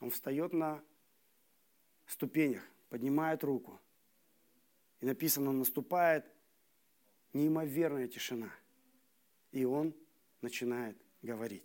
Он 0.00 0.10
встает 0.10 0.52
на 0.52 0.82
ступенях, 2.06 2.62
поднимает 2.88 3.44
руку. 3.44 3.80
И 5.00 5.06
написано, 5.06 5.52
наступает 5.52 6.26
неимоверная 7.32 8.08
тишина. 8.08 8.50
И 9.52 9.64
он 9.64 9.94
начинает 10.40 10.96
говорить. 11.22 11.64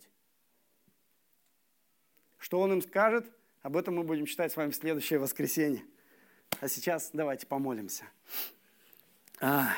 Что 2.38 2.60
он 2.60 2.72
им 2.72 2.82
скажет, 2.82 3.26
об 3.62 3.76
этом 3.76 3.96
мы 3.96 4.04
будем 4.04 4.26
читать 4.26 4.52
с 4.52 4.56
вами 4.56 4.70
в 4.70 4.76
следующее 4.76 5.18
воскресенье. 5.18 5.82
А 6.60 6.68
сейчас 6.68 7.10
давайте 7.12 7.46
помолимся. 7.46 8.04
А. 9.40 9.70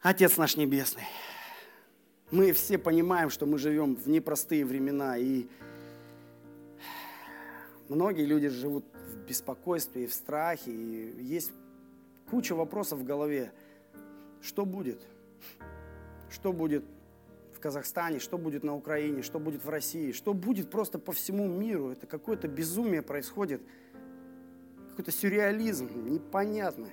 Отец 0.00 0.36
наш 0.36 0.56
Небесный, 0.56 1.04
мы 2.30 2.52
все 2.52 2.76
понимаем, 2.76 3.30
что 3.30 3.46
мы 3.46 3.58
живем 3.58 3.96
в 3.96 4.06
непростые 4.08 4.66
времена, 4.66 5.16
и 5.16 5.46
многие 7.88 8.26
люди 8.26 8.48
живут 8.48 8.84
в 8.92 9.26
беспокойстве 9.26 10.04
и 10.04 10.06
в 10.06 10.12
страхе, 10.12 10.70
и 10.70 11.22
есть 11.22 11.52
куча 12.28 12.54
вопросов 12.54 12.98
в 12.98 13.04
голове. 13.04 13.52
Что 14.44 14.64
будет? 14.64 15.00
Что 16.30 16.52
будет 16.52 16.84
в 17.52 17.60
Казахстане, 17.60 18.18
что 18.18 18.38
будет 18.38 18.62
на 18.62 18.76
Украине, 18.76 19.22
что 19.22 19.40
будет 19.40 19.64
в 19.64 19.68
России, 19.68 20.12
что 20.12 20.34
будет 20.34 20.70
просто 20.70 20.98
по 20.98 21.12
всему 21.12 21.48
миру. 21.48 21.90
Это 21.90 22.06
какое-то 22.06 22.46
безумие 22.46 23.02
происходит, 23.02 23.60
какой-то 24.90 25.10
сюрреализм, 25.10 25.88
непонятный. 26.08 26.92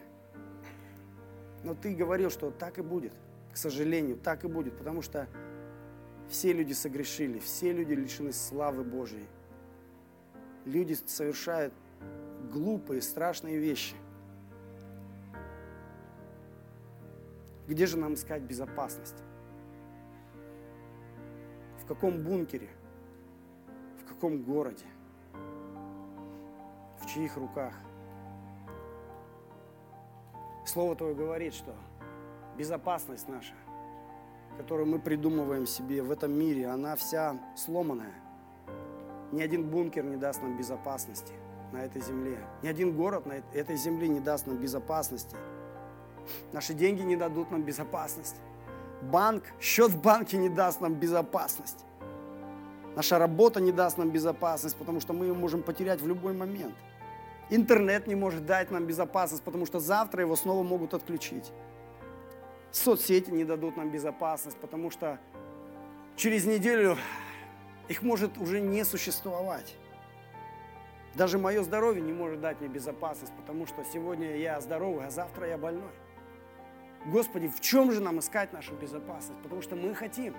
Но 1.63 1.75
ты 1.75 1.93
говорил, 1.93 2.29
что 2.29 2.49
так 2.49 2.79
и 2.79 2.81
будет– 2.81 3.13
к 3.51 3.57
сожалению, 3.57 4.17
так 4.17 4.43
и 4.43 4.47
будет, 4.47 4.77
потому 4.77 5.01
что 5.01 5.27
Все 6.29 6.53
люди 6.53 6.71
согрешили, 6.71 7.39
все 7.39 7.73
люди 7.73 7.91
лишены 7.91 8.31
славы 8.31 8.85
Божьей. 8.85 9.27
Люди 10.63 10.97
совершают 11.05 11.73
глупые, 12.53 13.01
страшные 13.01 13.57
вещи. 13.57 13.95
Где 17.67 17.85
же 17.85 17.97
нам 17.97 18.15
искать 18.15 18.41
безопасность? 18.41 19.23
В 21.83 21.85
каком 21.85 22.23
бункере? 22.23 22.69
В 24.03 24.07
каком 24.07 24.43
городе? 24.43 24.85
В 26.99 27.07
чьих 27.07 27.37
руках? 27.37 27.73
Слово 30.65 30.95
Твое 30.95 31.15
говорит, 31.15 31.53
что 31.53 31.75
безопасность 32.57 33.27
наша, 33.27 33.53
которую 34.57 34.87
мы 34.87 34.99
придумываем 34.99 35.65
себе 35.65 36.01
в 36.01 36.11
этом 36.11 36.31
мире, 36.31 36.67
она 36.67 36.95
вся 36.95 37.39
сломанная. 37.55 38.13
Ни 39.31 39.41
один 39.41 39.69
бункер 39.69 40.03
не 40.03 40.17
даст 40.17 40.41
нам 40.41 40.57
безопасности 40.57 41.33
на 41.71 41.77
этой 41.77 42.01
земле. 42.01 42.37
Ни 42.61 42.67
один 42.67 42.95
город 42.95 43.25
на 43.25 43.33
этой 43.53 43.75
земле 43.75 44.07
не 44.07 44.19
даст 44.19 44.45
нам 44.45 44.57
безопасности. 44.57 45.35
Наши 46.51 46.73
деньги 46.73 47.01
не 47.01 47.15
дадут 47.15 47.51
нам 47.51 47.63
безопасность. 47.63 48.35
Банк, 49.01 49.43
счет 49.59 49.91
в 49.91 50.01
банке 50.01 50.37
не 50.37 50.49
даст 50.49 50.81
нам 50.81 50.95
безопасность. 50.95 51.85
Наша 52.95 53.17
работа 53.17 53.61
не 53.61 53.71
даст 53.71 53.97
нам 53.97 54.09
безопасность, 54.09 54.75
потому 54.75 54.99
что 54.99 55.13
мы 55.13 55.25
ее 55.25 55.33
можем 55.33 55.63
потерять 55.63 56.01
в 56.01 56.07
любой 56.07 56.33
момент. 56.33 56.75
Интернет 57.49 58.07
не 58.07 58.15
может 58.15 58.45
дать 58.45 58.71
нам 58.71 58.85
безопасность, 58.85 59.43
потому 59.43 59.65
что 59.65 59.79
завтра 59.79 60.21
его 60.21 60.35
снова 60.35 60.63
могут 60.63 60.93
отключить. 60.93 61.51
Соцсети 62.71 63.29
не 63.29 63.43
дадут 63.43 63.77
нам 63.77 63.89
безопасность, 63.89 64.57
потому 64.57 64.91
что 64.91 65.19
через 66.15 66.45
неделю 66.45 66.97
их 67.87 68.03
может 68.03 68.37
уже 68.37 68.61
не 68.61 68.85
существовать. 68.85 69.75
Даже 71.13 71.37
мое 71.37 71.61
здоровье 71.63 72.01
не 72.01 72.13
может 72.13 72.39
дать 72.39 72.61
мне 72.61 72.69
безопасность, 72.69 73.33
потому 73.35 73.65
что 73.67 73.83
сегодня 73.91 74.37
я 74.37 74.61
здоровый, 74.61 75.07
а 75.07 75.11
завтра 75.11 75.47
я 75.47 75.57
больной. 75.57 75.91
Господи, 77.05 77.47
в 77.47 77.59
чем 77.59 77.91
же 77.91 78.01
нам 78.01 78.19
искать 78.19 78.53
нашу 78.53 78.75
безопасность? 78.75 79.41
Потому 79.41 79.61
что 79.61 79.75
мы 79.75 79.95
хотим 79.95 80.35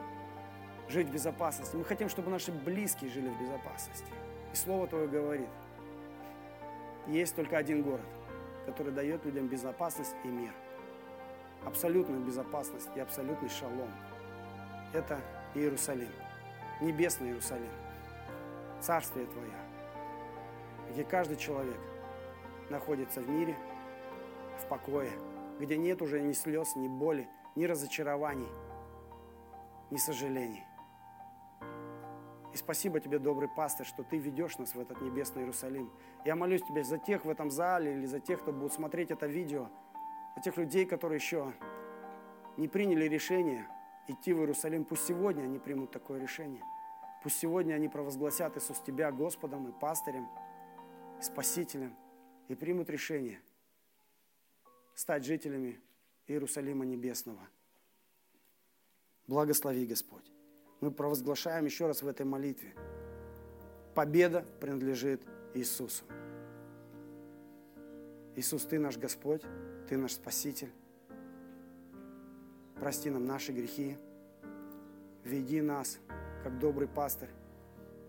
жить 0.88 1.08
в 1.08 1.12
безопасности. 1.12 1.76
Мы 1.76 1.84
хотим, 1.84 2.08
чтобы 2.08 2.30
наши 2.30 2.52
близкие 2.52 3.10
жили 3.10 3.28
в 3.28 3.40
безопасности. 3.40 4.12
И 4.52 4.56
Слово 4.56 4.86
Твое 4.86 5.08
говорит, 5.08 5.48
есть 7.08 7.34
только 7.34 7.58
один 7.58 7.82
город, 7.82 8.06
который 8.66 8.92
дает 8.92 9.24
людям 9.24 9.48
безопасность 9.48 10.14
и 10.24 10.28
мир. 10.28 10.52
Абсолютную 11.64 12.20
безопасность 12.20 12.88
и 12.94 13.00
абсолютный 13.00 13.48
шалом. 13.48 13.90
Это 14.92 15.20
Иерусалим 15.54 16.10
небесный 16.82 17.28
Иерусалим, 17.28 17.70
Царствие 18.80 19.26
Твое, 19.26 19.52
где 20.90 21.04
каждый 21.04 21.36
человек 21.36 21.78
находится 22.70 23.20
в 23.20 23.28
мире, 23.28 23.56
в 24.60 24.66
покое, 24.66 25.12
где 25.62 25.76
нет 25.76 26.02
уже 26.02 26.20
ни 26.20 26.32
слез, 26.32 26.74
ни 26.74 26.88
боли, 26.88 27.28
ни 27.54 27.64
разочарований, 27.66 28.48
ни 29.90 29.96
сожалений. 29.96 30.64
И 32.52 32.56
спасибо 32.56 32.98
тебе, 32.98 33.20
добрый 33.20 33.48
пастор, 33.48 33.86
что 33.86 34.02
ты 34.02 34.18
ведешь 34.18 34.58
нас 34.58 34.74
в 34.74 34.80
этот 34.80 35.00
небесный 35.00 35.42
Иерусалим. 35.42 35.90
Я 36.24 36.34
молюсь 36.34 36.62
тебе 36.62 36.82
за 36.82 36.98
тех 36.98 37.24
в 37.24 37.30
этом 37.30 37.48
зале 37.50 37.94
или 37.94 38.06
за 38.06 38.18
тех, 38.18 38.42
кто 38.42 38.52
будет 38.52 38.72
смотреть 38.72 39.12
это 39.12 39.26
видео, 39.26 39.68
за 40.34 40.42
тех 40.42 40.56
людей, 40.56 40.84
которые 40.84 41.18
еще 41.18 41.52
не 42.56 42.66
приняли 42.66 43.04
решение 43.04 43.68
идти 44.08 44.32
в 44.32 44.40
Иерусалим. 44.40 44.84
Пусть 44.84 45.06
сегодня 45.06 45.44
они 45.44 45.60
примут 45.60 45.92
такое 45.92 46.20
решение. 46.20 46.64
Пусть 47.22 47.38
сегодня 47.38 47.74
они 47.74 47.88
провозгласят 47.88 48.56
Иисус 48.56 48.80
Тебя 48.80 49.12
Господом 49.12 49.68
и 49.68 49.72
пастырем, 49.72 50.28
и 51.20 51.22
Спасителем, 51.22 51.94
и 52.48 52.56
примут 52.56 52.90
решение 52.90 53.40
стать 54.94 55.24
жителями 55.24 55.80
Иерусалима 56.26 56.84
Небесного. 56.84 57.48
Благослови, 59.26 59.86
Господь. 59.86 60.30
Мы 60.80 60.90
провозглашаем 60.90 61.64
еще 61.64 61.86
раз 61.86 62.02
в 62.02 62.08
этой 62.08 62.26
молитве. 62.26 62.74
Победа 63.94 64.44
принадлежит 64.60 65.22
Иисусу. 65.54 66.04
Иисус, 68.34 68.64
Ты 68.64 68.78
наш 68.78 68.96
Господь, 68.96 69.42
Ты 69.88 69.96
наш 69.96 70.12
Спаситель. 70.12 70.72
Прости 72.76 73.10
нам 73.10 73.26
наши 73.26 73.52
грехи. 73.52 73.96
Веди 75.24 75.60
нас 75.60 75.98
как 76.42 76.58
добрый 76.58 76.88
пастырь, 76.88 77.30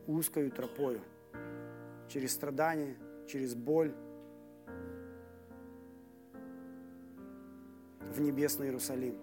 узкою 0.07 0.51
тропою, 0.51 1.01
через 2.09 2.33
страдания, 2.33 2.97
через 3.27 3.53
боль, 3.53 3.93
в 8.15 8.21
небесный 8.21 8.67
Иерусалим. 8.67 9.15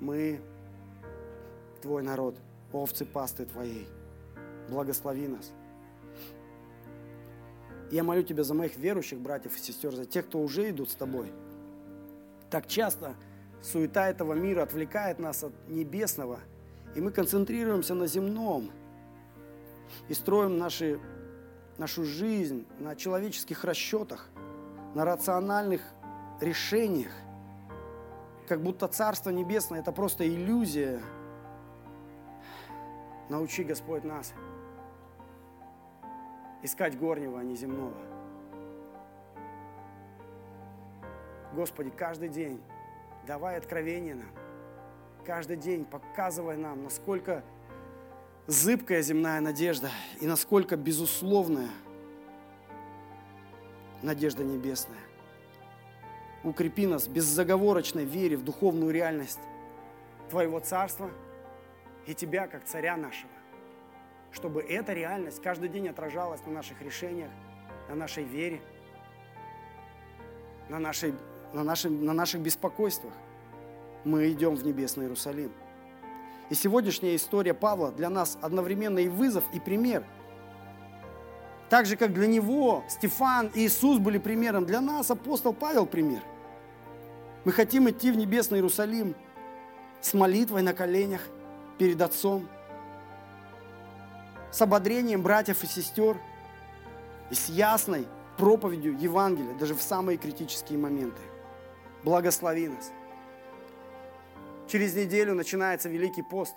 Мы 0.00 0.40
Твой 1.80 2.02
народ, 2.02 2.36
овцы 2.72 3.04
пасты 3.04 3.44
Твоей. 3.44 3.88
Благослови 4.68 5.28
нас. 5.28 5.52
Я 7.90 8.04
молю 8.04 8.22
Тебя 8.22 8.44
за 8.44 8.54
моих 8.54 8.76
верующих 8.76 9.20
братьев 9.20 9.56
и 9.56 9.58
сестер, 9.58 9.94
за 9.94 10.06
тех, 10.06 10.26
кто 10.26 10.40
уже 10.40 10.70
идут 10.70 10.90
с 10.90 10.94
Тобой. 10.94 11.32
Так 12.50 12.66
часто 12.66 13.14
суета 13.62 14.08
этого 14.08 14.34
мира 14.34 14.62
отвлекает 14.62 15.18
нас 15.18 15.42
от 15.44 15.52
небесного– 15.68 16.40
и 16.94 17.00
мы 17.00 17.10
концентрируемся 17.10 17.94
на 17.94 18.06
земном 18.06 18.70
и 20.08 20.14
строим 20.14 20.58
наши, 20.58 21.00
нашу 21.78 22.04
жизнь 22.04 22.66
на 22.78 22.96
человеческих 22.96 23.64
расчетах, 23.64 24.28
на 24.94 25.04
рациональных 25.04 25.80
решениях, 26.40 27.12
как 28.52 28.62
будто 28.62 28.86
Царство 28.86 29.30
Небесное– 29.30 29.80
это 29.80 29.92
просто 29.92 30.28
иллюзия. 30.28 31.00
Научи, 33.30 33.64
Господь, 33.64 34.04
нас 34.04 34.34
искать 36.62 36.98
горнего, 36.98 37.40
а 37.40 37.44
не 37.44 37.56
земного. 37.56 37.96
Господи, 41.54 41.88
каждый 41.88 42.28
день 42.28 42.60
давай 43.26 43.56
откровение 43.56 44.16
нам– 44.16 44.28
каждый 45.24 45.56
день, 45.56 45.86
показывая 45.86 46.58
нам, 46.58 46.82
насколько 46.82 47.42
зыбкая 48.46 49.00
земная 49.00 49.40
надежда 49.40 49.88
и 50.20 50.26
насколько 50.26 50.76
безусловная 50.76 51.70
надежда 54.02 54.44
небесная. 54.44 54.98
Укрепи 56.44 56.86
нас 56.86 57.06
беззаговорочной 57.06 58.04
вере 58.04 58.36
в 58.36 58.44
духовную 58.44 58.92
реальность 58.92 59.38
Твоего 60.30 60.60
Царства 60.60 61.10
и 62.06 62.14
Тебя, 62.14 62.46
как 62.46 62.64
Царя 62.64 62.96
нашего. 62.96 63.30
Чтобы 64.32 64.62
эта 64.62 64.92
реальность 64.92 65.42
каждый 65.42 65.68
день 65.68 65.88
отражалась 65.88 66.40
на 66.46 66.52
наших 66.52 66.80
решениях, 66.82 67.30
на 67.88 67.94
нашей 67.94 68.24
вере, 68.24 68.60
на, 70.68 70.78
нашей, 70.78 71.14
на, 71.52 71.62
нашем, 71.62 72.04
на 72.04 72.12
наших 72.12 72.40
беспокойствах– 72.40 73.12
мы 74.04 74.30
идем 74.30 74.56
в 74.56 74.64
небесный 74.64 75.04
Иерусалим. 75.04 75.52
И 76.50 76.54
сегодняшняя 76.54 77.16
история 77.16 77.54
Павла 77.54 77.92
для 77.92 78.10
нас 78.10 78.36
одновременно 78.40 78.98
и 78.98 79.08
вызов, 79.08 79.44
и 79.52 79.60
пример. 79.60 80.04
Так 81.70 81.86
же, 81.86 81.96
как 81.96 82.12
для 82.12 82.26
него 82.26 82.84
Стефан 82.88 83.50
и 83.54 83.60
Иисус 83.60 83.98
были 83.98 84.18
примером, 84.18 84.66
для 84.66 84.80
нас 84.80 85.10
апостол 85.10 85.54
Павел 85.54 85.86
пример. 85.86 86.22
Мы 87.44 87.50
хотим 87.50 87.90
идти 87.90 88.12
в 88.12 88.16
небесный 88.16 88.58
Иерусалим 88.58 89.16
с 90.00 90.14
молитвой 90.14 90.62
на 90.62 90.74
коленях 90.74 91.22
перед 91.76 92.00
Отцом, 92.00 92.48
с 94.52 94.62
ободрением 94.62 95.22
братьев 95.22 95.64
и 95.64 95.66
сестер 95.66 96.16
и 97.30 97.34
с 97.34 97.48
ясной 97.48 98.06
проповедью 98.36 98.96
Евангелия, 98.96 99.54
даже 99.58 99.74
в 99.74 99.82
самые 99.82 100.18
критические 100.18 100.78
моменты. 100.78 101.20
Благослови 102.04 102.68
нас. 102.68 102.92
Через 104.68 104.94
неделю 104.94 105.34
начинается 105.34 105.88
Великий 105.88 106.22
пост. 106.22 106.54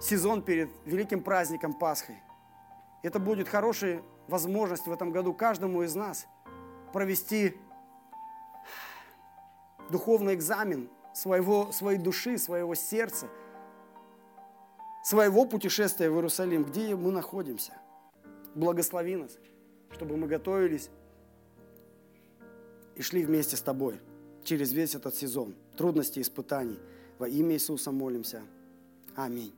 Сезон 0.00 0.42
перед 0.42 0.70
великим 0.86 1.22
праздником 1.22 1.74
Пасхой. 1.74 2.16
Это 3.02 3.18
будет 3.18 3.48
хорошая 3.48 4.02
возможность 4.28 4.86
в 4.86 4.92
этом 4.92 5.10
году 5.10 5.34
каждому 5.34 5.82
из 5.82 5.94
нас 5.94 6.26
провести 6.92 7.56
духовный 9.92 10.34
экзамен 10.34 10.88
своего, 11.14 11.70
своей 11.70 11.98
души, 11.98 12.38
своего 12.38 12.74
сердца, 12.74 13.28
своего 15.04 15.44
путешествия 15.44 16.10
в 16.10 16.14
Иерусалим, 16.14 16.64
где 16.64 16.96
мы 16.96 17.12
находимся. 17.12 17.74
Благослови 18.54 19.16
нас, 19.16 19.38
чтобы 19.92 20.16
мы 20.16 20.26
готовились 20.26 20.90
и 22.96 23.02
шли 23.02 23.24
вместе 23.24 23.56
с 23.56 23.60
Тобой 23.60 24.00
через 24.42 24.72
весь 24.72 24.94
этот 24.94 25.14
сезон 25.14 25.54
трудностей 25.76 26.20
и 26.20 26.22
испытаний. 26.22 26.78
Во 27.18 27.28
имя 27.28 27.54
Иисуса 27.54 27.92
молимся. 27.92 28.42
Аминь. 29.14 29.54